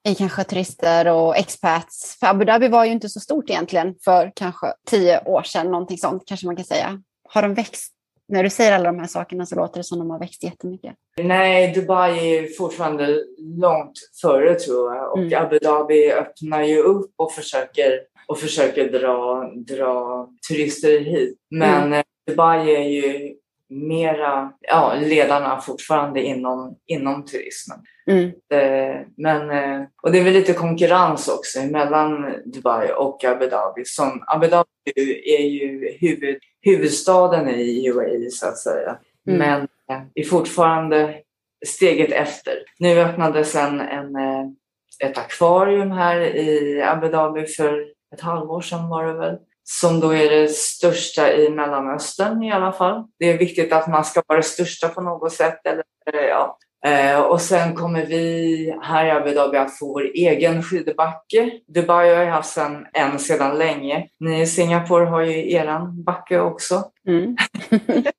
i 0.09 0.15
kanske 0.19 0.45
turister 0.45 1.09
och 1.09 1.37
expats? 1.37 2.17
För 2.21 2.27
Abu 2.27 2.45
Dhabi 2.45 2.69
var 2.69 2.85
ju 2.85 2.93
inte 2.93 3.09
så 3.09 3.21
stort 3.21 3.51
egentligen 3.51 3.95
för 4.05 4.33
kanske 4.37 4.67
tio 4.87 5.25
år 5.25 5.43
sedan, 5.43 5.71
någonting 5.71 5.99
sånt 5.99 6.23
kanske 6.27 6.47
man 6.47 6.57
kan 6.57 6.65
säga. 6.65 7.03
Har 7.29 7.43
de 7.43 7.55
växt? 7.55 7.96
När 8.29 8.43
du 8.43 8.51
säger 8.51 8.73
alla 8.73 8.93
de 8.93 8.99
här 8.99 9.07
sakerna 9.07 9.47
så 9.47 9.57
låter 9.57 9.79
det 9.81 9.85
som 9.85 9.99
de 9.99 10.11
har 10.11 10.19
växt 10.19 10.45
jättemycket. 10.45 10.95
Nej, 11.17 11.73
Dubai 11.75 12.37
är 12.37 12.47
fortfarande 12.59 13.25
långt 13.39 13.93
före 14.23 14.55
tror 14.55 14.95
jag. 14.95 15.13
Och 15.13 15.19
Mm. 15.19 15.45
Abu 15.45 15.59
Dhabi 15.59 16.13
öppnar 16.13 16.63
ju 16.63 16.79
upp 16.79 17.13
och 17.17 17.33
försöker, 17.33 18.01
och 18.27 18.39
försöker 18.39 18.91
dra, 18.91 19.51
dra 19.77 20.29
turister 20.49 21.01
hit. 21.01 21.39
Men 21.51 21.93
eh, 21.93 22.03
Dubai 22.27 22.75
är 22.75 22.89
ju 22.89 23.35
mera 23.69 24.53
ja, 24.61 24.95
ledarna 25.01 25.61
fortfarande 25.61 26.23
inom, 26.23 26.77
inom 26.87 27.25
turismen. 27.25 27.79
Mm. 28.11 28.25
Eh, 28.53 29.01
Men, 29.17 29.51
eh, 29.51 29.87
och 30.03 30.13
det 30.13 30.19
är 30.19 30.25
väl 30.25 30.33
lite 30.33 30.53
konkurrens 30.53 31.29
också 31.29 31.63
mellan 31.63 32.35
Dubai 32.45 32.93
och 32.93 33.25
Abu 33.25 33.47
Dhabi. 33.49 33.85
Som 33.85 34.25
Abu 34.27 34.47
Dhabi 34.47 34.69
är 35.25 35.47
ju 35.47 35.97
huvud, 36.01 36.39
huvudstaden 36.67 37.49
i 37.49 37.91
UAE 37.91 38.31
så 38.31 38.47
att 38.47 38.59
säga. 38.59 38.99
Mm. 39.29 39.39
Men 39.39 39.61
eh, 39.91 40.07
är 40.15 40.25
fortfarande 40.25 41.15
steget 41.67 42.13
efter. 42.13 42.55
Nu 42.79 43.01
öppnades 43.01 43.55
en, 43.55 43.81
en, 43.81 44.17
eh, 44.17 44.47
ett 45.05 45.19
akvarium 45.19 45.91
här 45.91 46.21
i 46.21 46.83
Abu 46.83 47.09
Dhabi 47.09 47.47
för 47.47 47.87
ett 48.15 48.21
halvår 48.21 48.61
sedan 48.61 48.89
var 48.89 49.07
det 49.07 49.13
väl. 49.13 49.39
Som 49.65 50.01
då 50.01 50.15
är 50.15 50.31
det 50.31 50.49
största 50.49 51.33
i 51.33 51.51
Mellanöstern 51.51 52.43
i 52.43 52.53
alla 52.53 52.73
fall. 52.73 53.05
Det 53.19 53.33
är 53.33 53.39
viktigt 53.39 53.73
att 53.73 53.89
man 53.89 54.05
ska 54.05 54.23
vara 54.27 54.39
det 54.39 54.43
största 54.43 54.89
på 54.89 55.01
något 55.01 55.33
sätt. 55.33 55.67
Eller, 55.67 55.85
eh, 56.13 56.27
ja. 56.29 56.59
Eh, 56.87 57.21
och 57.21 57.41
sen 57.41 57.75
kommer 57.75 58.07
vi 58.07 58.79
här 58.83 59.07
i 59.07 59.11
Abu 59.11 59.35
Dhabi 59.35 59.59
att 59.59 59.79
få 59.79 59.87
vår 59.87 60.03
egen 60.15 60.63
skidbacke. 60.63 61.51
Dubai 61.69 62.15
har 62.15 62.23
ju 62.23 62.31
haft 62.31 62.53
sen, 62.53 62.87
en 62.93 63.19
sedan 63.19 63.59
länge. 63.59 64.09
Ni 64.21 64.41
i 64.41 64.47
Singapore 64.47 65.05
har 65.07 65.21
ju 65.21 65.53
eran 65.53 66.03
backe 66.03 66.41
också. 66.41 66.85
Mm. 67.09 67.37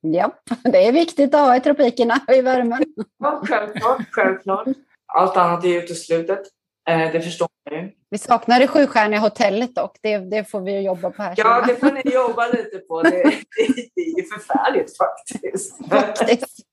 ja, 0.00 0.32
det 0.62 0.86
är 0.86 0.92
viktigt 0.92 1.34
att 1.34 1.40
ha 1.40 1.56
i 1.56 1.60
tropikerna 1.60 2.20
och 2.28 2.34
i 2.34 2.42
värmen. 2.42 2.84
Ja, 3.18 3.42
självklart, 3.44 4.02
självklart. 4.10 4.68
Allt 5.14 5.36
annat 5.36 5.64
är 5.64 5.82
uteslutet. 5.82 6.40
Eh, 6.88 7.12
det 7.12 7.20
förstår 7.20 7.48
man 7.70 7.80
ju. 7.80 7.90
Vi 8.10 8.18
saknar 8.18 8.60
det 8.60 8.68
sjustjärniga 8.68 9.20
hotellet 9.20 9.74
dock. 9.74 9.96
Det, 10.02 10.18
det 10.18 10.44
får 10.44 10.60
vi 10.60 10.80
jobba 10.80 11.10
på 11.10 11.22
här. 11.22 11.34
Ja, 11.36 11.64
det 11.66 11.76
får 11.76 11.90
ni 11.92 12.14
jobba 12.14 12.46
lite 12.46 12.78
på. 12.78 13.02
Det, 13.02 13.10
det, 13.10 13.88
det 13.94 14.00
är 14.00 14.38
förfärligt 14.38 14.96
faktiskt. 14.96 15.88
Faktiskt. 15.88 16.68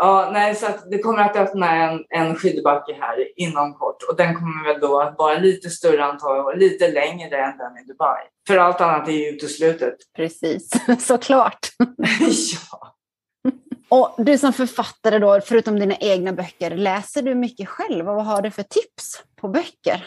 Ja, 0.00 0.30
nej, 0.32 0.54
så 0.54 0.66
det 0.90 0.98
kommer 0.98 1.18
att 1.18 1.36
öppna 1.36 1.76
en, 1.76 2.04
en 2.08 2.34
skidbacke 2.34 2.96
här 3.00 3.28
inom 3.36 3.74
kort 3.74 4.02
och 4.10 4.16
den 4.16 4.34
kommer 4.34 4.72
väl 4.72 4.80
då 4.80 5.00
att 5.00 5.14
vara 5.18 5.38
lite 5.38 5.70
större 5.70 6.04
antagligen 6.04 6.44
och 6.44 6.56
lite 6.56 6.88
längre 6.88 7.36
än 7.36 7.58
den 7.58 7.78
i 7.78 7.84
Dubai. 7.86 8.20
För 8.46 8.56
allt 8.56 8.80
annat 8.80 9.08
är 9.08 9.12
ju 9.12 9.28
uteslutet. 9.28 9.94
Precis, 10.16 10.70
såklart. 10.98 11.58
ja. 12.70 12.94
Och 13.88 14.14
du 14.24 14.38
som 14.38 14.52
författare 14.52 15.18
då, 15.18 15.40
förutom 15.44 15.80
dina 15.80 15.96
egna 15.96 16.32
böcker, 16.32 16.70
läser 16.70 17.22
du 17.22 17.34
mycket 17.34 17.68
själv 17.68 18.08
och 18.08 18.14
vad 18.14 18.24
har 18.24 18.42
du 18.42 18.50
för 18.50 18.62
tips 18.62 19.22
på 19.40 19.48
böcker? 19.48 20.06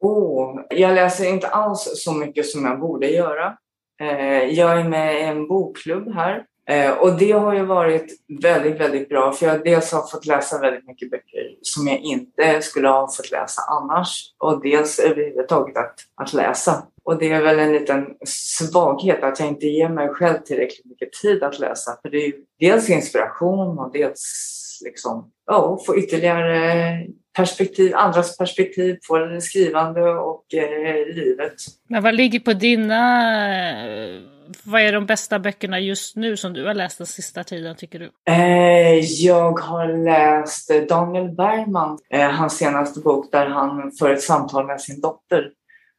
Oh, 0.00 0.60
jag 0.70 0.94
läser 0.94 1.28
inte 1.28 1.48
alls 1.48 1.90
så 1.94 2.12
mycket 2.12 2.46
som 2.46 2.64
jag 2.64 2.80
borde 2.80 3.06
göra. 3.06 3.56
Eh, 4.00 4.44
jag 4.44 4.80
är 4.80 4.84
med 4.84 5.20
i 5.20 5.22
en 5.22 5.48
bokklubb 5.48 6.14
här 6.14 6.44
Eh, 6.68 6.90
och 6.90 7.18
det 7.18 7.32
har 7.32 7.54
ju 7.54 7.64
varit 7.64 8.06
väldigt, 8.42 8.80
väldigt 8.80 9.08
bra 9.08 9.32
för 9.32 9.46
jag 9.46 9.64
dels 9.64 9.92
har 9.92 10.06
fått 10.06 10.26
läsa 10.26 10.58
väldigt 10.58 10.86
mycket 10.86 11.10
böcker 11.10 11.56
som 11.62 11.86
jag 11.86 11.98
inte 11.98 12.62
skulle 12.62 12.88
ha 12.88 13.08
fått 13.16 13.30
läsa 13.30 13.62
annars 13.80 14.34
och 14.38 14.62
dels 14.62 14.98
överhuvudtaget 14.98 15.76
att, 15.76 15.94
att 16.14 16.32
läsa. 16.32 16.82
Och 17.04 17.18
det 17.18 17.32
är 17.32 17.42
väl 17.42 17.58
en 17.58 17.72
liten 17.72 18.06
svaghet 18.26 19.22
att 19.22 19.40
jag 19.40 19.48
inte 19.48 19.66
ger 19.66 19.88
mig 19.88 20.08
själv 20.08 20.38
tillräckligt 20.38 20.84
mycket 20.84 21.12
tid 21.12 21.42
att 21.42 21.58
läsa 21.58 21.98
för 22.02 22.10
det 22.10 22.16
är 22.16 22.26
ju 22.26 22.32
dels 22.60 22.90
inspiration 22.90 23.78
och 23.78 23.92
dels 23.92 24.22
liksom, 24.84 25.30
ja, 25.46 25.78
få 25.86 25.98
ytterligare 25.98 27.06
perspektiv, 27.36 27.94
andras 27.94 28.36
perspektiv 28.36 28.98
på 29.08 29.38
skrivande 29.40 30.10
och 30.10 30.54
eh, 30.54 31.14
livet. 31.14 31.54
Men 31.88 32.02
vad 32.02 32.14
ligger 32.14 32.40
på 32.40 32.52
dina... 32.52 33.00
Vad 34.62 34.80
är 34.82 34.92
de 34.92 35.06
bästa 35.06 35.38
böckerna 35.38 35.80
just 35.80 36.16
nu 36.16 36.36
som 36.36 36.52
du 36.52 36.66
har 36.66 36.74
läst 36.74 36.98
den 36.98 37.06
sista 37.06 37.44
tiden 37.44 37.76
tycker 37.76 37.98
du? 37.98 38.10
Eh, 38.32 38.98
jag 38.98 39.58
har 39.58 40.04
läst 40.04 40.70
eh, 40.70 40.80
Daniel 40.82 41.28
Bergman, 41.30 41.98
eh, 42.10 42.30
hans 42.30 42.56
senaste 42.56 43.00
bok 43.00 43.32
där 43.32 43.46
han 43.46 43.92
för 43.92 44.10
ett 44.10 44.22
samtal 44.22 44.66
med 44.66 44.80
sin 44.80 45.00
dotter. 45.00 45.50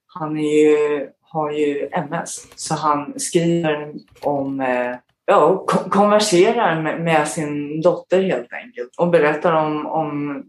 Han 0.07 0.37
är 0.37 0.61
ju, 0.67 1.07
har 1.21 1.51
ju 1.51 1.89
MS, 1.91 2.47
så 2.55 2.75
han 2.75 3.19
skriver 3.19 3.93
om 4.21 4.59
eh, 4.61 4.95
Ja, 5.25 5.63
kon- 5.67 5.89
konverserar 5.89 6.81
med, 6.81 7.01
med 7.01 7.27
sin 7.27 7.81
dotter 7.81 8.23
helt 8.23 8.53
enkelt 8.53 8.89
och 8.97 9.09
berättar 9.09 9.53
om, 9.53 9.85
om 9.85 10.43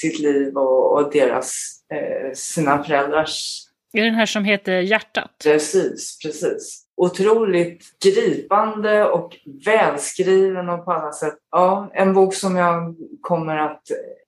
sitt 0.00 0.18
liv 0.18 0.56
och, 0.56 0.92
och 0.98 1.12
deras, 1.12 1.70
eh, 1.94 2.32
sina 2.34 2.84
föräldrars 2.84 3.62
Är 3.92 4.00
det 4.00 4.06
den 4.06 4.14
här 4.14 4.26
som 4.26 4.44
heter 4.44 4.72
Hjärtat? 4.80 5.30
Precis, 5.44 6.18
precis. 6.22 6.83
Otroligt 6.96 7.84
gripande 8.04 9.04
och 9.04 9.36
välskriven 9.64 10.68
och 10.68 10.84
på 10.84 10.92
alla 10.92 11.12
sätt. 11.12 11.34
Ja, 11.50 11.90
en 11.92 12.14
bok 12.14 12.34
som 12.34 12.56
jag 12.56 12.94
kommer 13.20 13.56
att 13.56 13.82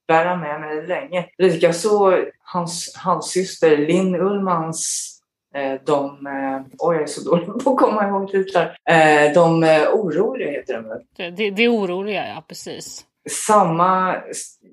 bära 0.09 0.37
med 0.37 0.61
mig 0.61 0.87
länge. 0.87 1.27
Likaså 1.39 2.19
hans 2.43 2.97
halvsyster 2.97 3.77
Linn 3.77 4.15
Ullmans 4.15 5.13
eh, 5.55 5.81
de, 5.87 6.27
eh, 6.27 6.63
oj 6.79 6.95
jag 6.95 7.03
är 7.03 7.07
så 7.07 7.31
dålig 7.31 7.47
på 7.47 7.71
att 7.71 7.79
komma 7.79 8.09
ihåg 8.09 8.31
titlar. 8.31 8.77
Eh, 8.91 9.33
de 9.35 9.65
oroliga 9.93 10.51
heter 10.51 10.75
de 10.75 10.89
väl? 10.89 11.01
Det, 11.17 11.31
det, 11.31 11.51
det 11.51 11.63
är 11.63 11.75
oroliga, 11.75 12.29
ja 12.29 12.45
precis. 12.49 13.05
samma, 13.31 14.17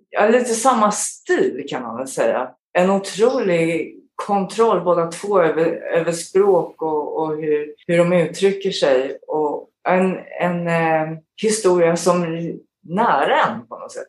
ja, 0.09 0.27
lite 0.27 0.53
samma 0.53 0.91
stil 0.91 1.65
kan 1.69 1.81
man 1.81 1.97
väl 1.97 2.07
säga. 2.07 2.49
En 2.73 2.89
otrolig 2.89 3.99
kontroll 4.15 4.83
båda 4.83 5.07
två 5.07 5.41
över, 5.41 5.65
över 5.71 6.11
språk 6.11 6.81
och, 6.81 7.17
och 7.17 7.37
hur, 7.37 7.73
hur 7.87 7.97
de 7.97 8.13
uttrycker 8.13 8.71
sig. 8.71 9.17
Och 9.27 9.69
en, 9.87 10.19
en 10.39 10.67
eh, 10.67 11.17
historia 11.41 11.95
som 11.95 12.23
är 12.23 12.55
nära 12.83 13.41
en 13.41 13.67
på 13.67 13.77
något 13.77 13.91
sätt. 13.91 14.07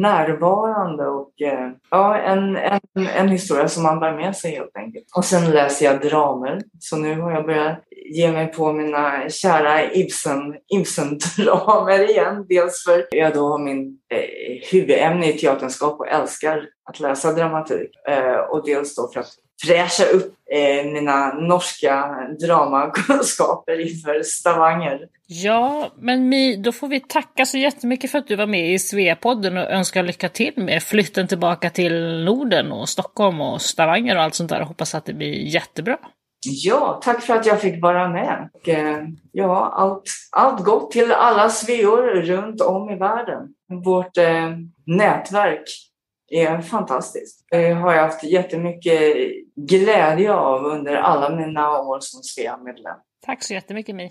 Närvarande 0.00 1.06
och 1.06 1.42
eh, 1.42 1.70
ja, 1.90 2.18
en, 2.18 2.56
en, 2.56 2.80
en 3.16 3.28
historia 3.28 3.68
som 3.68 3.82
man 3.82 4.00
bär 4.00 4.12
med 4.12 4.36
sig 4.36 4.50
helt 4.50 4.76
enkelt. 4.76 5.04
Och 5.16 5.24
sen 5.24 5.50
läser 5.50 5.86
jag 5.86 6.00
dramer. 6.00 6.62
Så 6.78 6.96
nu 6.96 7.20
har 7.20 7.32
jag 7.32 7.46
börjat 7.46 7.78
ge 8.10 8.32
mig 8.32 8.46
på 8.46 8.72
mina 8.72 9.28
kära 9.28 9.92
Ibsen, 9.92 10.56
Ibsen-dramer 10.74 12.10
igen. 12.10 12.46
Dels 12.48 12.84
för 12.84 12.98
att 12.98 13.06
jag 13.10 13.34
då 13.34 13.48
har 13.48 13.58
min 13.58 13.98
eh, 14.14 14.70
huvudämne 14.72 15.30
i 15.30 15.38
teaterskap 15.38 16.00
och 16.00 16.08
älskar 16.08 16.62
att 16.84 17.00
läsa 17.00 17.32
dramatik. 17.32 17.90
Eh, 18.08 18.38
och 18.50 18.66
dels 18.66 18.94
då 18.94 19.10
för 19.12 19.20
att 19.20 19.34
fräscha 19.66 20.04
upp 20.04 20.34
eh, 20.52 20.92
mina 20.92 21.34
norska 21.34 22.16
dramakunskaper 22.40 23.80
inför 23.80 24.22
Stavanger. 24.22 25.00
Ja, 25.26 25.90
men 25.98 26.28
Mi, 26.28 26.56
då 26.56 26.72
får 26.72 26.88
vi 26.88 27.00
tacka 27.00 27.46
så 27.46 27.58
jättemycket 27.58 28.10
för 28.10 28.18
att 28.18 28.28
du 28.28 28.36
var 28.36 28.46
med 28.46 28.72
i 28.72 28.78
Sveapodden 28.78 29.56
och 29.56 29.70
önska 29.70 30.02
lycka 30.02 30.28
till 30.28 30.52
med 30.56 30.82
flytten 30.82 31.28
tillbaka 31.28 31.70
till 31.70 32.24
Norden 32.24 32.72
och 32.72 32.88
Stockholm 32.88 33.40
och 33.40 33.62
Stavanger 33.62 34.16
och 34.16 34.22
allt 34.22 34.34
sånt 34.34 34.50
där 34.50 34.60
hoppas 34.60 34.94
att 34.94 35.04
det 35.04 35.14
blir 35.14 35.32
jättebra. 35.32 35.98
Ja, 36.46 37.00
tack 37.04 37.22
för 37.22 37.34
att 37.34 37.46
jag 37.46 37.60
fick 37.60 37.82
vara 37.82 38.08
med. 38.08 38.50
Och, 38.54 38.68
eh, 38.68 38.98
ja, 39.32 39.72
allt, 39.74 40.02
allt 40.30 40.64
gott 40.64 40.90
till 40.90 41.12
alla 41.12 41.48
sveor 41.48 42.02
runt 42.02 42.60
om 42.60 42.90
i 42.90 42.96
världen. 42.96 43.48
Vårt 43.84 44.16
eh, 44.16 44.50
nätverk 44.86 45.64
är 46.28 46.60
fantastiskt. 46.60 47.46
Det 47.50 47.72
har 47.72 47.94
jag 47.94 48.02
haft 48.02 48.24
jättemycket 48.24 49.16
glädje 49.56 50.32
av 50.34 50.64
under 50.64 50.94
alla 50.94 51.36
mina 51.36 51.80
år 51.80 51.98
som 52.00 52.22
Svea-medlem. 52.22 52.96
Tack 53.26 53.44
så 53.44 53.54
jättemycket 53.54 53.94
Mi. 53.94 54.10